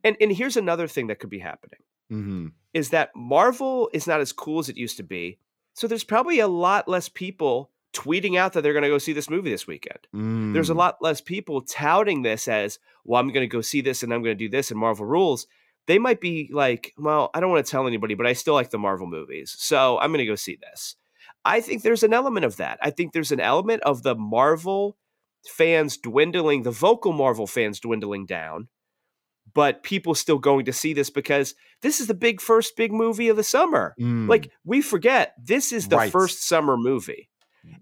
And 0.05 0.17
and 0.21 0.33
here's 0.33 0.57
another 0.57 0.89
thing 0.89 1.07
that 1.09 1.19
could 1.19 1.31
be 1.31 1.39
happening 1.39 1.81
Mm-hmm. 2.13 2.49
is 2.73 2.91
that 2.91 3.11
Marvel 3.17 3.91
is 3.93 4.07
not 4.07 4.21
as 4.21 4.33
cool 4.33 4.61
as 4.61 4.69
it 4.69 4.77
used 4.77 4.97
to 4.99 5.03
be. 5.03 5.39
So 5.75 5.87
there's 5.89 6.05
probably 6.05 6.39
a 6.39 6.47
lot 6.49 6.87
less 6.89 7.09
people 7.09 7.71
tweeting 7.93 8.37
out 8.39 8.53
that 8.53 8.63
they're 8.63 8.73
going 8.75 8.83
to 8.85 8.89
go 8.89 8.99
see 8.99 9.13
this 9.13 9.29
movie 9.29 9.51
this 9.51 9.67
weekend. 9.67 9.99
There's 10.55 10.71
a 10.71 10.75
Mm. 10.75 10.77
lot 10.77 10.97
less 11.01 11.21
people 11.21 11.63
touting 11.63 12.23
this 12.23 12.47
as, 12.47 12.79
well, 13.05 13.21
I'm 13.21 13.29
going 13.33 13.43
to 13.49 13.53
go 13.57 13.61
see 13.61 13.81
this 13.81 14.03
and 14.05 14.13
I'm 14.15 14.23
going 14.23 14.37
to 14.39 14.45
do 14.45 14.49
this 14.49 14.71
and 14.71 14.79
Marvel 14.79 15.05
rules. 15.07 15.47
They 15.87 15.99
might 15.99 16.21
be 16.21 16.49
like, 16.53 16.93
well, 16.97 17.31
I 17.35 17.41
don't 17.41 17.51
want 17.51 17.65
to 17.67 17.71
tell 17.71 17.87
anybody, 17.87 18.15
but 18.15 18.27
I 18.27 18.35
still 18.35 18.55
like 18.55 18.71
the 18.71 18.79
Marvel 18.79 19.07
movies. 19.07 19.55
So 19.59 19.99
I'm 19.99 20.11
going 20.11 20.19
to 20.19 20.27
go 20.27 20.35
see 20.37 20.57
this. 20.61 20.95
I 21.45 21.61
think 21.61 21.83
there's 21.83 22.03
an 22.05 22.13
element 22.15 22.45
of 22.45 22.57
that. 22.59 22.79
I 22.83 22.91
think 22.91 23.13
there's 23.13 23.33
an 23.33 23.41
element 23.41 23.83
of 23.83 24.03
the 24.03 24.15
Marvel 24.15 24.97
fans 25.49 25.97
dwindling, 25.97 26.63
the 26.63 26.71
vocal 26.71 27.13
Marvel 27.13 27.47
fans 27.47 27.81
dwindling 27.81 28.27
down, 28.27 28.69
but 29.57 29.83
people 29.83 30.15
still 30.15 30.39
going 30.39 30.67
to 30.67 30.73
see 30.73 30.93
this 30.93 31.09
because 31.11 31.55
this 31.81 32.01
is 32.01 32.07
the 32.07 32.15
big 32.15 32.41
first 32.41 32.77
big 32.77 32.93
movie 32.93 33.29
of 33.31 33.37
the 33.37 33.43
summer. 33.43 33.95
Mm. 33.99 34.29
Like 34.29 34.53
we 34.65 34.83
forget 34.83 35.35
this 35.43 35.73
is 35.73 35.89
the 35.89 35.97
Right. 35.97 36.13
first 36.13 36.47
summer 36.47 36.77
movie. 36.77 37.29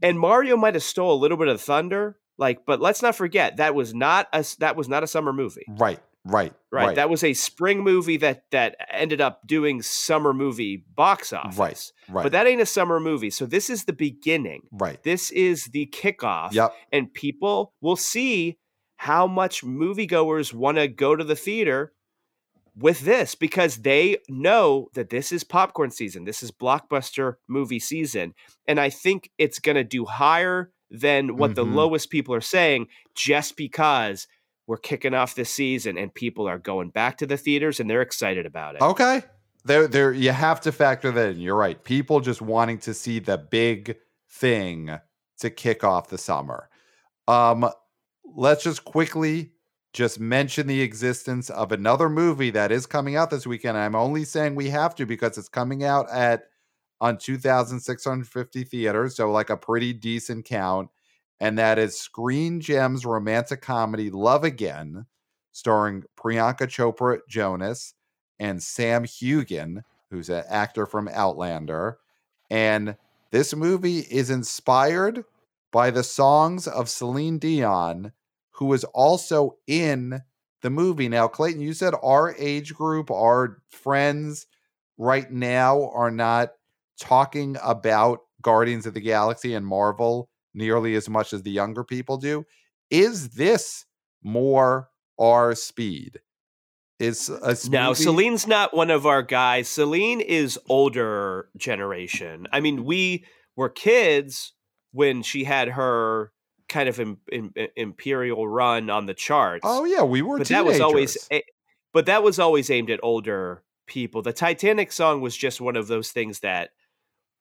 And 0.01 0.19
Mario 0.19 0.57
might 0.57 0.75
have 0.75 0.83
stole 0.85 1.13
a 1.13 1.21
little 1.21 1.37
bit 1.37 1.49
of 1.49 1.61
thunder 1.61 2.17
Like, 2.39 2.65
but 2.67 2.81
let's 2.81 3.03
not 3.03 3.15
forget 3.15 3.59
that 3.59 3.75
was 3.75 3.93
not 3.95 4.29
a 4.33 4.45
that 4.61 4.77
was 4.77 4.89
not 4.89 5.03
a 5.03 5.07
summer 5.07 5.33
movie. 5.33 5.67
Right. 5.69 6.01
Right, 6.27 6.55
right. 6.73 6.87
right. 6.87 6.97
That 6.97 7.11
was 7.11 7.23
a 7.23 7.35
spring 7.35 7.81
movie 7.85 8.17
that 8.17 8.45
that 8.51 8.77
ended 8.91 9.21
up 9.21 9.47
doing 9.47 9.83
summer 9.83 10.33
movie 10.33 10.83
box 10.97 11.35
office. 11.35 11.59
Right, 11.59 11.93
right. 12.09 12.23
But 12.23 12.33
that 12.33 12.47
ain't 12.47 12.63
a 12.63 12.67
summer 12.67 12.99
movie. 12.99 13.29
So 13.29 13.45
this 13.45 13.69
is 13.69 13.85
the 13.85 13.93
beginning. 13.93 14.63
right. 14.73 15.03
This 15.03 15.31
is 15.31 15.67
the 15.67 15.85
kickoff. 15.87 16.53
Yep. 16.53 16.73
And 16.93 17.13
people 17.13 17.75
will 17.83 17.97
see 17.97 18.57
how 18.97 19.27
much 19.27 19.63
moviegoers 19.63 20.53
want 20.55 20.79
to 20.79 20.89
go 20.89 21.15
to 21.17 21.25
the 21.25 21.37
theater 21.37 21.93
with 22.77 23.01
this 23.01 23.35
because 23.35 23.79
they 23.79 24.17
know 24.29 24.89
that 24.95 25.11
this 25.11 25.31
is 25.31 25.45
popcorn 25.45 25.91
season. 25.91 26.25
This 26.25 26.43
is 26.43 26.51
blockbuster 26.51 27.35
movie 27.49 27.79
season. 27.79 28.35
And 28.67 28.81
I 28.81 28.91
think 28.91 29.31
it's 29.39 29.59
going 29.61 29.77
to 29.77 29.85
do 29.85 30.05
higher 30.05 30.73
than 30.91 31.37
what 31.37 31.55
the 31.55 31.65
Mhm. 31.65 31.75
lowest 31.75 32.11
people 32.11 32.35
are 32.35 32.41
saying 32.41 32.89
just 33.15 33.57
because 33.57 34.27
we're 34.67 34.77
kicking 34.77 35.15
off 35.15 35.35
this 35.35 35.51
season 35.51 35.97
and 35.99 36.13
people 36.15 36.49
are 36.49 36.59
going 36.59 36.91
back 36.91 37.19
to 37.19 37.27
the 37.27 37.37
theaters 37.37 37.79
and 37.79 37.89
they're 37.89 38.03
excited 38.03 38.47
about 38.47 38.75
it. 38.77 38.83
Okay. 38.83 39.23
There 39.65 39.87
there 39.87 40.13
you 40.13 40.31
have 40.33 40.61
to 40.63 40.73
factor 40.73 41.11
that 41.13 41.31
in. 41.31 41.41
You're 41.41 41.57
right. 41.57 41.83
People 41.83 42.21
just 42.21 42.43
wanting 42.43 42.79
to 42.79 42.93
see 42.95 43.19
the 43.19 43.39
big 43.39 43.97
thing 44.31 44.99
to 45.39 45.51
kick 45.51 45.85
off 45.85 46.09
the 46.09 46.19
summer. 46.19 46.69
Um 47.29 47.71
let's 48.25 48.65
just 48.65 48.85
quickly 48.85 49.53
just 49.93 50.19
mention 50.19 50.67
the 50.67 50.83
existence 50.83 51.51
of 51.51 51.71
another 51.71 52.09
movie 52.09 52.51
that 52.51 52.73
is 52.73 52.85
coming 52.85 53.15
out 53.15 53.31
this 53.31 53.47
weekend. 53.47 53.79
I'm 53.79 53.95
only 53.95 54.25
saying 54.25 54.55
we 54.55 54.69
have 54.71 54.95
to 54.97 55.07
because 55.07 55.39
it's 55.39 55.49
coming 55.49 55.85
out 55.85 56.11
at 56.11 56.45
on 57.01 57.17
2650 57.17 58.65
theaters, 58.65 59.17
so 59.17 59.31
like 59.31 59.51
a 59.51 59.57
pretty 59.57 59.93
decent 59.93 60.45
count. 60.45 60.89
And 61.41 61.59
that 61.59 61.79
is 61.79 61.99
Screen 61.99 62.61
Gems 62.61 63.05
romantic 63.05 63.61
comedy 63.61 64.11
Love 64.11 64.45
Again, 64.45 65.07
starring 65.53 66.05
Priyanka 66.17 66.67
Chopra 66.67 67.19
Jonas 67.29 67.95
and 68.39 68.63
Sam 68.63 69.05
Heughan, 69.05 69.83
who's 70.11 70.29
an 70.29 70.45
actor 70.49 70.87
from 70.87 71.09
Outlander. 71.09 71.99
And 72.51 72.97
this 73.31 73.55
movie 73.55 74.01
is 74.01 74.31
inspired 74.31 75.25
by 75.75 75.91
the 75.91 76.05
songs 76.05 76.69
of 76.69 76.89
Celine 76.89 77.39
Dion, 77.39 78.13
who 78.53 78.67
was 78.67 78.85
also 78.85 79.57
in 79.67 80.23
the 80.63 80.71
movie. 80.71 81.09
Now, 81.09 81.27
Clayton, 81.27 81.61
you 81.61 81.73
said 81.73 81.95
our 82.01 82.33
age 82.39 82.73
group, 82.73 83.11
our 83.11 83.61
friends 83.73 84.47
right 84.97 85.29
now 85.29 85.91
are 85.91 86.13
not 86.13 86.51
talking 87.01 87.57
about 87.61 88.21
Guardians 88.41 88.87
of 88.87 88.95
the 88.95 89.01
Galaxy 89.01 89.53
and 89.53 89.67
Marvel 89.67 90.31
nearly 90.55 90.95
as 90.95 91.09
much 91.09 91.33
as 91.33 91.43
the 91.43 91.51
younger 91.51 91.83
people 91.83 92.19
do. 92.19 92.47
Is 92.89 93.31
this 93.31 93.85
more 94.23 94.91
our 95.19 95.57
speed? 95.57 96.21
Is 97.01 97.29
a 97.29 97.57
No, 97.69 97.95
Celine's 97.95 98.47
not 98.47 98.77
one 98.77 98.93
of 98.93 99.07
our 99.07 99.25
guys. 99.25 99.69
Celine 99.69 100.21
is 100.21 100.57
older 100.69 101.49
generation. 101.57 102.47
I 102.53 102.61
mean, 102.61 102.85
we 102.85 103.25
were 103.57 103.69
kids 103.69 104.53
when 104.95 105.23
she 105.23 105.43
had 105.45 105.69
her 105.69 106.33
kind 106.69 106.89
of 106.89 106.99
im- 107.01 107.19
im- 107.31 107.53
imperial 107.77 108.49
run 108.49 108.89
on 108.89 109.07
the 109.07 109.13
charts. 109.13 109.65
Oh 109.65 109.85
yeah, 109.85 110.03
we 110.03 110.23
were 110.23 110.39
but 110.39 110.47
teenagers. 110.47 110.65
that 110.65 110.73
was 110.73 110.81
always 110.81 111.29
a- 111.31 111.45
but 111.93 112.07
that 112.07 112.23
was 112.23 112.39
always 112.39 112.71
aimed 112.71 112.91
at 112.91 113.01
older 113.03 113.63
people. 113.87 114.23
The 114.23 114.33
Titanic 114.33 114.93
song 114.93 115.21
was 115.21 115.37
just 115.37 115.61
one 115.61 115.77
of 115.77 115.89
those 115.89 116.11
things 116.13 116.41
that 116.41 116.71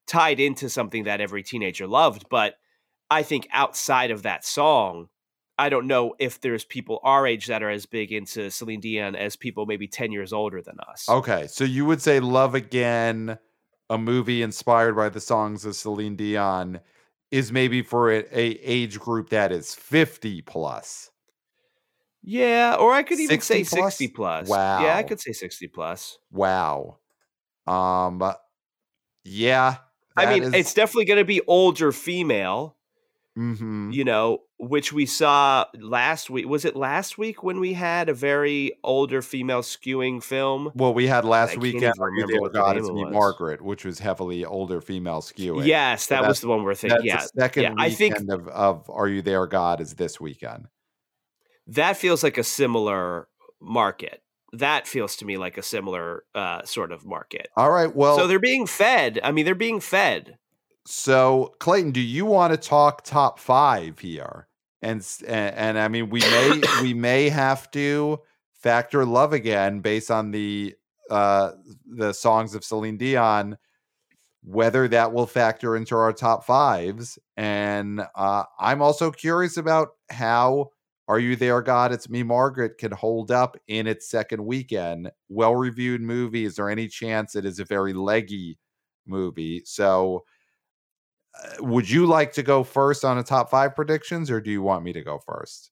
tied 0.07 0.39
into 0.39 0.67
something 0.67 1.03
that 1.05 1.21
every 1.21 1.43
teenager 1.43 1.87
loved, 1.87 2.25
but 2.29 2.55
I 3.09 3.23
think 3.23 3.47
outside 3.51 4.11
of 4.11 4.23
that 4.23 4.43
song, 4.43 5.09
I 5.57 5.69
don't 5.69 5.85
know 5.87 6.15
if 6.19 6.41
there's 6.41 6.65
people 6.65 6.99
our 7.03 7.27
age 7.27 7.45
that 7.45 7.61
are 7.61 7.69
as 7.69 7.85
big 7.85 8.11
into 8.11 8.49
Celine 8.49 8.79
Dion 8.79 9.15
as 9.15 9.35
people 9.35 9.67
maybe 9.67 9.87
10 9.87 10.11
years 10.11 10.33
older 10.33 10.61
than 10.61 10.77
us. 10.89 11.07
Okay, 11.07 11.45
so 11.47 11.63
you 11.63 11.85
would 11.85 12.01
say 12.01 12.19
Love 12.19 12.55
Again, 12.55 13.37
a 13.89 13.97
movie 13.99 14.41
inspired 14.41 14.95
by 14.95 15.09
the 15.09 15.21
songs 15.21 15.63
of 15.63 15.75
Celine 15.75 16.15
Dion, 16.15 16.79
is 17.33 17.51
maybe 17.51 17.81
for 17.81 18.11
a, 18.11 18.19
a 18.31 18.45
age 18.61 18.99
group 18.99 19.29
that 19.29 19.51
is 19.51 19.73
50 19.73 20.43
plus. 20.43 21.09
Yeah, 22.21 22.77
or 22.79 22.93
I 22.93 23.03
could 23.03 23.19
even 23.19 23.41
60 23.41 23.63
say 23.65 23.77
plus? 23.77 23.97
60 23.97 24.07
plus. 24.13 24.47
Wow. 24.47 24.83
Yeah, 24.83 24.95
I 24.95 25.03
could 25.03 25.19
say 25.19 25.31
60 25.33 25.67
plus. 25.69 26.19
Wow. 26.31 26.99
Um 27.65 28.21
yeah. 29.23 29.77
I 30.15 30.31
mean, 30.31 30.43
is- 30.43 30.53
it's 30.53 30.73
definitely 30.75 31.05
going 31.05 31.17
to 31.19 31.25
be 31.25 31.41
older 31.47 31.91
female. 31.91 32.77
mhm. 33.37 33.91
you 33.91 34.03
know, 34.03 34.43
which 34.69 34.93
we 34.93 35.05
saw 35.05 35.65
last 35.79 36.29
week. 36.29 36.47
Was 36.47 36.65
it 36.65 36.75
last 36.75 37.17
week 37.17 37.43
when 37.43 37.59
we 37.59 37.73
had 37.73 38.09
a 38.09 38.13
very 38.13 38.73
older 38.83 39.21
female 39.21 39.61
skewing 39.61 40.23
film? 40.23 40.71
Well, 40.75 40.93
we 40.93 41.07
had 41.07 41.25
last 41.25 41.57
weekend 41.57 41.83
even 41.83 42.01
Are 42.01 42.05
remember 42.11 42.41
what 42.41 42.53
God, 42.53 42.75
Me. 42.77 43.05
Margaret, 43.05 43.61
which 43.61 43.85
was 43.85 43.99
heavily 43.99 44.45
older 44.45 44.81
female 44.81 45.21
skewing. 45.21 45.65
Yes, 45.65 46.07
that 46.07 46.15
that's- 46.17 46.29
was 46.29 46.41
the 46.41 46.47
one 46.47 46.63
we're 46.63 46.75
thinking. 46.75 47.01
Yeah, 47.03 47.19
second 47.37 47.63
yeah, 47.63 47.73
I 47.77 47.89
think- 47.89 48.15
weekend 48.15 48.31
of, 48.31 48.47
of 48.47 48.89
Are 48.89 49.07
You 49.07 49.21
There, 49.21 49.45
God 49.47 49.81
is 49.81 49.95
this 49.95 50.19
weekend. 50.19 50.67
that 51.67 51.97
feels 51.97 52.23
like 52.23 52.37
a 52.37 52.43
similar 52.43 53.27
market. 53.61 54.21
That 54.53 54.87
feels 54.87 55.15
to 55.17 55.25
me 55.25 55.37
like 55.37 55.57
a 55.57 55.63
similar 55.63 56.25
uh, 56.35 56.63
sort 56.63 56.91
of 56.91 57.05
market. 57.05 57.47
All 57.57 57.71
right. 57.71 57.93
Well, 57.93 58.17
so 58.17 58.27
they're 58.27 58.37
being 58.39 58.67
fed. 58.67 59.19
I 59.23 59.31
mean, 59.31 59.45
they're 59.45 59.55
being 59.55 59.79
fed. 59.79 60.37
So, 60.85 61.55
Clayton, 61.59 61.91
do 61.91 62.01
you 62.01 62.25
want 62.25 62.51
to 62.53 62.57
talk 62.57 63.03
top 63.03 63.39
five 63.39 63.99
here? 63.99 64.47
And 64.83 65.05
and, 65.27 65.79
I 65.79 65.87
mean, 65.87 66.09
we 66.09 66.19
may 66.19 66.61
we 66.81 66.93
may 66.93 67.29
have 67.29 67.71
to 67.71 68.19
factor 68.53 69.05
love 69.05 69.33
again 69.33 69.79
based 69.79 70.11
on 70.11 70.31
the 70.31 70.75
uh 71.09 71.51
the 71.85 72.13
songs 72.13 72.53
of 72.53 72.63
Celine 72.63 72.97
Dion, 72.97 73.57
whether 74.43 74.87
that 74.89 75.13
will 75.13 75.25
factor 75.25 75.75
into 75.75 75.95
our 75.95 76.13
top 76.13 76.45
fives. 76.45 77.17
And 77.37 78.01
uh, 78.15 78.43
I'm 78.59 78.81
also 78.81 79.09
curious 79.09 79.57
about 79.57 79.89
how 80.09 80.71
Are 81.07 81.19
You 81.19 81.35
There, 81.35 81.61
God? 81.61 81.91
It's 81.93 82.09
Me, 82.09 82.23
Margaret 82.23 82.77
can 82.77 82.91
hold 82.91 83.31
up 83.31 83.57
in 83.67 83.87
its 83.87 84.09
second 84.09 84.45
weekend. 84.45 85.11
Well 85.29 85.55
reviewed 85.55 86.01
movie. 86.01 86.45
Is 86.45 86.55
there 86.55 86.69
any 86.69 86.87
chance 86.87 87.35
it 87.35 87.45
is 87.45 87.59
a 87.59 87.65
very 87.65 87.93
leggy 87.93 88.59
movie? 89.05 89.61
So 89.65 90.25
would 91.59 91.89
you 91.89 92.05
like 92.05 92.33
to 92.33 92.43
go 92.43 92.63
first 92.63 93.03
on 93.03 93.17
a 93.17 93.23
top 93.23 93.49
five 93.49 93.75
predictions, 93.75 94.29
or 94.29 94.41
do 94.41 94.51
you 94.51 94.61
want 94.61 94.83
me 94.83 94.93
to 94.93 95.01
go 95.01 95.19
first? 95.19 95.71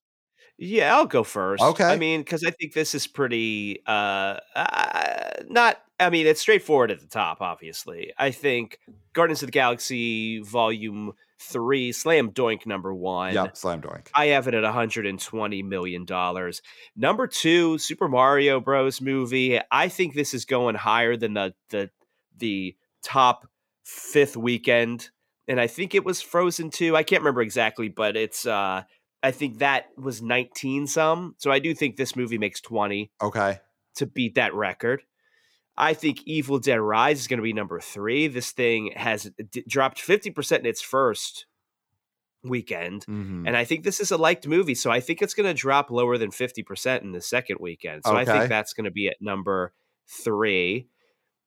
Yeah, 0.58 0.96
I'll 0.96 1.08
go 1.08 1.24
first. 1.24 1.64
Okay. 1.64 1.86
I 1.86 1.96
mean, 1.98 2.22
because 2.22 2.44
I 2.44 2.52
think 2.52 2.74
this 2.74 2.94
is 2.94 3.08
pretty 3.08 3.82
uh, 3.88 4.38
uh 4.56 5.30
not. 5.50 5.82
I 6.00 6.10
mean, 6.10 6.28
it's 6.28 6.42
straightforward 6.42 6.92
at 6.92 7.00
the 7.00 7.08
top. 7.08 7.42
Obviously, 7.42 8.14
I 8.18 8.32
think 8.32 8.80
Guardians 9.14 9.42
of 9.42 9.48
the 9.48 9.52
Galaxy 9.52 10.40
Volume 10.40 11.14
Three, 11.40 11.92
Slam 11.92 12.32
Doink 12.32 12.68
number 12.68 12.94
one. 12.94 13.34
Yep, 13.34 13.58
slam 13.58 13.82
doink. 13.82 14.10
I 14.14 14.28
have 14.28 14.48
it 14.48 14.54
at 14.54 14.62
120 14.62 15.64
million 15.64 16.06
dollars. 16.06 16.62
Number 16.96 17.26
two, 17.26 17.80
Super 17.80 18.08
Mario 18.08 18.60
Bros. 18.60 19.02
movie. 19.02 19.60
I 19.72 19.88
think 19.88 20.14
this 20.14 20.36
is 20.36 20.46
going 20.46 20.76
higher 20.76 21.18
than 21.18 21.34
the 21.34 21.56
the 21.70 21.90
the 22.38 22.76
top 23.02 23.48
fifth 23.84 24.38
weekend, 24.38 25.10
and 25.52 25.60
I 25.60 25.68
think 25.68 25.94
it 25.94 26.04
was 26.06 26.22
Frozen 26.22 26.70
two. 26.72 26.96
I 26.96 27.04
can't 27.04 27.22
remember 27.22 27.42
exactly, 27.42 27.90
but 27.90 28.16
it's. 28.16 28.46
uh 28.46 28.84
I 29.24 29.30
think 29.30 29.60
that 29.60 29.86
was 29.98 30.20
19 30.20 30.88
some. 30.88 31.36
So 31.38 31.52
I 31.52 31.60
do 31.60 31.76
think 31.76 31.96
this 31.96 32.16
movie 32.16 32.40
makes 32.40 32.60
20 32.60 33.12
Okay. 33.22 33.60
to 33.98 34.08
beat 34.08 34.34
that 34.34 34.56
record. 34.56 35.04
I 35.78 35.94
think 35.94 36.24
Evil 36.26 36.58
Dead 36.58 36.80
Rise 36.80 37.20
is 37.20 37.28
going 37.28 37.38
to 37.38 37.44
be 37.44 37.54
number 37.54 37.80
three. 37.80 38.28
This 38.28 38.52
thing 38.52 38.92
has 38.96 39.30
d- 39.52 39.64
dropped 39.70 40.00
50% 40.00 40.62
in 40.62 40.66
its 40.66 40.82
first 40.82 41.46
weekend. 42.44 43.06
Mhm. 43.06 43.46
And 43.48 43.56
I 43.56 43.64
think 43.64 43.84
this 43.84 44.00
is 44.00 44.10
a 44.10 44.18
liked 44.18 44.48
movie, 44.48 44.74
so 44.74 44.90
I 44.90 45.00
think 45.00 45.22
it's 45.22 45.36
going 45.36 45.48
to 45.48 45.54
drop 45.54 45.92
lower 45.92 46.18
than 46.18 46.32
50% 46.32 47.04
in 47.04 47.12
the 47.12 47.22
second 47.22 47.58
weekend. 47.60 48.02
So 48.04 48.16
I 48.16 48.26
think 48.26 48.50
that's 48.50 48.74
going 48.74 48.86
to 48.86 48.92
be 48.92 49.08
at 49.08 49.18
number 49.22 49.72
three. 50.08 50.88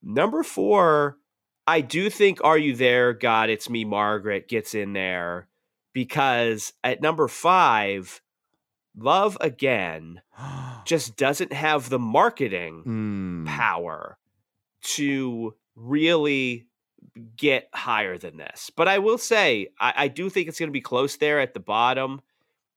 Number 0.00 0.44
four, 0.44 1.18
I 1.66 1.80
do 1.80 2.10
think 2.10 2.40
Are 2.44 2.58
You 2.58 2.76
There, 2.76 3.12
God, 3.12 3.48
It's 3.50 3.70
Me, 3.70 3.84
Margaret 3.84 4.48
gets 4.48 4.74
in 4.74 4.92
there 4.92 5.48
because 5.92 6.72
at 6.82 7.00
number 7.00 7.26
five, 7.28 8.20
Love 8.96 9.36
Again 9.40 10.20
just 10.84 11.16
doesn't 11.16 11.52
have 11.52 11.88
the 11.88 11.98
marketing 11.98 12.82
Mm, 12.86 13.46
power 13.46 14.18
to 14.82 15.54
really 15.74 16.66
get 17.36 17.68
higher 17.72 18.18
than 18.18 18.36
this. 18.36 18.70
But 18.74 18.88
I 18.88 18.98
will 18.98 19.18
say, 19.18 19.68
I, 19.80 19.94
I 19.96 20.08
do 20.08 20.28
think 20.28 20.48
it's 20.48 20.58
going 20.58 20.68
to 20.68 20.72
be 20.72 20.80
close 20.80 21.16
there 21.16 21.40
at 21.40 21.54
the 21.54 21.60
bottom 21.60 22.20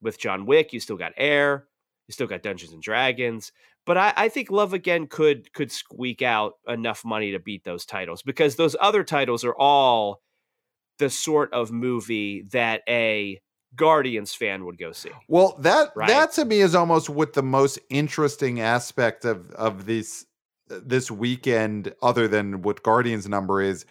with 0.01 0.19
John 0.19 0.45
Wick. 0.45 0.73
You 0.73 0.79
still 0.79 0.95
got 0.97 1.13
Air, 1.17 1.66
you 2.07 2.13
still 2.13 2.27
got 2.27 2.41
Dungeons 2.43 2.73
and 2.73 2.81
Dragons. 2.81 3.51
But 3.85 3.97
I, 3.97 4.13
I 4.15 4.29
think 4.29 4.51
Love 4.51 4.73
Again 4.73 5.07
could 5.07 5.53
could 5.53 5.71
squeak 5.71 6.21
out 6.21 6.53
enough 6.67 7.05
money 7.05 7.31
to 7.31 7.39
beat 7.39 7.63
those 7.63 7.85
titles 7.85 8.21
because 8.21 8.55
those 8.55 8.75
other 8.81 9.03
titles 9.03 9.43
are 9.45 9.55
all 9.55 10.21
the 10.99 11.09
sort 11.09 11.53
of 11.53 11.71
movie 11.71 12.43
that 12.51 12.81
a 12.89 13.39
Guardians 13.75 14.33
fan 14.33 14.65
would 14.65 14.77
go 14.77 14.91
see. 14.91 15.11
Well, 15.27 15.57
that 15.59 15.91
Right. 15.95 16.07
that 16.07 16.31
to 16.33 16.45
me 16.45 16.61
is 16.61 16.73
almost 16.75 17.09
what 17.09 17.33
the 17.33 17.43
most 17.43 17.79
interesting 17.89 18.59
aspect 18.59 19.23
of 19.25 19.51
of 19.51 19.85
this 19.85 20.25
this 20.69 21.09
weekend, 21.09 21.93
other 22.01 22.27
than 22.27 22.61
what 22.61 22.83
Guardians 22.83 23.27
number 23.29 23.61
is, 23.61 23.85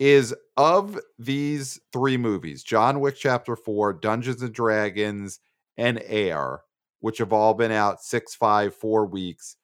is 0.00 0.34
of 0.56 0.98
these 1.18 1.78
three 1.92 2.16
movies: 2.16 2.62
John 2.64 3.00
Wick 3.00 3.16
Chapter 3.16 3.54
Four, 3.54 3.92
Dungeons 3.92 4.42
and 4.42 4.52
Dragons, 4.52 5.38
and 5.76 6.00
Air, 6.04 6.62
which 7.00 7.18
have 7.18 7.32
all 7.32 7.54
been 7.54 7.72
out 7.72 8.00
six, 8.02 8.34
five, 8.34 8.74
four 8.74 9.06
weeks. 9.06 9.56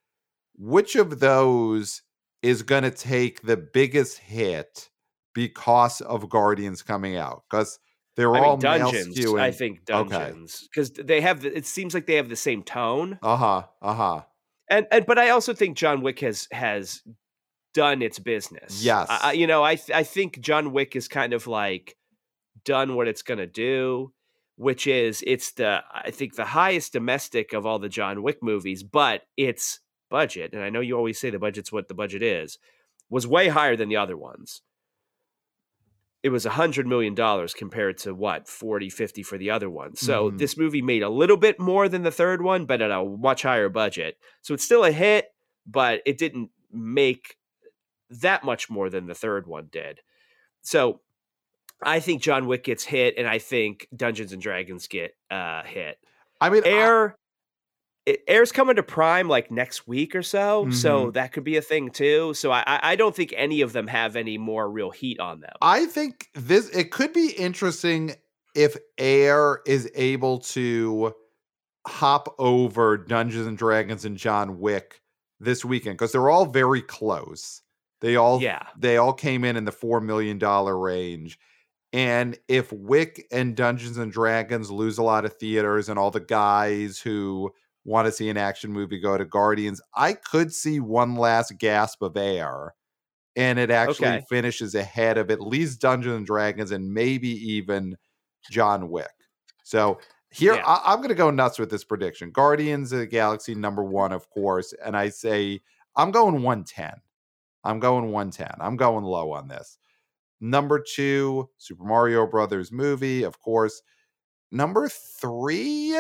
Which 0.59 0.97
of 0.97 1.21
those 1.21 2.03
is 2.43 2.63
going 2.63 2.83
to 2.83 2.91
take 2.91 3.43
the 3.43 3.57
biggest 3.57 4.19
hit 4.19 4.91
because 5.35 6.01
of 6.01 6.29
Guardians 6.29 6.83
coming 6.83 7.17
out? 7.17 7.43
Because 7.51 7.79
they're 8.17 8.35
I 8.35 8.41
all 8.41 8.53
mean, 8.57 8.61
Dungeons. 8.61 9.35
I 9.37 9.51
think 9.51 9.85
Dungeons 9.87 10.69
because 10.73 10.91
they 10.93 11.21
have. 11.23 11.41
The, 11.43 11.57
it 11.57 11.65
seems 11.67 11.95
like 11.95 12.07
they 12.07 12.17
have 12.17 12.29
the 12.29 12.37
same 12.37 12.63
tone, 12.63 13.19
Uh 13.23 13.37
huh. 13.37 13.63
Uh 13.81 13.95
huh. 13.95 14.23
and 14.69 14.87
and 14.91 15.07
but 15.07 15.19
I 15.19 15.31
also 15.31 15.55
think 15.55 15.77
John 15.79 16.03
Wick 16.03 16.21
has 16.21 16.47
has 16.53 17.01
done 17.73 18.03
its 18.03 18.19
business. 18.19 18.85
Yes. 18.85 19.07
I- 19.11 19.33
you 19.33 19.47
know, 19.47 19.65
I 19.65 19.77
th- 19.77 19.97
I 19.97 20.03
think 20.03 20.41
John 20.41 20.73
Wick 20.75 20.95
is 20.95 21.09
kind 21.09 21.33
of 21.33 21.47
like 21.47 21.97
done 22.67 22.95
what 22.97 23.09
it's 23.09 23.23
gonna 23.23 23.47
do, 23.47 24.13
which 24.57 24.87
is 24.87 25.23
it's 25.27 25.53
the 25.53 25.83
I 25.93 26.11
think 26.11 26.35
the 26.35 26.45
highest 26.45 26.93
domestic 26.93 27.53
of 27.53 27.67
all 27.67 27.79
the 27.79 27.89
John 27.89 28.23
Wick 28.23 28.43
movies, 28.43 28.83
but 28.83 29.23
its 29.37 29.81
budget, 30.11 30.53
and 30.53 30.63
I 30.63 30.71
know 30.71 30.81
you 30.81 30.97
always 30.97 31.19
say 31.19 31.31
the 31.31 31.39
budget's 31.39 31.73
what 31.73 31.89
the 31.89 31.95
budget 31.95 32.23
is, 32.23 32.59
was 33.09 33.27
way 33.27 33.49
higher 33.49 33.77
than 33.77 33.89
the 33.89 33.97
other 33.97 34.17
ones. 34.17 34.63
It 36.23 36.29
was 36.29 36.47
a 36.47 36.51
hundred 36.51 36.87
million 36.87 37.15
dollars 37.15 37.53
compared 37.53 37.99
to 37.99 38.15
what 38.15 38.47
40, 38.47 38.91
50 38.91 39.23
for 39.25 39.37
the 39.39 39.51
other 39.51 39.69
one. 39.69 39.97
So 39.97 40.31
Mhm. 40.31 40.39
this 40.39 40.57
movie 40.57 40.83
made 40.83 41.03
a 41.03 41.09
little 41.09 41.37
bit 41.37 41.59
more 41.59 41.89
than 41.89 42.03
the 42.03 42.13
third 42.13 42.43
one, 42.43 42.65
but 42.65 42.81
at 42.81 42.93
a 42.93 43.05
much 43.05 43.43
higher 43.43 43.69
budget. 43.69 44.19
So 44.41 44.55
it's 44.55 44.65
still 44.65 44.85
a 44.85 44.93
hit, 44.93 45.35
but 45.67 46.01
it 46.07 46.19
didn't 46.19 46.51
make 46.71 47.39
that 48.09 48.45
much 48.45 48.71
more 48.71 48.89
than 48.89 49.07
the 49.07 49.15
third 49.17 49.47
one 49.49 49.69
did. 49.73 50.01
So 50.61 51.01
I 51.85 52.01
think 52.01 52.23
John 52.23 52.47
Wick 52.47 52.65
gets 52.65 52.85
hit, 52.85 53.15
and 53.19 53.27
I 53.27 53.39
think 53.39 53.89
Dungeons 53.95 54.33
and 54.33 54.41
Dragons 54.43 54.87
get 54.89 55.15
uh, 55.31 55.63
hit. 55.65 55.99
I 56.41 56.51
mean, 56.51 56.63
I- 56.65 56.69
Air, 56.69 57.17
it, 58.07 58.23
Air's 58.27 58.51
coming 58.53 58.77
to 58.77 58.83
Prime 58.83 59.29
like 59.29 59.51
next 59.51 59.87
week 59.87 60.15
or 60.17 60.23
so, 60.23 60.71
so 60.71 61.03
Mm-hmm. 61.03 61.11
that 61.13 61.33
could 61.33 61.45
be 61.45 61.57
a 61.57 61.63
thing 61.63 61.91
too. 61.91 62.35
So 62.35 62.51
I, 62.51 62.63
I 62.67 62.81
I 62.93 62.97
don't 62.97 63.15
think 63.15 63.33
any 63.37 63.61
of 63.61 63.73
them 63.73 63.87
have 63.87 64.17
any 64.17 64.39
more 64.39 64.69
real 64.71 64.91
heat 64.91 65.21
on 65.21 65.41
them. 65.41 65.53
I 65.63 65.87
think 65.87 66.29
this 66.35 66.69
it 66.71 66.91
could 66.91 67.13
be 67.13 67.31
interesting 67.31 68.15
if 68.55 68.77
Air 68.99 69.61
is 69.67 69.91
able 69.95 70.39
to 70.41 71.15
hop 71.87 72.35
over 72.39 72.97
Dungeons 72.97 73.47
and 73.47 73.57
Dragons 73.59 74.05
and 74.05 74.17
John 74.17 74.59
Wick 74.61 75.01
this 75.41 75.65
weekend 75.65 75.97
because 75.97 76.13
they're 76.13 76.31
all 76.31 76.47
very 76.47 76.83
close. 76.83 77.63
They 78.01 78.17
all 78.17 78.41
Yeah. 78.43 78.67
they 78.77 78.97
all 78.97 79.13
came 79.13 79.45
in 79.45 79.57
in 79.57 79.65
the 79.65 79.73
four 79.73 80.01
million 80.01 80.39
dollar 80.39 80.77
range. 80.79 81.39
And 81.93 82.39
if 82.49 82.73
Wick 82.73 83.27
and 83.31 83.55
Dungeons 83.55 83.99
and 83.99 84.11
Dragons 84.11 84.71
lose 84.71 84.99
a 84.99 85.03
lot 85.03 85.25
of 85.27 85.35
theaters 85.35 85.89
and 85.89 85.99
all 85.99 86.11
the 86.11 86.21
guys 86.21 86.99
who 86.99 87.53
want 87.85 88.07
to 88.07 88.13
see 88.13 88.31
an 88.31 88.37
action 88.39 88.73
movie 88.73 88.99
go 89.01 89.19
to 89.19 89.25
Guardians, 89.27 89.81
I 89.95 90.15
could 90.15 90.55
see 90.55 90.81
one 90.81 91.17
last 91.17 91.59
gasp 91.59 92.01
of 92.03 92.17
air 92.17 92.75
and 93.37 93.59
it 93.59 93.71
actually 93.71 94.09
Okay. 94.09 94.27
finishes 94.29 94.75
ahead 94.75 95.19
of 95.19 95.31
at 95.31 95.41
least 95.41 95.81
Dungeons 95.81 96.17
and 96.17 96.27
Dragons 96.27 96.71
and 96.71 96.93
maybe 96.93 97.29
even 97.29 97.97
John 98.51 98.89
Wick. 98.91 99.11
So 99.65 99.99
here 100.31 100.55
Yeah. 100.55 100.65
I, 100.67 100.93
I'm 100.93 100.99
going 100.99 101.09
to 101.11 101.15
go 101.15 101.31
nuts 101.31 101.59
with 101.59 101.71
this 101.71 101.85
prediction. 101.85 102.31
Guardians 102.31 102.93
of 102.93 103.01
the 103.01 103.07
Galaxy 103.07 103.55
number 103.55 103.85
one, 103.85 104.13
of 104.13 104.29
course, 104.31 104.73
and 104.85 104.97
I 104.97 105.09
say 105.11 105.61
I'm 105.97 106.11
going 106.11 106.43
110. 106.43 106.93
I'm 107.65 107.81
going 107.81 108.11
110. 108.13 108.49
I'm 108.61 108.77
going 108.77 109.05
low 109.05 109.33
on 109.33 109.49
this. 109.49 109.79
Number 110.43 110.81
two, 110.81 111.49
Super 111.57 111.85
Mario 111.85 112.27
Brothers 112.27 112.73
movie, 112.73 113.23
of 113.23 113.41
course. 113.41 113.81
Number 114.51 114.89
three, 114.89 115.97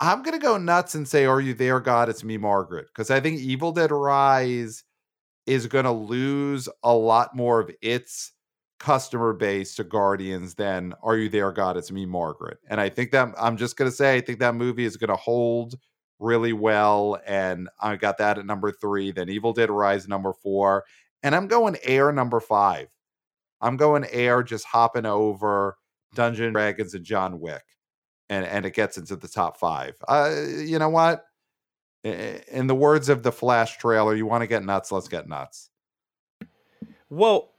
I'm 0.00 0.22
gonna 0.24 0.40
go 0.40 0.58
nuts 0.58 0.94
and 0.96 1.06
say, 1.08 1.24
"Are 1.24 1.40
you 1.40 1.54
there, 1.54 1.80
God? 1.80 2.08
It's 2.08 2.24
me, 2.24 2.36
Margaret," 2.36 2.88
because 2.88 3.10
I 3.10 3.20
think 3.20 3.40
Evil 3.40 3.72
Dead 3.72 3.92
Rise 3.92 4.84
is 5.46 5.66
gonna 5.68 5.92
lose 5.92 6.68
a 6.84 6.94
lot 6.94 7.36
more 7.36 7.60
of 7.60 7.70
its 7.82 8.32
customer 8.80 9.32
base 9.32 9.74
to 9.76 9.84
Guardians 9.84 10.54
than 10.56 10.94
"Are 11.02 11.16
you 11.16 11.28
there, 11.28 11.52
God? 11.52 11.76
It's 11.76 11.92
me, 11.92 12.06
Margaret." 12.06 12.58
And 12.68 12.80
I 12.80 12.88
think 12.88 13.12
that 13.12 13.34
I'm 13.38 13.56
just 13.56 13.76
gonna 13.76 13.90
say, 13.92 14.16
I 14.16 14.20
think 14.20 14.40
that 14.40 14.54
movie 14.56 14.84
is 14.84 14.96
gonna 14.96 15.16
hold 15.16 15.76
really 16.20 16.52
well, 16.52 17.18
and 17.26 17.68
I 17.80 17.96
got 17.96 18.18
that 18.18 18.38
at 18.38 18.46
number 18.46 18.72
three. 18.72 19.12
Then 19.12 19.28
Evil 19.28 19.52
Dead 19.52 19.70
Rise 19.70 20.08
number 20.08 20.32
four, 20.32 20.84
and 21.22 21.34
I'm 21.36 21.48
going 21.48 21.76
Air 21.84 22.12
number 22.12 22.40
five. 22.40 22.88
I'm 23.60 23.76
going 23.76 24.06
Air, 24.10 24.42
just 24.42 24.64
hopping 24.64 25.06
over 25.06 25.76
Dungeon 26.14 26.52
Dragons 26.52 26.94
and 26.94 27.04
John 27.04 27.40
Wick 27.40 27.64
and 28.28 28.44
and 28.46 28.66
it 28.66 28.74
gets 28.74 28.98
into 28.98 29.16
the 29.16 29.28
top 29.28 29.58
five. 29.58 29.94
Uh, 30.06 30.34
you 30.58 30.78
know 30.78 30.88
what? 30.88 31.24
In 32.04 32.66
the 32.68 32.74
words 32.74 33.08
of 33.08 33.22
the 33.22 33.32
Flash 33.32 33.76
trailer, 33.78 34.14
you 34.14 34.24
want 34.26 34.42
to 34.42 34.46
get 34.46 34.64
nuts, 34.64 34.92
let's 34.92 35.08
get 35.08 35.28
nuts. 35.28 35.70
Well, 37.10 37.52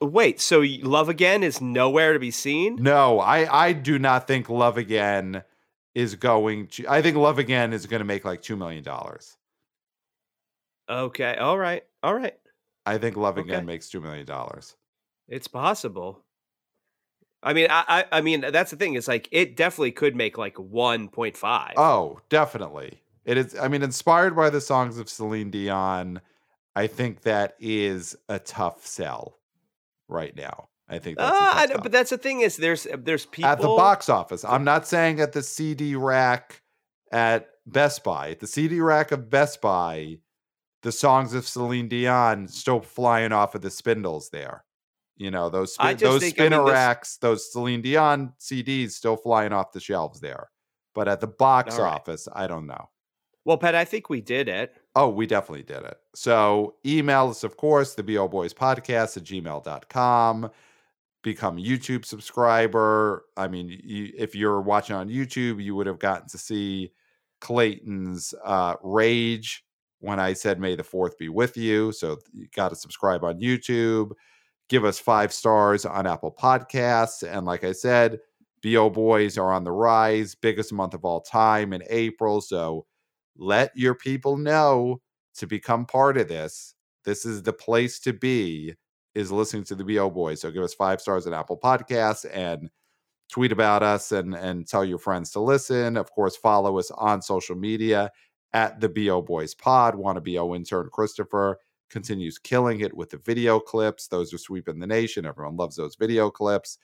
wait. 0.00 0.40
So 0.40 0.64
Love 0.82 1.08
Again 1.08 1.42
is 1.42 1.60
nowhere 1.60 2.12
to 2.12 2.18
be 2.18 2.30
seen. 2.30 2.76
No, 2.76 3.20
I 3.20 3.66
I 3.66 3.72
do 3.72 3.98
not 3.98 4.26
think 4.26 4.48
Love 4.48 4.78
Again 4.78 5.42
is 5.94 6.14
going 6.14 6.68
to. 6.68 6.86
I 6.88 7.02
think 7.02 7.16
Love 7.16 7.38
Again 7.38 7.72
is 7.72 7.86
going 7.86 8.00
to 8.00 8.06
make 8.06 8.24
like 8.24 8.42
two 8.42 8.56
million 8.56 8.84
dollars. 8.84 9.36
Okay. 10.88 11.36
All 11.36 11.58
right. 11.58 11.82
All 12.02 12.14
right. 12.14 12.34
I 12.86 12.98
think 12.98 13.16
Love 13.16 13.38
Okay. 13.38 13.48
Again 13.48 13.66
makes 13.66 13.88
two 13.88 14.00
million 14.00 14.26
dollars. 14.26 14.76
It's 15.30 15.48
possible. 15.48 16.24
I 17.42 17.54
mean, 17.54 17.68
I, 17.70 17.84
I, 17.88 18.18
I 18.18 18.20
mean, 18.20 18.42
that's 18.52 18.70
the 18.70 18.76
thing. 18.76 18.94
Is 18.94 19.08
like 19.08 19.28
it 19.32 19.56
definitely 19.56 19.92
could 19.92 20.14
make 20.14 20.36
like 20.36 20.58
one 20.58 21.08
point 21.08 21.36
five. 21.36 21.74
Oh, 21.78 22.18
definitely. 22.28 23.00
It 23.24 23.38
is. 23.38 23.56
I 23.58 23.68
mean, 23.68 23.82
inspired 23.82 24.36
by 24.36 24.50
the 24.50 24.60
songs 24.60 24.98
of 24.98 25.08
Celine 25.08 25.50
Dion, 25.50 26.20
I 26.76 26.86
think 26.86 27.22
that 27.22 27.54
is 27.58 28.16
a 28.28 28.38
tough 28.38 28.84
sell 28.86 29.38
right 30.08 30.36
now. 30.36 30.68
I 30.88 30.98
think 30.98 31.18
that's 31.18 31.30
Ah, 31.32 31.38
tough 31.52 31.56
I 31.56 31.66
know, 31.66 31.80
but 31.82 31.92
that's 31.92 32.10
the 32.10 32.18
thing 32.18 32.40
is 32.40 32.56
there's 32.56 32.86
there's 32.98 33.24
people 33.24 33.50
at 33.50 33.60
the 33.60 33.68
box 33.68 34.08
office. 34.08 34.44
I'm 34.44 34.64
not 34.64 34.86
saying 34.86 35.20
at 35.20 35.32
the 35.32 35.42
CD 35.42 35.94
rack 35.94 36.62
at 37.12 37.48
Best 37.64 38.02
Buy. 38.04 38.30
At 38.30 38.40
the 38.40 38.46
CD 38.46 38.80
rack 38.80 39.12
of 39.12 39.30
Best 39.30 39.60
Buy, 39.62 40.18
the 40.82 40.92
songs 40.92 41.32
of 41.32 41.46
Celine 41.46 41.88
Dion 41.88 42.48
still 42.48 42.80
flying 42.80 43.32
off 43.32 43.54
of 43.54 43.62
the 43.62 43.70
spindles 43.70 44.30
there. 44.30 44.64
You 45.20 45.30
know 45.30 45.50
those 45.50 45.74
spin, 45.74 45.98
those 45.98 46.22
think, 46.22 46.40
I 46.40 46.44
mean, 46.44 46.52
spinner 46.52 46.64
racks, 46.64 47.18
those 47.18 47.52
Celine 47.52 47.82
Dion 47.82 48.32
CDs 48.40 48.92
still 48.92 49.18
flying 49.18 49.52
off 49.52 49.70
the 49.70 49.78
shelves 49.78 50.18
there. 50.18 50.48
But 50.94 51.08
at 51.08 51.20
the 51.20 51.26
box 51.26 51.78
right. 51.78 51.92
office, 51.92 52.26
I 52.34 52.46
don't 52.46 52.66
know. 52.66 52.88
Well, 53.44 53.58
Pat, 53.58 53.74
I 53.74 53.84
think 53.84 54.08
we 54.08 54.22
did 54.22 54.48
it. 54.48 54.76
Oh, 54.96 55.10
we 55.10 55.26
definitely 55.26 55.62
did 55.62 55.82
it. 55.82 55.98
So 56.14 56.76
email 56.86 57.28
us, 57.28 57.44
of 57.44 57.58
course, 57.58 57.94
the 57.94 58.02
BO 58.02 58.28
Boys 58.28 58.54
Podcast 58.54 59.18
at 59.18 59.24
gmail.com. 59.24 60.50
Become 61.22 61.58
YouTube 61.58 62.06
subscriber. 62.06 63.26
I 63.36 63.46
mean, 63.46 63.78
you, 63.84 64.12
if 64.16 64.34
you're 64.34 64.62
watching 64.62 64.96
on 64.96 65.10
YouTube, 65.10 65.62
you 65.62 65.74
would 65.74 65.86
have 65.86 65.98
gotten 65.98 66.30
to 66.30 66.38
see 66.38 66.92
Clayton's 67.42 68.32
uh, 68.42 68.76
rage 68.82 69.66
when 69.98 70.18
I 70.18 70.32
said, 70.32 70.58
May 70.58 70.76
the 70.76 70.82
4th 70.82 71.18
be 71.18 71.28
with 71.28 71.58
you. 71.58 71.92
So 71.92 72.16
you 72.32 72.48
got 72.56 72.70
to 72.70 72.76
subscribe 72.76 73.22
on 73.22 73.38
YouTube. 73.38 74.12
Give 74.70 74.84
us 74.84 75.00
five 75.00 75.32
stars 75.32 75.84
on 75.84 76.06
Apple 76.06 76.32
Podcasts. 76.32 77.28
And 77.28 77.44
like 77.44 77.64
I 77.64 77.72
said, 77.72 78.20
BO 78.62 78.88
Boys 78.88 79.36
are 79.36 79.52
on 79.52 79.64
the 79.64 79.72
rise, 79.72 80.36
biggest 80.36 80.72
month 80.72 80.94
of 80.94 81.04
all 81.04 81.20
time 81.20 81.72
in 81.72 81.82
April. 81.90 82.40
So 82.40 82.86
let 83.36 83.76
your 83.76 83.96
people 83.96 84.36
know 84.36 85.00
to 85.34 85.46
become 85.48 85.86
part 85.86 86.16
of 86.16 86.28
this. 86.28 86.76
This 87.04 87.26
is 87.26 87.42
the 87.42 87.52
place 87.52 87.98
to 88.00 88.12
be, 88.12 88.74
is 89.16 89.32
listening 89.32 89.64
to 89.64 89.74
the 89.74 89.84
BO 89.84 90.08
Boys. 90.08 90.40
So 90.40 90.52
give 90.52 90.62
us 90.62 90.74
five 90.74 91.00
stars 91.00 91.26
on 91.26 91.34
Apple 91.34 91.58
Podcasts 91.58 92.24
and 92.32 92.70
tweet 93.28 93.50
about 93.50 93.82
us 93.82 94.12
and, 94.12 94.34
and 94.34 94.68
tell 94.68 94.84
your 94.84 94.98
friends 94.98 95.32
to 95.32 95.40
listen. 95.40 95.96
Of 95.96 96.12
course, 96.12 96.36
follow 96.36 96.78
us 96.78 96.92
on 96.92 97.22
social 97.22 97.56
media 97.56 98.12
at 98.52 98.80
the 98.80 98.88
BO 98.88 99.20
Boys 99.22 99.52
Pod. 99.52 99.96
Want 99.96 100.22
to 100.22 100.32
BO 100.32 100.54
intern 100.54 100.90
Christopher 100.92 101.58
continues 101.90 102.38
killing 102.38 102.80
it 102.80 102.94
with 102.96 103.10
the 103.10 103.18
video 103.18 103.60
clips. 103.60 104.08
Those 104.08 104.32
are 104.32 104.38
sweeping 104.38 104.78
the 104.78 104.86
nation. 104.86 105.26
Everyone 105.26 105.56
loves 105.56 105.76
those 105.76 105.96
video 105.96 106.30
clips. 106.30 106.78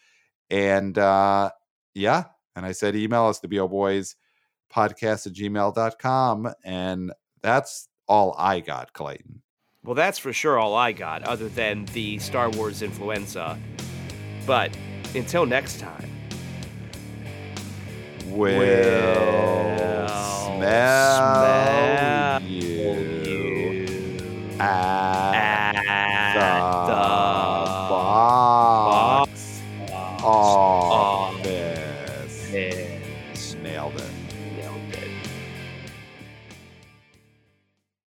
And 0.50 0.98
uh, 0.98 1.50
yeah, 1.94 2.24
and 2.54 2.66
I 2.66 2.72
said 2.72 2.96
email 2.96 3.26
us 3.26 3.38
the 3.38 3.48
BO 3.48 3.68
Boys 3.68 4.16
podcast 4.74 5.26
at 5.26 5.32
gmail.com. 5.32 6.52
And 6.64 7.12
that's 7.42 7.88
all 8.08 8.34
I 8.38 8.60
got, 8.60 8.92
Clayton. 8.92 9.42
Well, 9.84 9.94
that's 9.94 10.18
for 10.18 10.32
sure 10.32 10.58
all 10.58 10.74
I 10.74 10.92
got, 10.92 11.22
other 11.22 11.48
than 11.48 11.84
the 11.86 12.18
Star 12.18 12.50
Wars 12.50 12.82
influenza. 12.82 13.58
But 14.44 14.76
until 15.14 15.46
next 15.46 15.78
time. 15.78 16.10
will, 18.26 20.08
smell, 20.08 21.16
smell 21.16 22.42
you 22.42 22.65
at, 24.60 25.15